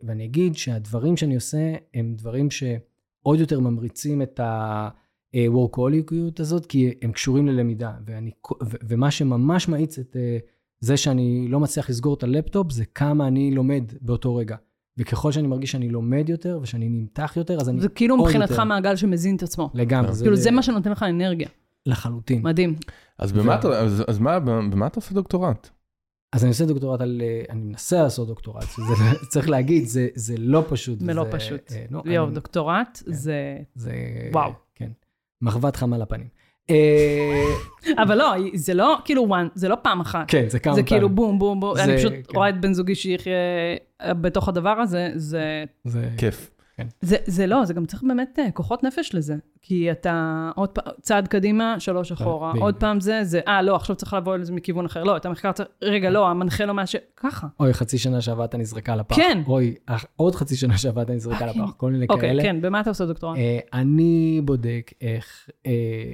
[0.03, 2.51] ואני אגיד שהדברים שאני עושה הם דברים
[3.23, 8.31] שעוד יותר ממריצים את ה-workaholic הזאת, כי הם קשורים ללמידה, ואני,
[8.63, 10.37] ו- ומה שממש מאיץ את אה,
[10.79, 14.55] זה שאני לא מצליח לסגור את הלפטופ, זה כמה אני לומד באותו רגע.
[14.97, 18.51] וככל שאני מרגיש שאני לומד יותר ושאני נמתח יותר, אז אני זה כאילו עוד מבחינתך
[18.51, 18.63] יותר.
[18.63, 19.69] מעגל שמזין את עצמו.
[19.73, 20.11] לגמרי.
[20.21, 21.47] כאילו, זה מה שנותן לך אנרגיה.
[21.85, 22.41] לחלוטין.
[22.43, 22.75] מדהים.
[23.19, 25.69] אז במה אתה- אז- אז מה- במה אתה עושה דוקטורט?
[26.31, 28.93] אז אני עושה דוקטורט על, אה, אני מנסה לעשות דוקטורט, שזה,
[29.31, 30.99] צריך להגיד, זה, זה לא פשוט.
[30.99, 31.71] זה לא פשוט.
[31.71, 33.13] אה, לא, ליאור, אני- דוקטורט, כן.
[33.13, 33.57] זה...
[33.75, 33.91] זה...
[34.33, 34.51] וואו.
[34.75, 34.89] כן.
[35.41, 36.27] מחבת חמה לפנים.
[36.69, 37.43] אה,
[38.03, 40.25] אבל לא, זה לא כאילו one, זה לא פעם אחת.
[40.27, 40.87] כן, זה כמה זה פעמים.
[40.87, 41.75] כאילו בום, בום, בום.
[41.75, 42.35] זה- אני פשוט כן.
[42.35, 43.33] רואה את בן זוגי שיחיה
[44.21, 45.63] בתוך הדבר הזה, זה...
[45.83, 46.09] זה...
[46.17, 46.51] כיף.
[47.01, 49.35] זה, זה לא, זה גם צריך באמת אה, כוחות נפש לזה.
[49.61, 52.63] כי אתה עוד פעם, צעד קדימה, שלוש אחורה, בדיוק.
[52.63, 55.03] עוד פעם זה, זה, אה, לא, עכשיו צריך לבוא לזה מכיוון אחר.
[55.03, 57.47] לא, את המחקר צריך, רגע, לא, המנחה לא מאשר, ככה.
[57.59, 59.15] אוי, חצי שנה שעבדת נזרקה לפח.
[59.15, 59.41] כן.
[59.47, 59.75] אוי,
[60.15, 61.65] עוד חצי שנה שעבדת נזרקה fucking.
[61.65, 62.43] לפח, כל מיני אוקיי, כאלה.
[62.43, 63.37] כן, במה אתה עושה דוקטורט?
[63.37, 66.13] אה, אני בודק איך, אה,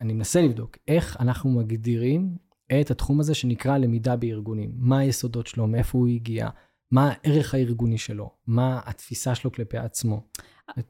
[0.00, 2.36] אני מנסה לבדוק איך אנחנו מגדירים
[2.80, 4.70] את התחום הזה שנקרא למידה בארגונים.
[4.74, 6.48] מה היסודות שלו, מאיפה הוא הגיע,
[6.92, 10.22] מה הערך הארגוני שלו, מה התפיסה שלו כלפי עצמו,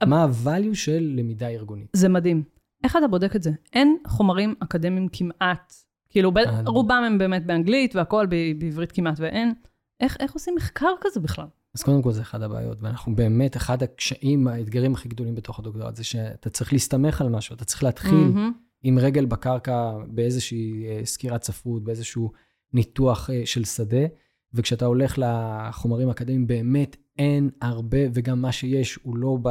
[0.06, 1.88] מה ה-value של למידה ארגונית.
[1.92, 2.42] זה מדהים.
[2.84, 3.50] איך אתה בודק את זה?
[3.72, 5.72] אין חומרים אקדמיים כמעט.
[6.10, 9.52] כאילו, ב- אני- רובם הם באמת באנגלית והכל ב- בעברית כמעט ואין.
[10.00, 11.46] איך, איך עושים מחקר כזה בכלל?
[11.74, 15.96] אז קודם כל זה אחד הבעיות, ואנחנו באמת, אחד הקשיים, האתגרים הכי גדולים בתוך הדוקטורט,
[15.96, 18.52] זה שאתה צריך להסתמך על משהו, אתה צריך להתחיל מהמם.
[18.82, 22.32] עם רגל בקרקע באיזושהי אה, סקירת ספרות, באיזשהו
[22.72, 24.06] ניתוח אה, של שדה,
[24.54, 29.48] וכשאתה הולך לחומרים האקדמיים, באמת אין הרבה, וגם מה שיש הוא לא ב...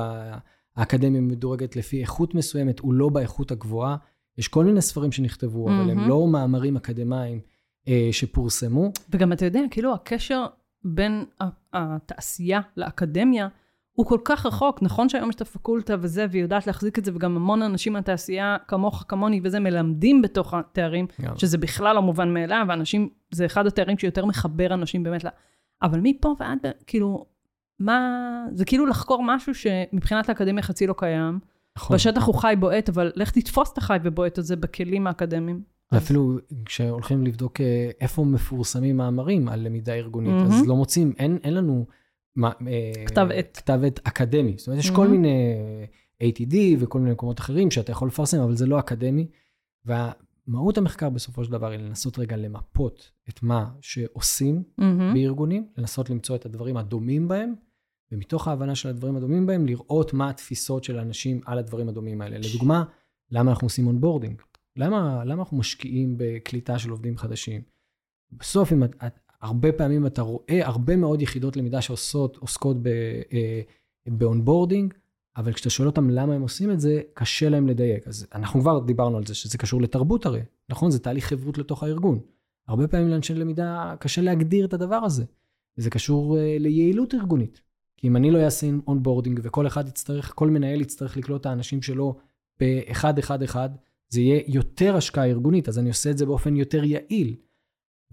[0.76, 3.96] האקדמיה מדורגת לפי איכות מסוימת, הוא לא באיכות הגבוהה.
[4.38, 6.00] יש כל מיני ספרים שנכתבו, אבל הם.
[6.00, 7.40] לא מאמרים אקדמיים
[7.88, 8.92] אה, שפורסמו.
[9.10, 10.46] וגם אתה יודע, כאילו הקשר
[10.84, 11.26] בין
[11.74, 13.48] התעשייה לאקדמיה
[13.94, 14.82] הוא כל כך רחוק.
[14.82, 18.58] נכון שהיום יש את הפקולטה וזה, והיא יודעת להחזיק את זה, וגם המון אנשים מהתעשייה,
[18.68, 21.38] כמוך, כמוני וזה, מלמדים בתוך התארים, גם.
[21.38, 25.28] שזה בכלל לא מובן מאליו, ואנשים, זה אחד התארים שיותר מחבר אנשים באמת ל...
[25.82, 27.26] אבל מפה ועד, כאילו,
[27.80, 28.20] מה...
[28.54, 31.40] זה כאילו לחקור משהו שמבחינת האקדמיה חצי לא קיים.
[31.78, 31.96] נכון.
[31.96, 35.62] בשטח הוא חי בועט, אבל לך תתפוס את החי ובועט הזה בכלים האקדמיים.
[35.92, 40.52] ואפילו כשהולכים לבדוק אה, איפה מפורסמים מאמרים על למידה ארגונית, מהמם.
[40.52, 41.86] אז לא מוצאים, אין, אין לנו
[42.36, 43.58] מה, אה, כתב עת.
[43.58, 44.54] כתב עת אקדמי.
[44.58, 45.12] זאת אומרת, יש כל מהמם.
[45.12, 45.54] מיני
[46.22, 49.28] אה, ATD וכל מיני מקומות אחרים שאתה יכול לפרסם, אבל זה לא אקדמי.
[49.86, 55.14] ומהות המחקר בסופו של דבר היא לנסות רגע למפות את מה שעושים מהמם.
[55.14, 57.54] בארגונים, לנסות למצוא את הדברים הדומים בהם,
[58.12, 62.38] ומתוך ההבנה של הדברים הדומים בהם, לראות מה התפיסות של האנשים על הדברים הדומים האלה.
[62.38, 62.84] לדוגמה,
[63.32, 64.42] למה אנחנו עושים onboarding?
[64.76, 67.62] למה, למה אנחנו משקיעים בקליטה של עובדים חדשים?
[68.32, 72.88] בסוף, אם את, את, הרבה פעמים אתה רואה הרבה מאוד יחידות למידה שעושות, עוסקות ב,
[73.34, 73.62] אה,
[74.08, 74.94] ב onboarding,
[75.38, 78.08] אבל כשאתה שואל אותם למה הם עושים את זה, קשה להם לדייק.
[78.08, 80.92] אז אנחנו כבר דיברנו על זה, שזה קשור לתרבות הרי, נכון?
[80.92, 82.20] זה תהליך חברות לתוך הארגון.
[82.68, 85.24] הרבה פעמים לאנשי למידה קשה להגדיר את הדבר הזה.
[85.78, 87.62] וזה קשור אה, ליעילות ארגונית.
[87.98, 91.82] כי אם אני לא אעשה onboarding וכל אחד יצטרך, כל מנהל יצטרך לקלוט את האנשים
[91.82, 92.16] שלו
[92.60, 93.70] באחד, אחד, אחד,
[94.10, 97.36] זה יהיה יותר השקעה ארגונית, אז אני עושה את זה באופן יותר יעיל.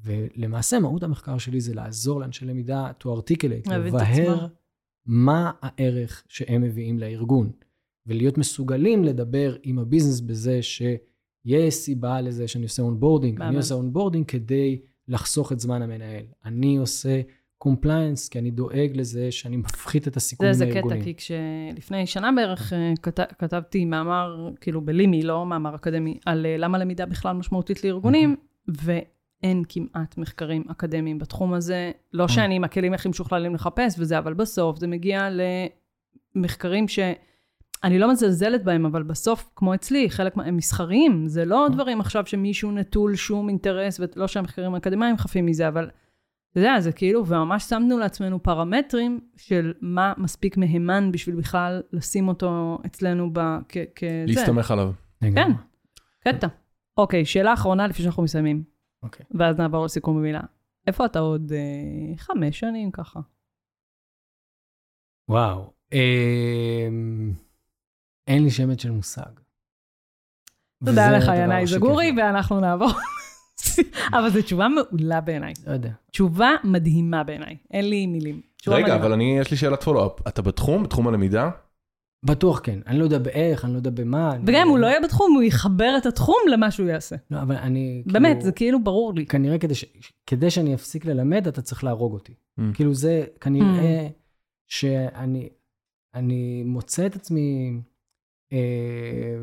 [0.05, 4.47] ולמעשה, מהות המחקר שלי זה לעזור לאנשי למידה to articulate, לבאר.
[5.07, 7.51] מה הערך שהם מביאים לארגון,
[8.07, 13.41] ולהיות מסוגלים לדבר עם ה business בזה שיש סיבה לזה שאני עושה onboarding.
[13.41, 13.57] אני.
[13.57, 16.25] עושה onboarding כדי לחסוך את זמן המנהל.
[16.45, 17.21] אני עושה
[17.59, 21.01] compliance, כי אני דואג לזה שאני מפחית את זה הסיכונים איזה הארגוניים.
[21.01, 26.47] קטע, כי כשלפני שנה בערך אה, כת, כתבתי מאמר, כאילו בלימי, לא מאמר אקדמי, על
[26.47, 28.37] אה, למה למידה בכלל משמעותית לארגונים,
[29.43, 31.91] ואין כמעט מחקרים אקדמיים בתחום הזה.
[32.13, 35.29] לא שאני עם הכלים הכי משוכללים לחפש וזה, אבל בסוף זה מגיע
[36.37, 36.99] למחקרים ש...
[37.85, 41.29] אני לא מזלזלת בהם, אבל בסוף, כמו אצלי, חלק מה- הם מסחריים.
[41.29, 45.91] זה לא דברים עכשיו שמישהו נטול שום אינטרס, ולא שהמחקרים האקדמיים חפים מזה, אבל
[46.53, 52.29] אתה יודע, זה כאילו, וממש שמנו לעצמנו פרמטרים של מה מספיק מהימן בשביל בכלל לשים
[52.29, 53.41] אותו אצלנו ב...
[53.69, 53.77] כ...
[53.97, 54.25] כזה.
[54.27, 54.93] להסתמך עליו.
[55.21, 55.53] כן,
[56.25, 56.47] קטע.
[56.97, 58.63] אוקיי, שאלה אחרונה לפני שאנחנו מסיימים,
[59.03, 59.27] אוקיי.
[59.31, 60.41] ואז נעבור לסיכום במילה.
[60.87, 63.21] איפה אתה עוד אה, חמש שנים ככה?
[65.29, 65.73] וואו.
[65.93, 67.33] אמ,
[68.27, 69.31] אין לי שמץ של מושג.
[70.85, 72.13] תודה לך, ינאי זגורי.
[72.17, 72.91] ואנחנו נעבור.
[74.19, 75.53] אבל זו תשובה מעולה בעיניי.
[75.67, 75.91] לא יודע.
[76.11, 77.57] תשובה מדהימה בעיניי.
[77.71, 78.41] אין לי מילים.
[78.67, 79.01] רגע, מדהימה.
[79.01, 80.29] אבל אני, יש לי שאלת פולו-אפ.
[80.29, 80.83] אתה בתחום?
[80.83, 81.51] בתחום הלמידה?
[82.23, 82.79] בטוח כן.
[82.87, 84.37] אני לא יודע באיך, אני לא יודע במה.
[84.47, 87.17] וגם אם הוא לא יהיה בתחום, הוא יחבר את התחום למה שהוא יעשה.
[87.31, 88.03] לא, אבל אני...
[88.07, 89.27] באמת, כאילו- זה כאילו ברור לי.
[89.27, 89.85] כנראה כדי, ש...
[90.27, 92.33] כדי שאני אפסיק ללמד, אתה צריך להרוג אותי.
[92.33, 92.63] Mm.
[92.75, 94.13] כאילו זה כנראה Mm.
[94.67, 95.49] שאני
[96.15, 97.73] אני מוצא את עצמי
[98.53, 99.37] אה,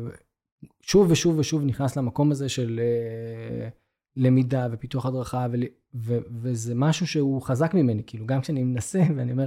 [0.82, 3.68] שוב ושוב ושוב נכנס למקום הזה של אה,
[4.16, 5.62] למידה ופיתוח הדרכה, ול,
[5.94, 9.46] ו, וזה משהו שהוא חזק ממני, כאילו גם כשאני מנסה ואני אומר,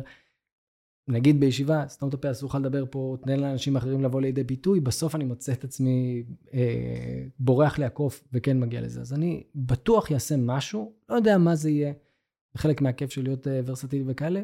[1.09, 4.79] נגיד בישיבה, סתום את הפה, אסור לך לדבר פה, תן לאנשים אחרים לבוא לידי ביטוי,
[4.79, 9.01] בסוף אני מוצא את עצמי אה, בורח לעקוף וכן מגיע לזה.
[9.01, 11.93] אז אני בטוח אעשה משהו, לא יודע מה זה יהיה,
[12.53, 14.41] זה חלק מהכיף של להיות אה, ורסטילי וכאלה,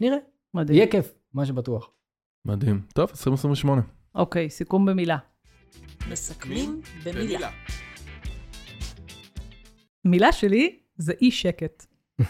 [0.00, 0.16] נראה,
[0.54, 0.76] מדהים.
[0.76, 1.90] יהיה כיף, מה שבטוח.
[2.44, 2.82] מדהים.
[2.94, 3.82] טוב, 2028.
[4.14, 5.18] אוקיי, סיכום במילה.
[6.10, 7.50] מסכמים במילה.
[10.04, 11.86] מילה שלי זה אי שקט.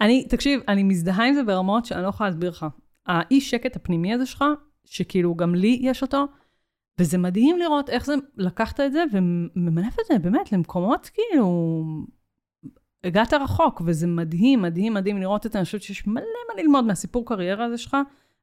[0.00, 2.66] אני, תקשיב, אני מזדהה עם זה ברמות שאני לא יכולה להסביר לך.
[3.06, 4.44] האי שקט הפנימי הזה שלך,
[4.84, 6.26] שכאילו גם לי יש אותו,
[7.00, 11.84] וזה מדהים לראות איך זה, לקחת את זה וממנף את זה באמת למקומות כאילו,
[13.04, 15.58] הגעת רחוק, וזה מדהים, מדהים, מדהים לראות את זה.
[15.58, 17.96] אני חושבת שיש מלא מה ללמוד מהסיפור קריירה הזה שלך,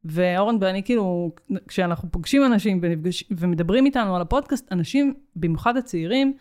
[0.05, 1.31] ואורן ואני כאילו,
[1.67, 6.33] כשאנחנו פוגשים אנשים ונפגש, ומדברים איתנו על הפודקאסט, אנשים, במיוחד הצעירים,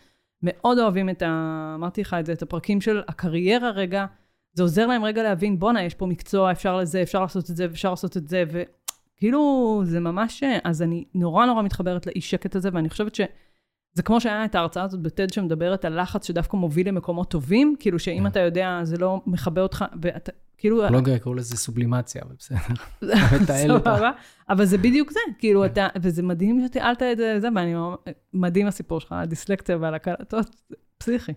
[0.43, 1.73] מאוד אוהבים את ה...
[1.75, 4.05] אמרתי לך את זה, את הפרקים של הקריירה רגע.
[4.53, 7.65] זה עוזר להם רגע להבין, בואנה, יש פה מקצוע, אפשר לזה, אפשר לעשות את זה,
[7.65, 10.43] אפשר לעשות את זה, וכאילו, זה ממש...
[10.63, 14.83] אז אני נורא נורא מתחברת לאי שקט הזה, ואני חושבת שזה כמו שהיה את ההרצאה
[14.83, 19.21] הזאת בטד שמדברת על לחץ שדווקא מוביל למקומות טובים, כאילו שאם אתה יודע, זה לא
[19.25, 20.89] מכבה אותך, ואתה, כאילו...
[20.89, 22.57] לא יקראו לזה סובלימציה, אבל בסדר.
[23.79, 24.11] סבבה,
[24.49, 27.73] אבל זה בדיוק זה, כאילו אתה, וזה מדהים שתיאלת את זה, זה, ואני,
[28.33, 31.33] מדהים הסיפור שלך, הדיסלקציה ועל הקלטות, זה פסיכי.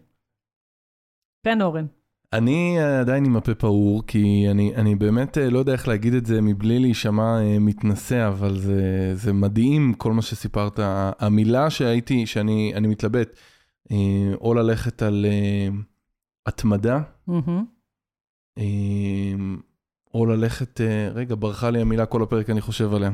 [1.44, 1.86] כן, אורן.
[2.32, 6.14] אני אה, עדיין עם הפה פעור, כי אני, אני באמת אה, לא יודע איך להגיד
[6.14, 8.80] את זה מבלי להישמע אה, מתנשא, אבל זה,
[9.14, 10.80] זה מדהים כל מה שסיפרת.
[11.18, 13.38] המילה שהייתי, שאני אני מתלבט,
[14.40, 15.26] או ללכת על
[16.46, 17.00] התמדה.
[18.58, 18.64] אה,
[20.14, 20.80] או ללכת,
[21.14, 23.10] רגע, ברחה לי המילה כל הפרק, אני חושב עליה.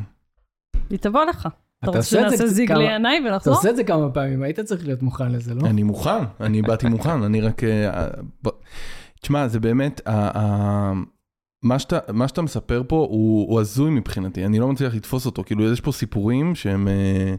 [0.90, 1.48] היא תבוא לך.
[1.82, 3.54] אתה רוצה שנעשה זיג כמה- לעיניי אתה ונחזור?
[3.54, 5.66] עושה את זה כמה פעמים, היית צריך להיות מוכן לזה, לא?
[5.66, 7.62] אני מוכן, אני באתי מוכן, אני רק...
[9.22, 10.92] תשמע, זה באמת, ה- ה-
[11.62, 15.44] מה שאתה, מה שאתה מספר פה הוא, הוא הזוי מבחינתי, אני לא מצליח לתפוס אותו,
[15.44, 17.34] כאילו יש פה סיפורים שהם אה,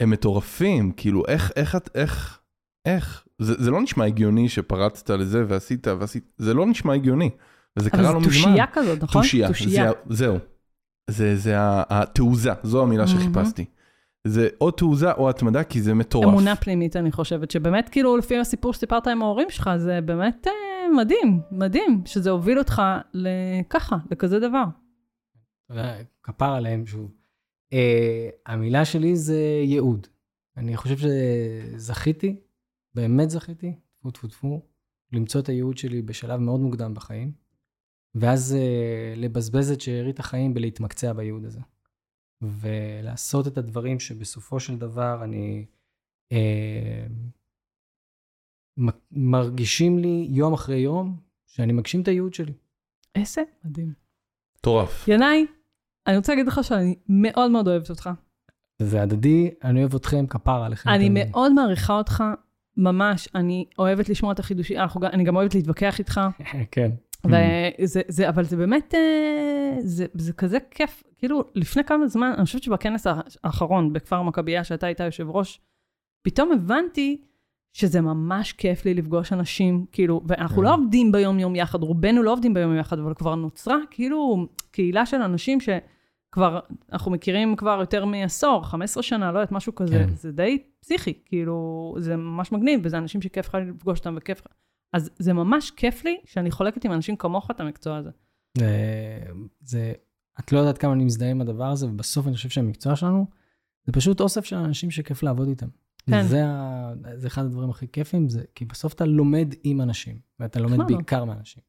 [0.00, 2.38] הם מטורפים, כאילו איך, איך, איך,
[2.84, 7.30] איך, זה, זה לא נשמע הגיוני שפרצת לזה ועשית ועשית, זה לא נשמע הגיוני,
[7.76, 8.42] וזה אבל קרה לא זו מזמן.
[8.42, 9.22] תושייה כזאת, נכון?
[9.22, 9.48] תושייה,
[10.08, 10.38] זה, זהו.
[11.10, 13.20] זה, זה התעוזה, זו המילה מהמם.
[13.20, 13.64] שחיפשתי.
[14.26, 16.28] זה או תעוזה או התמדה, כי זה מטורף.
[16.28, 20.52] אמונה פנימית, אני חושבת, שבאמת, כאילו, לפי הסיפור שסיפרת עם ההורים שלך, זה באמת אה,
[20.96, 22.82] מדהים, מדהים, שזה הוביל אותך
[23.14, 24.64] לככה, לכזה דבר.
[26.22, 27.12] כפר עליהם שוב.
[27.74, 27.76] Uh,
[28.46, 30.06] המילה שלי זה ייעוד.
[30.56, 32.40] אני חושב שזכיתי,
[32.94, 34.62] באמת זכיתי, טפו טפו טפו,
[35.12, 37.32] למצוא את הייעוד שלי בשלב מאוד מוקדם בחיים,
[38.14, 41.60] ואז uh, לבזבז את שארית החיים בלהתמקצע בייעוד הזה.
[42.42, 45.66] ולעשות את הדברים שבסופו של דבר אני...
[49.12, 51.16] מרגישים לי יום אחרי יום
[51.46, 52.52] שאני מגשים את הייעוד שלי.
[53.14, 53.92] איזה מדהים.
[54.58, 55.08] מטורף.
[55.08, 55.46] ינאי,
[56.06, 58.10] אני רוצה להגיד לך שאני מאוד מאוד אוהבת אותך.
[58.78, 60.90] זה הדדי, אני אוהב אתכם, כפר עליכם.
[60.90, 61.28] אני תמיד.
[61.30, 62.24] מאוד מעריכה אותך,
[62.76, 63.28] ממש.
[63.34, 66.20] אני אוהבת לשמוע את החידושים, אני גם אוהבת להתווכח איתך.
[66.72, 66.90] כן.
[67.24, 71.02] וזה, זה, אבל זה באמת, אה, זה, זה כזה כיף.
[71.18, 73.06] כאילו, לפני כמה זמן, אני חושבת שבכנס
[73.44, 75.60] האחרון בכפר מכבייה, שאתה היית יושב ראש,
[76.22, 77.22] פתאום הבנתי
[77.76, 80.62] שזה ממש כיף לי לפגוש אנשים, כאילו, ואנחנו כן.
[80.62, 85.16] לא עובדים ביום-יום יחד, רובנו לא עובדים ביום-יום יחד, אבל כבר נוצרה כאילו קהילה של
[85.16, 86.60] אנשים שכבר,
[86.92, 90.14] אנחנו מכירים כבר יותר מעשור, 15 שנה, לא יודעת, משהו כזה, כן.
[90.14, 94.52] זה די פסיכי, כאילו, זה ממש מגניב, וזה אנשים שכיף לך לפגוש אותם וכיף לך.
[94.92, 98.10] אז זה ממש כיף לי שאני חולקת עם אנשים כמוך את המקצוע הזה.
[99.60, 99.92] זה,
[100.40, 103.26] את לא יודעת כמה אני מזדהה עם הדבר הזה, ובסוף אני חושב שהמקצוע שלנו
[103.86, 105.68] זה פשוט אוסף של אנשים שכיף לעבוד איתם.
[106.10, 106.22] כן.
[106.22, 106.92] זה, ה...
[107.14, 108.42] זה אחד הדברים הכי כיפים, זה...
[108.54, 110.86] כי בסוף אתה לומד עם אנשים, ואתה לומד נכון.
[110.86, 111.62] בעיקר מאנשים.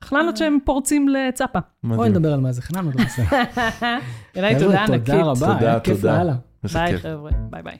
[0.00, 1.58] חלנות שהם פורצים לצפה.
[1.84, 2.10] בואי.
[2.10, 2.62] נדבר על מה זה
[2.94, 3.22] רוצה.
[4.36, 5.06] אליי תודה ענקית.
[5.06, 6.18] תודה רבה, תודה, היה כיף תודה.
[6.18, 6.36] לאללה.
[6.72, 6.98] ביי.
[6.98, 7.78] חבר'ה, ביי ביי.